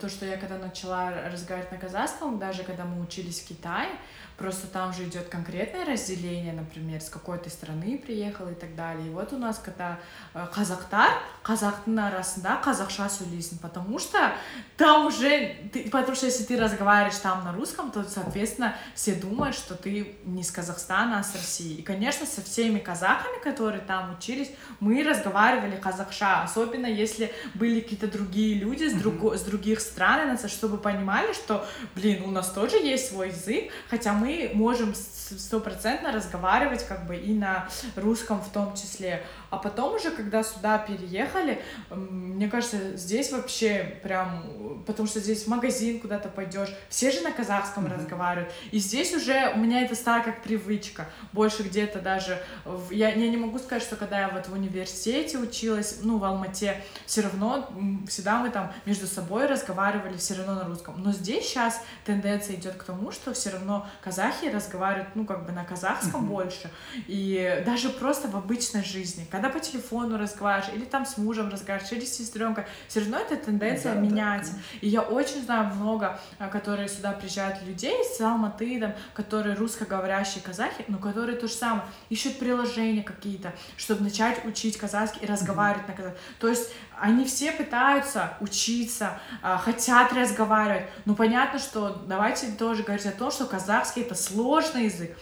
то, 0.00 0.08
что 0.08 0.24
я 0.24 0.36
когда 0.36 0.58
начала 0.58 1.12
разговаривать 1.30 1.72
на 1.72 1.78
казахском, 1.78 2.38
даже 2.38 2.62
когда 2.62 2.84
мы 2.84 3.02
учились 3.02 3.40
в 3.40 3.48
Китае, 3.48 3.90
Просто 4.38 4.68
там 4.68 4.92
же 4.92 5.02
идет 5.02 5.28
конкретное 5.28 5.84
разделение, 5.84 6.52
например, 6.52 7.00
с 7.00 7.10
какой 7.10 7.38
ты 7.38 7.50
страны 7.50 7.98
приехал 7.98 8.48
и 8.48 8.54
так 8.54 8.76
далее. 8.76 9.08
И 9.08 9.10
вот 9.10 9.32
у 9.32 9.36
нас, 9.36 9.58
когда 9.58 9.98
э, 10.32 10.46
казахтар, 10.54 11.10
казахтың 11.42 11.98
арасында 11.98 12.60
қазақша 12.62 13.08
сөйлейсің, 13.10 13.58
потому 13.58 13.98
что 13.98 14.32
там 14.76 15.06
уже, 15.06 15.56
ты, 15.72 15.90
потому 15.90 16.14
что 16.14 16.26
если 16.26 16.44
ты 16.44 16.56
разговариваешь 16.56 17.16
там 17.16 17.42
на 17.44 17.52
русском, 17.52 17.90
то, 17.90 18.04
соответственно, 18.04 18.76
все 18.94 19.14
думают, 19.14 19.56
что 19.56 19.74
ты 19.74 20.16
не 20.24 20.44
с 20.44 20.52
Казахстана, 20.52 21.18
а 21.18 21.24
с 21.24 21.34
России. 21.34 21.74
И, 21.74 21.82
конечно, 21.82 22.24
со 22.24 22.40
всеми 22.42 22.78
казахами, 22.78 23.42
которые 23.42 23.80
там 23.80 24.14
учились, 24.16 24.52
мы 24.78 25.02
разговаривали 25.02 25.76
казахша, 25.76 26.44
особенно 26.44 26.86
если 26.86 27.32
были 27.54 27.80
какие-то 27.80 28.06
другие 28.06 28.54
люди 28.54 28.84
с, 28.84 28.92
друг, 28.92 29.34
с 29.34 29.40
других 29.40 29.80
стран, 29.80 30.38
чтобы 30.46 30.78
понимали, 30.78 31.32
что, 31.32 31.66
блин, 31.96 32.22
у 32.24 32.30
нас 32.30 32.52
тоже 32.52 32.76
есть 32.76 33.08
свой 33.08 33.30
язык, 33.30 33.72
хотя 33.88 34.12
мы 34.12 34.27
мы 34.28 34.50
можем 34.52 34.94
стопроцентно 34.94 36.12
разговаривать 36.12 36.86
как 36.86 37.06
бы 37.06 37.16
и 37.16 37.32
на 37.32 37.68
русском 37.96 38.40
в 38.40 38.50
том 38.50 38.74
числе. 38.74 39.24
А 39.50 39.56
потом 39.56 39.94
уже, 39.94 40.10
когда 40.10 40.42
сюда 40.42 40.78
переехали, 40.78 41.62
мне 41.90 42.48
кажется, 42.48 42.96
здесь 42.96 43.32
вообще 43.32 43.98
прям, 44.02 44.82
потому 44.86 45.08
что 45.08 45.20
здесь 45.20 45.44
в 45.44 45.46
магазин 45.48 46.00
куда-то 46.00 46.28
пойдешь, 46.28 46.68
все 46.90 47.10
же 47.10 47.22
на 47.22 47.32
казахском 47.32 47.86
mm-hmm. 47.86 47.96
разговаривают. 47.96 48.52
И 48.70 48.78
здесь 48.78 49.14
уже 49.14 49.52
у 49.54 49.58
меня 49.58 49.82
это 49.82 49.94
стало 49.94 50.22
как 50.22 50.42
привычка. 50.42 51.06
Больше 51.32 51.62
где-то 51.62 52.00
даже, 52.00 52.42
в... 52.64 52.90
я, 52.90 53.08
я 53.08 53.28
не 53.30 53.36
могу 53.38 53.58
сказать, 53.58 53.82
что 53.82 53.96
когда 53.96 54.20
я 54.20 54.28
вот 54.28 54.48
в 54.48 54.52
университете 54.52 55.38
училась, 55.38 56.00
ну, 56.02 56.18
в 56.18 56.24
Алмате, 56.24 56.82
все 57.06 57.22
равно 57.22 57.70
всегда 58.06 58.38
мы 58.40 58.50
там 58.50 58.72
между 58.84 59.06
собой 59.06 59.46
разговаривали 59.46 60.18
все 60.18 60.34
равно 60.34 60.54
на 60.54 60.64
русском. 60.64 61.02
Но 61.02 61.12
здесь 61.12 61.46
сейчас 61.46 61.80
тенденция 62.04 62.56
идет 62.56 62.74
к 62.74 62.84
тому, 62.84 63.10
что 63.12 63.32
все 63.32 63.50
равно 63.50 63.86
казахи 64.18 64.46
разговаривают, 64.46 65.10
ну, 65.14 65.24
как 65.24 65.46
бы 65.46 65.52
на 65.52 65.64
казахском 65.64 66.24
mm-hmm. 66.24 66.28
больше. 66.28 66.70
И 67.06 67.62
даже 67.64 67.88
просто 67.88 68.28
в 68.28 68.36
обычной 68.36 68.84
жизни, 68.84 69.26
когда 69.30 69.48
по 69.48 69.60
телефону 69.60 70.18
разговариваешь, 70.18 70.74
или 70.74 70.84
там 70.84 71.06
с 71.06 71.18
мужем 71.18 71.50
разговариваешь, 71.50 71.92
или 71.92 72.04
с 72.04 72.16
сестренкой, 72.16 72.64
все 72.88 73.00
равно 73.00 73.18
это 73.18 73.36
тенденция 73.36 73.94
да, 73.94 74.00
меняется. 74.00 74.52
Да, 74.54 74.58
и 74.80 74.88
я 74.88 75.02
очень 75.02 75.42
знаю 75.44 75.72
много, 75.74 76.18
а, 76.38 76.48
которые 76.48 76.88
сюда 76.88 77.12
приезжают 77.12 77.62
людей 77.62 77.96
с 78.04 78.20
Алматы, 78.20 78.80
там, 78.80 78.94
которые 79.14 79.54
русскоговорящие 79.54 80.42
казахи, 80.42 80.84
но 80.88 80.98
которые 80.98 81.36
то 81.36 81.46
же 81.46 81.54
самое, 81.54 81.84
ищут 82.10 82.38
приложения 82.38 83.02
какие-то, 83.02 83.52
чтобы 83.76 84.02
начать 84.02 84.44
учить 84.44 84.76
казахский 84.76 85.20
и 85.22 85.26
разговаривать 85.26 85.84
mm-hmm. 85.84 85.90
на 85.90 85.94
казахском. 85.94 86.24
То 86.40 86.48
есть 86.48 86.70
они 87.00 87.24
все 87.24 87.52
пытаются 87.52 88.34
учиться, 88.40 89.20
а, 89.42 89.58
хотят 89.58 90.12
разговаривать, 90.12 90.86
но 91.04 91.14
понятно, 91.14 91.58
что 91.58 92.02
давайте 92.06 92.48
тоже 92.52 92.82
говорить 92.82 93.06
о 93.06 93.12
том, 93.12 93.30
что 93.30 93.46
казахский 93.46 94.02
это 94.02 94.14
сложный 94.14 94.84
язык, 94.84 95.16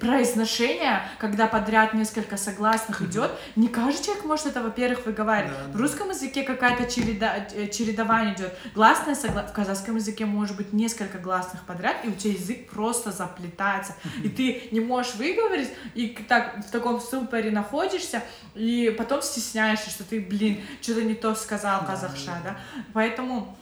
произношение, 0.00 1.02
когда 1.18 1.46
подряд 1.46 1.92
несколько 1.92 2.38
согласных 2.38 3.02
идет, 3.02 3.30
не 3.56 3.68
каждый 3.68 4.04
человек 4.04 4.24
может 4.24 4.46
это, 4.46 4.62
во-первых, 4.62 5.04
выговаривать. 5.04 5.56
Да. 5.66 5.72
В 5.72 5.80
русском 5.80 6.08
языке 6.08 6.44
какая-то 6.44 6.90
череда, 6.90 7.46
э, 7.52 7.68
чередование 7.68 8.34
идет. 8.34 8.58
Гласное 8.74 9.14
согла... 9.14 9.42
в 9.42 9.52
казахском 9.52 9.96
языке 9.96 10.24
может 10.24 10.56
быть 10.56 10.72
несколько 10.72 11.18
гласных 11.18 11.62
подряд, 11.64 11.96
и 12.04 12.08
у 12.08 12.12
тебя 12.12 12.32
язык 12.32 12.70
просто 12.70 13.12
заплетается. 13.12 13.94
И 14.24 14.30
ты 14.30 14.68
не 14.70 14.80
можешь 14.80 15.14
выговорить, 15.16 15.68
и 15.94 16.08
так 16.26 16.66
в 16.66 16.70
таком 16.70 16.98
ступоре 16.98 17.50
находишься, 17.50 18.22
и 18.54 18.94
потом 18.96 19.20
стесняешься, 19.20 19.90
что 19.90 20.04
ты, 20.04 20.20
блин, 20.20 20.62
что-то 20.80 21.02
не 21.02 21.14
то 21.14 21.34
сказал 21.34 21.84
казахша, 21.84 22.38
да? 22.42 22.56
Поэтому 22.94 23.56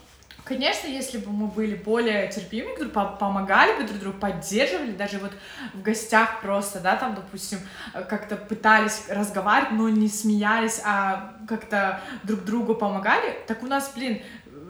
Конечно, 0.44 0.88
если 0.88 1.16
бы 1.16 1.30
мы 1.30 1.46
были 1.46 1.74
более 1.74 2.28
терпимы, 2.28 2.76
помогали 2.90 3.80
бы 3.80 3.88
друг 3.88 3.98
другу, 3.98 4.18
поддерживали, 4.18 4.92
даже 4.92 5.18
вот 5.18 5.32
в 5.72 5.80
гостях 5.80 6.42
просто, 6.42 6.80
да, 6.80 6.96
там, 6.96 7.14
допустим, 7.14 7.60
как-то 7.92 8.36
пытались 8.36 9.04
разговаривать, 9.08 9.72
но 9.72 9.88
не 9.88 10.08
смеялись, 10.08 10.82
а 10.84 11.34
как-то 11.48 12.00
друг 12.24 12.44
другу 12.44 12.74
помогали, 12.74 13.34
так 13.46 13.62
у 13.62 13.66
нас, 13.66 13.90
блин, 13.94 14.22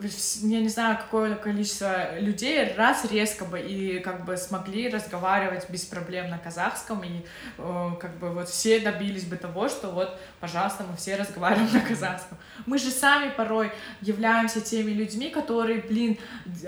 я 0.09 0.60
не 0.60 0.68
знаю, 0.68 0.97
какое 0.97 1.35
количество 1.36 2.18
людей 2.18 2.72
раз 2.74 3.05
резко 3.10 3.44
бы 3.44 3.60
и 3.60 4.01
как 4.01 4.24
бы 4.24 4.36
смогли 4.36 4.89
разговаривать 4.89 5.68
без 5.70 5.85
проблем 5.85 6.31
на 6.31 6.39
казахском, 6.39 7.02
и 7.02 7.24
э, 7.59 7.90
как 8.01 8.18
бы 8.18 8.31
вот 8.31 8.48
все 8.48 8.81
добились 8.81 9.24
бы 9.24 9.36
того, 9.36 9.68
что 9.68 9.90
вот, 9.90 10.18
пожалуйста, 10.40 10.85
мы 10.89 10.97
все 10.97 11.16
разговариваем 11.16 11.72
на 11.72 11.81
казахском. 11.81 12.39
Мы 12.66 12.78
же 12.78 12.90
сами 12.90 13.31
порой 13.31 13.72
являемся 14.01 14.60
теми 14.60 14.93
людьми, 14.93 15.31
которые, 15.31 15.81
блин, 15.81 16.18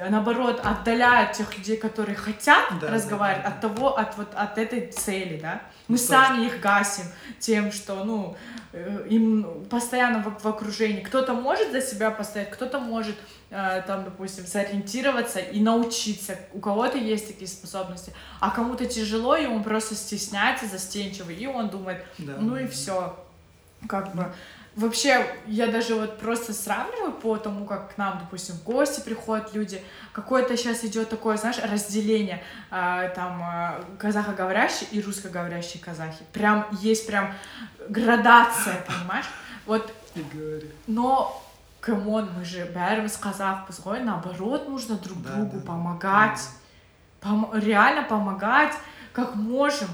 наоборот, 0.08 0.60
отдаляют 0.64 1.32
тех 1.32 1.56
людей, 1.56 1.76
которые 1.76 2.16
хотят 2.16 2.64
да, 2.80 2.90
разговаривать 2.90 3.44
да, 3.44 3.50
да. 3.50 3.54
от 3.54 3.60
того, 3.60 3.98
от 3.98 4.16
вот 4.16 4.32
от 4.34 4.58
этой 4.58 4.86
цели, 4.92 5.38
да. 5.40 5.62
Мы 5.88 5.96
ну, 5.96 5.98
сами 5.98 6.46
их 6.46 6.60
гасим 6.60 7.04
тем, 7.38 7.70
что, 7.70 8.04
ну, 8.04 8.36
Э, 8.78 9.06
им 9.08 9.64
постоянно 9.70 10.22
в, 10.22 10.42
в 10.42 10.46
окружении. 10.46 11.00
Кто-то 11.00 11.32
может 11.32 11.72
за 11.72 11.80
себя 11.80 12.10
постоять, 12.10 12.50
кто-то 12.50 12.78
может 12.78 13.16
э, 13.48 13.82
там, 13.86 14.04
допустим, 14.04 14.46
сориентироваться 14.46 15.38
и 15.38 15.60
научиться. 15.60 16.38
У 16.52 16.60
кого-то 16.60 16.98
есть 16.98 17.26
такие 17.26 17.48
способности, 17.48 18.12
а 18.38 18.50
кому-то 18.50 18.84
тяжело, 18.84 19.34
и 19.34 19.46
он 19.46 19.62
просто 19.62 19.94
стесняется, 19.94 20.66
застенчивый, 20.66 21.36
и 21.36 21.46
он 21.46 21.70
думает, 21.70 22.04
да. 22.18 22.34
ну 22.38 22.58
и 22.58 22.66
все, 22.66 23.18
как 23.88 24.14
бы. 24.14 24.30
Вообще, 24.76 25.26
я 25.46 25.68
даже 25.68 25.94
вот 25.94 26.18
просто 26.18 26.52
сравниваю 26.52 27.12
по 27.12 27.38
тому, 27.38 27.64
как 27.64 27.94
к 27.94 27.98
нам, 27.98 28.18
допустим, 28.18 28.56
в 28.56 28.62
гости 28.62 29.00
приходят 29.00 29.54
люди, 29.54 29.82
какое-то 30.12 30.54
сейчас 30.58 30.84
идет 30.84 31.08
такое, 31.08 31.38
знаешь, 31.38 31.56
разделение, 31.62 32.42
э, 32.70 33.10
там, 33.14 33.42
э, 33.42 33.82
казахоговорящие 33.98 34.90
и 34.92 35.00
русскоговорящие 35.00 35.82
казахи. 35.82 36.24
Прям, 36.34 36.66
есть 36.82 37.06
прям 37.06 37.32
градация, 37.88 38.84
понимаешь? 38.86 39.26
Вот, 39.64 39.90
но 40.86 41.42
come 41.80 42.08
on, 42.08 42.28
мы 42.36 42.44
же 42.44 42.66
бәріміз 42.74 43.16
қазақпыз 43.22 43.80
ғой, 43.84 44.02
наоборот, 44.02 44.68
нужно 44.68 44.96
друг 44.96 45.22
да, 45.22 45.34
другу 45.34 45.58
да, 45.58 45.66
помогать, 45.66 46.40
да. 47.22 47.28
Пом 47.28 47.50
реально 47.54 48.02
помогать, 48.02 48.74
как 49.12 49.34
можем 49.36 49.88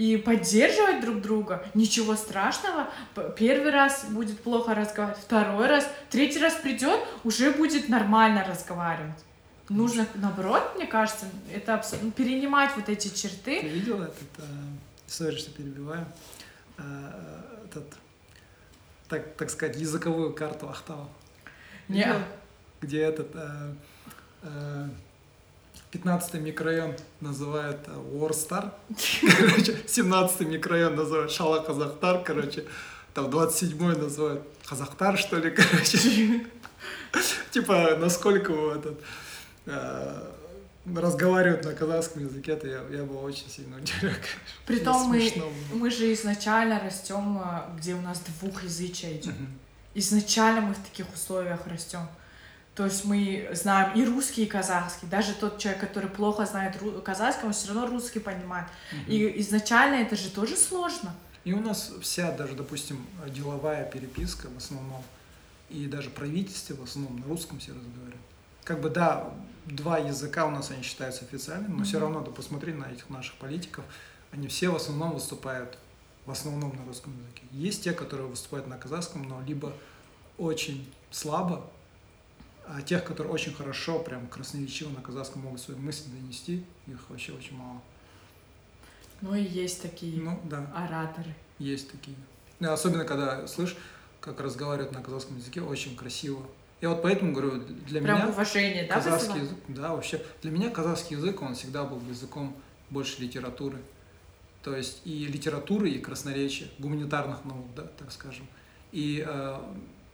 и 0.00 0.16
поддерживать 0.16 1.02
друг 1.02 1.20
друга. 1.20 1.62
Ничего 1.74 2.16
страшного. 2.16 2.88
Первый 3.36 3.70
раз 3.70 4.06
будет 4.08 4.40
плохо 4.40 4.74
разговаривать, 4.74 5.22
второй 5.22 5.66
раз, 5.66 5.86
третий 6.08 6.38
раз 6.38 6.54
придет, 6.54 6.98
уже 7.22 7.50
будет 7.50 7.90
нормально 7.90 8.42
разговаривать. 8.48 9.22
Нужно, 9.68 10.06
наоборот, 10.14 10.72
мне 10.76 10.86
кажется, 10.86 11.26
это 11.52 11.74
абсолютно 11.74 12.06
ну, 12.06 12.12
перенимать 12.12 12.70
вот 12.76 12.88
эти 12.88 13.08
черты. 13.14 13.60
Ты 13.60 13.68
видела 13.68 14.04
этот, 14.04 14.38
э, 14.38 14.42
сори, 15.06 15.36
что 15.36 15.50
перебиваю, 15.50 16.06
э, 16.78 16.82
этот, 17.66 17.84
так, 19.06 19.34
так 19.34 19.50
сказать, 19.50 19.76
языковую 19.76 20.32
карту 20.32 20.70
Ахтау? 20.70 21.10
Нет. 21.88 22.16
Где 22.80 23.02
этот, 23.02 23.28
э, 23.34 23.74
э, 24.44 24.88
15 25.90 26.34
микрорайон 26.34 26.94
называют 27.20 27.88
Уорстар, 28.12 28.72
короче, 29.38 29.76
17 29.86 30.40
микрорайон 30.42 30.94
называют 30.94 31.32
Шала 31.32 31.60
Казахтар, 31.60 32.22
короче, 32.22 32.64
там 33.12 33.26
27-й 33.26 33.98
называют 33.98 34.42
Казахтар, 34.64 35.18
что 35.18 35.36
ли, 35.38 35.50
короче. 35.56 36.46
Типа, 37.50 37.96
насколько 37.98 38.52
этот 38.72 39.00
э, 39.66 40.30
разговаривают 40.94 41.64
на 41.64 41.72
казахском 41.72 42.24
языке, 42.24 42.54
то 42.54 42.68
я, 42.68 42.82
я 42.90 43.02
был 43.02 43.24
очень 43.24 43.48
сильно 43.48 43.76
удивлен. 43.78 44.14
Притом 44.66 45.08
мы, 45.08 45.32
мы 45.72 45.90
же 45.90 46.12
изначально 46.14 46.78
растем, 46.78 47.42
э, 47.44 47.76
где 47.76 47.94
у 47.94 48.00
нас 48.00 48.22
двухязычие 48.40 49.16
идет. 49.16 49.34
Изначально 49.94 50.60
мы 50.60 50.74
в 50.74 50.78
таких 50.78 51.12
условиях 51.12 51.66
растем. 51.66 52.06
То 52.80 52.86
есть 52.86 53.04
мы 53.04 53.46
знаем 53.52 53.94
и 53.94 54.06
русский, 54.06 54.44
и 54.44 54.46
казахский. 54.46 55.06
Даже 55.06 55.34
тот 55.34 55.58
человек, 55.58 55.82
который 55.82 56.08
плохо 56.08 56.46
знает 56.46 56.78
казахский, 57.04 57.44
он 57.44 57.52
все 57.52 57.74
равно 57.74 57.86
русский 57.88 58.20
понимает. 58.20 58.68
Угу. 58.90 59.12
И 59.12 59.38
изначально 59.42 59.96
это 59.96 60.16
же 60.16 60.30
тоже 60.30 60.56
сложно. 60.56 61.14
И 61.44 61.52
у 61.52 61.60
нас 61.60 61.92
вся, 62.00 62.32
даже, 62.32 62.54
допустим, 62.54 63.04
деловая 63.26 63.84
переписка 63.84 64.48
в 64.48 64.56
основном, 64.56 65.02
и 65.68 65.88
даже 65.88 66.08
правительство 66.08 66.74
в 66.74 66.84
основном 66.84 67.20
на 67.20 67.26
русском 67.26 67.58
все 67.58 67.72
разговаривают. 67.72 68.16
Как 68.64 68.80
бы, 68.80 68.88
да, 68.88 69.30
два 69.66 69.98
языка 69.98 70.46
у 70.46 70.50
нас 70.50 70.70
они 70.70 70.82
считаются 70.82 71.26
официальными, 71.26 71.74
но 71.74 71.82
mm-hmm. 71.82 71.84
все 71.84 72.00
равно, 72.00 72.20
да, 72.20 72.30
посмотри 72.30 72.72
на 72.72 72.84
этих 72.84 73.10
наших 73.10 73.34
политиков, 73.34 73.84
они 74.32 74.48
все 74.48 74.70
в 74.70 74.76
основном 74.76 75.12
выступают 75.12 75.76
в 76.24 76.30
основном 76.30 76.74
на 76.74 76.86
русском 76.86 77.14
языке. 77.14 77.42
Есть 77.52 77.84
те, 77.84 77.92
которые 77.92 78.26
выступают 78.26 78.68
на 78.68 78.78
казахском, 78.78 79.28
но 79.28 79.42
либо 79.46 79.74
очень 80.38 80.90
слабо, 81.10 81.70
а 82.72 82.82
тех, 82.82 83.04
которые 83.04 83.32
очень 83.32 83.52
хорошо, 83.52 83.98
прям 83.98 84.26
красноречиво 84.28 84.90
на 84.90 85.00
казахском 85.00 85.42
могут 85.42 85.60
свои 85.60 85.76
мысли 85.76 86.10
донести, 86.10 86.64
их 86.86 87.08
вообще 87.08 87.32
очень 87.32 87.56
мало. 87.56 87.80
Ну 89.20 89.34
и 89.34 89.42
есть 89.42 89.82
такие 89.82 90.20
ну, 90.20 90.40
да. 90.44 90.70
ораторы. 90.74 91.34
Есть 91.58 91.90
такие. 91.90 92.16
Ну, 92.58 92.70
особенно, 92.70 93.04
когда 93.04 93.46
слышь, 93.46 93.76
как 94.20 94.40
разговаривают 94.40 94.92
на 94.92 95.02
казахском 95.02 95.36
языке, 95.36 95.60
очень 95.60 95.96
красиво. 95.96 96.46
Я 96.80 96.90
вот 96.90 97.02
поэтому 97.02 97.32
говорю, 97.32 97.60
для 97.60 98.00
Прям 98.00 98.18
меня... 98.18 98.28
уважение, 98.28 98.86
да, 98.86 98.94
казахский 98.94 99.40
язык, 99.40 99.58
Да, 99.68 99.94
вообще. 99.94 100.24
Для 100.40 100.50
меня 100.50 100.70
казахский 100.70 101.16
язык, 101.16 101.42
он 101.42 101.54
всегда 101.54 101.84
был 101.84 102.00
языком 102.08 102.56
больше 102.88 103.20
литературы. 103.20 103.78
То 104.62 104.74
есть 104.76 105.02
и 105.04 105.26
литературы, 105.26 105.90
и 105.90 105.98
красноречия, 105.98 106.68
гуманитарных 106.78 107.44
наук, 107.44 107.66
да, 107.74 107.82
так 107.98 108.12
скажем. 108.12 108.46
И 108.92 109.24
э, 109.26 109.58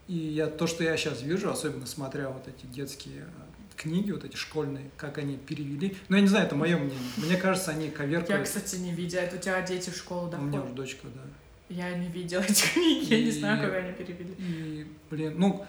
и 0.08 0.16
я, 0.16 0.46
то, 0.46 0.66
что 0.66 0.84
я 0.84 0.96
сейчас 0.96 1.22
вижу, 1.22 1.50
особенно 1.50 1.86
смотря 1.86 2.28
вот 2.30 2.46
эти 2.48 2.66
детские 2.66 3.22
э, 3.22 3.76
книги, 3.76 4.12
вот 4.12 4.24
эти 4.24 4.36
школьные, 4.36 4.90
как 4.96 5.18
они 5.18 5.36
перевели. 5.36 5.96
Ну, 6.08 6.16
я 6.16 6.22
не 6.22 6.28
знаю, 6.28 6.46
это 6.46 6.54
мое 6.54 6.76
мнение. 6.76 6.98
Мне 7.16 7.36
кажется, 7.36 7.72
они 7.72 7.90
коверкают. 7.90 8.40
Я, 8.40 8.44
кстати, 8.44 8.76
не 8.76 8.92
видела. 8.92 9.20
Это 9.20 9.36
у 9.36 9.38
тебя 9.38 9.60
дети 9.62 9.90
в 9.90 9.96
школу 9.96 10.28
доходят? 10.28 10.54
У 10.54 10.56
меня 10.56 10.62
уже 10.62 10.74
дочка, 10.74 11.08
да. 11.08 11.22
Я 11.68 11.96
не 11.96 12.08
видела 12.08 12.42
эти 12.42 12.64
книги, 12.72 13.12
и, 13.12 13.18
я 13.18 13.24
не 13.24 13.30
знаю, 13.32 13.60
как 13.60 13.74
они 13.74 13.92
перевели. 13.92 14.34
И, 14.38 14.86
блин, 15.10 15.34
ну, 15.36 15.66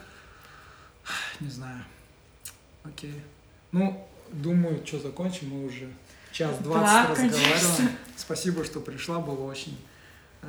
не 1.40 1.50
знаю. 1.50 1.84
Окей. 2.84 3.16
Ну, 3.72 4.08
думаю, 4.32 4.86
что 4.86 5.00
закончим, 5.00 5.50
мы 5.50 5.66
уже 5.66 5.90
час 6.32 6.58
двадцать 6.60 6.94
да, 6.94 7.10
разговариваем. 7.10 7.90
Спасибо, 8.16 8.64
что 8.64 8.80
пришла, 8.80 9.20
было 9.20 9.44
очень 9.46 9.78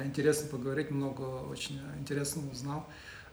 интересно 0.04 0.48
поговорить, 0.48 0.90
много 0.90 1.22
очень 1.22 1.80
интересного 1.98 2.50
узнал. 2.50 2.86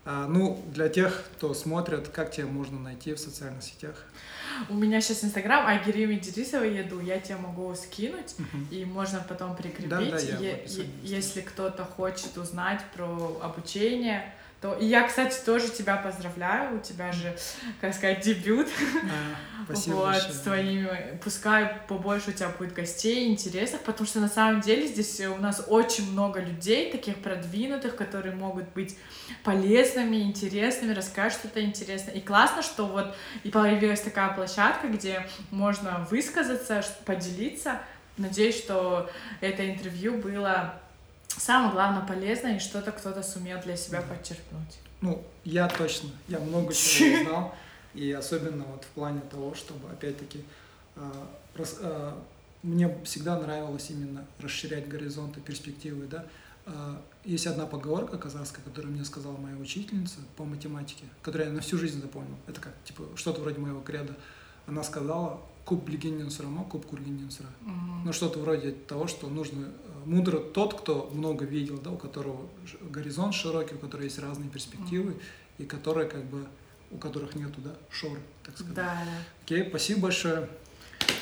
А, 0.06 0.28
ну, 0.28 0.64
для 0.68 0.88
тех, 0.88 1.24
кто 1.36 1.56
смотрит, 1.56 2.10
как 2.10 2.30
тебя 2.32 2.46
можно 2.46 2.80
найти 2.80 3.14
в 3.14 3.20
социальных 3.20 3.64
сетях? 3.64 4.06
У 4.70 4.76
меня 4.76 5.02
сейчас 5.02 5.24
Инстаграм 5.24 5.66
Айгерим 5.66 6.12
Идрисова 6.12 6.64
еду, 6.64 7.00
я 7.00 7.20
тебе 7.20 7.38
могу 7.38 7.74
скинуть, 7.74 8.36
uh-huh. 8.38 8.70
и 8.72 8.86
можно 8.86 9.26
потом 9.28 9.56
прикрепить, 9.56 9.90
да, 9.90 10.00
да, 10.00 10.20
я 10.20 10.38
е- 10.38 10.90
если 11.04 11.42
кто-то 11.42 11.84
хочет 11.84 12.38
узнать 12.38 12.82
про 12.96 13.40
обучение, 13.42 14.32
то... 14.66 14.74
И 14.80 14.86
я, 14.86 15.08
кстати, 15.08 15.38
тоже 15.46 15.70
тебя 15.70 15.96
поздравляю, 15.98 16.78
у 16.78 16.80
тебя 16.80 17.12
же, 17.12 17.38
как 17.80 17.94
сказать, 17.94 18.22
дебют. 18.22 18.68
А, 18.96 19.64
спасибо 19.66 19.96
вот, 19.96 20.06
большое. 20.06 20.34
с 20.34 20.40
твоими... 20.40 21.20
Пускай 21.24 21.82
побольше 21.88 22.32
у 22.32 22.34
тебя 22.34 22.50
будет 22.50 22.74
гостей 22.74 23.32
интересных, 23.32 23.82
потому 23.82 24.08
что 24.08 24.20
на 24.20 24.28
самом 24.28 24.62
деле 24.62 24.88
здесь 24.88 25.20
у 25.22 25.38
нас 25.38 25.64
очень 25.68 26.12
много 26.12 26.40
людей, 26.40 26.92
таких 26.92 27.18
продвинутых, 27.18 27.96
которые 27.96 28.36
могут 28.36 28.70
быть 28.74 28.98
полезными, 29.44 30.18
интересными, 30.18 30.94
расскажут 30.94 31.40
что-то 31.40 31.64
интересное. 31.64 32.16
И 32.16 32.22
классно, 32.22 32.64
что 32.64 32.88
вот 32.88 33.16
и 33.44 33.52
появилась 33.52 34.02
такая 34.02 34.34
площадка, 34.34 34.88
где 34.88 35.28
можно 35.52 36.08
высказаться, 36.10 36.84
поделиться. 37.06 37.82
Надеюсь, 38.18 38.58
что 38.58 39.10
это 39.42 39.70
интервью 39.70 40.18
было 40.18 40.80
самое 41.38 41.72
главное 41.72 42.06
полезное 42.06 42.58
и 42.58 42.60
что-то 42.60 42.92
кто-то 42.92 43.24
сумел 43.24 43.60
для 43.62 43.78
себя 43.78 44.02
подчеркнуть. 44.02 44.80
Ну, 45.02 45.24
я 45.44 45.68
точно, 45.68 46.10
я 46.28 46.40
много 46.40 46.74
чего 46.74 47.22
узнал, 47.22 47.56
и 47.94 48.12
особенно 48.12 48.64
вот 48.66 48.84
в 48.84 48.88
плане 48.88 49.22
того, 49.32 49.54
чтобы, 49.56 49.90
опять-таки, 49.90 50.44
э, 50.96 51.12
э, 51.58 52.14
мне 52.64 52.98
всегда 53.04 53.40
нравилось 53.40 53.90
именно 53.90 54.26
расширять 54.40 54.88
горизонты, 54.88 55.42
перспективы, 55.42 56.08
да. 56.08 56.26
Э, 56.66 56.96
есть 57.24 57.48
одна 57.48 57.66
поговорка 57.66 58.18
казахская, 58.18 58.64
которую 58.64 58.94
мне 58.94 59.06
сказала 59.06 59.38
моя 59.38 59.58
учительница 59.58 60.20
по 60.38 60.44
математике, 60.44 61.06
которую 61.22 61.50
я 61.50 61.54
на 61.54 61.62
всю 61.62 61.78
жизнь 61.78 62.02
запомнил. 62.02 62.36
Это 62.48 62.62
как, 62.62 62.74
типа, 62.86 63.04
что-то 63.16 63.42
вроде 63.42 63.60
моего 63.60 63.82
креда. 63.82 64.16
Она 64.68 64.84
сказала, 64.84 65.40
куб 65.66 65.90
сұрама 65.90 66.64
куб 66.70 66.86
көргеннен 66.86 67.32
сура 67.32 67.50
ну 68.06 68.14
что-то 68.14 68.40
вроде 68.40 68.72
того 68.72 69.08
что 69.08 69.28
нужно 69.28 69.72
мудро 70.06 70.40
тот 70.40 70.80
кто 70.80 71.10
много 71.14 71.46
видел 71.46 71.78
да 71.78 71.92
у 71.92 71.98
которого 71.98 72.48
горизонт 72.82 73.34
широкий 73.34 73.76
у 73.76 73.80
которого 73.80 74.04
есть 74.06 74.20
разные 74.20 74.50
перспективы 74.50 75.16
и 75.58 75.66
который 75.66 76.08
как 76.08 76.24
бы 76.26 76.46
у 76.92 76.98
которых 76.98 77.36
нету, 77.36 77.62
да, 77.62 77.72
шор, 77.90 78.18
так 78.44 78.56
сказать. 78.56 78.74
Да, 78.74 79.02
да. 79.06 79.12
Окей, 79.44 79.68
спасибо 79.70 80.02
большое. 80.02 80.48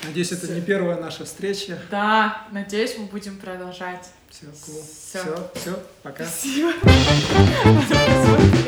Надеюсь, 0.04 0.32
это 0.32 0.52
не 0.52 0.60
первая 0.60 1.00
наша 1.00 1.24
встреча. 1.24 1.78
Да, 1.90 2.46
надеюсь, 2.52 2.96
мы 2.98 3.06
будем 3.06 3.38
продолжать. 3.38 4.10
Все, 4.30 4.46
класс. 4.46 5.10
Всё. 5.10 5.20
Все, 5.20 5.50
все, 5.54 5.82
пока. 6.02 6.24
Спасибо. 6.24 6.72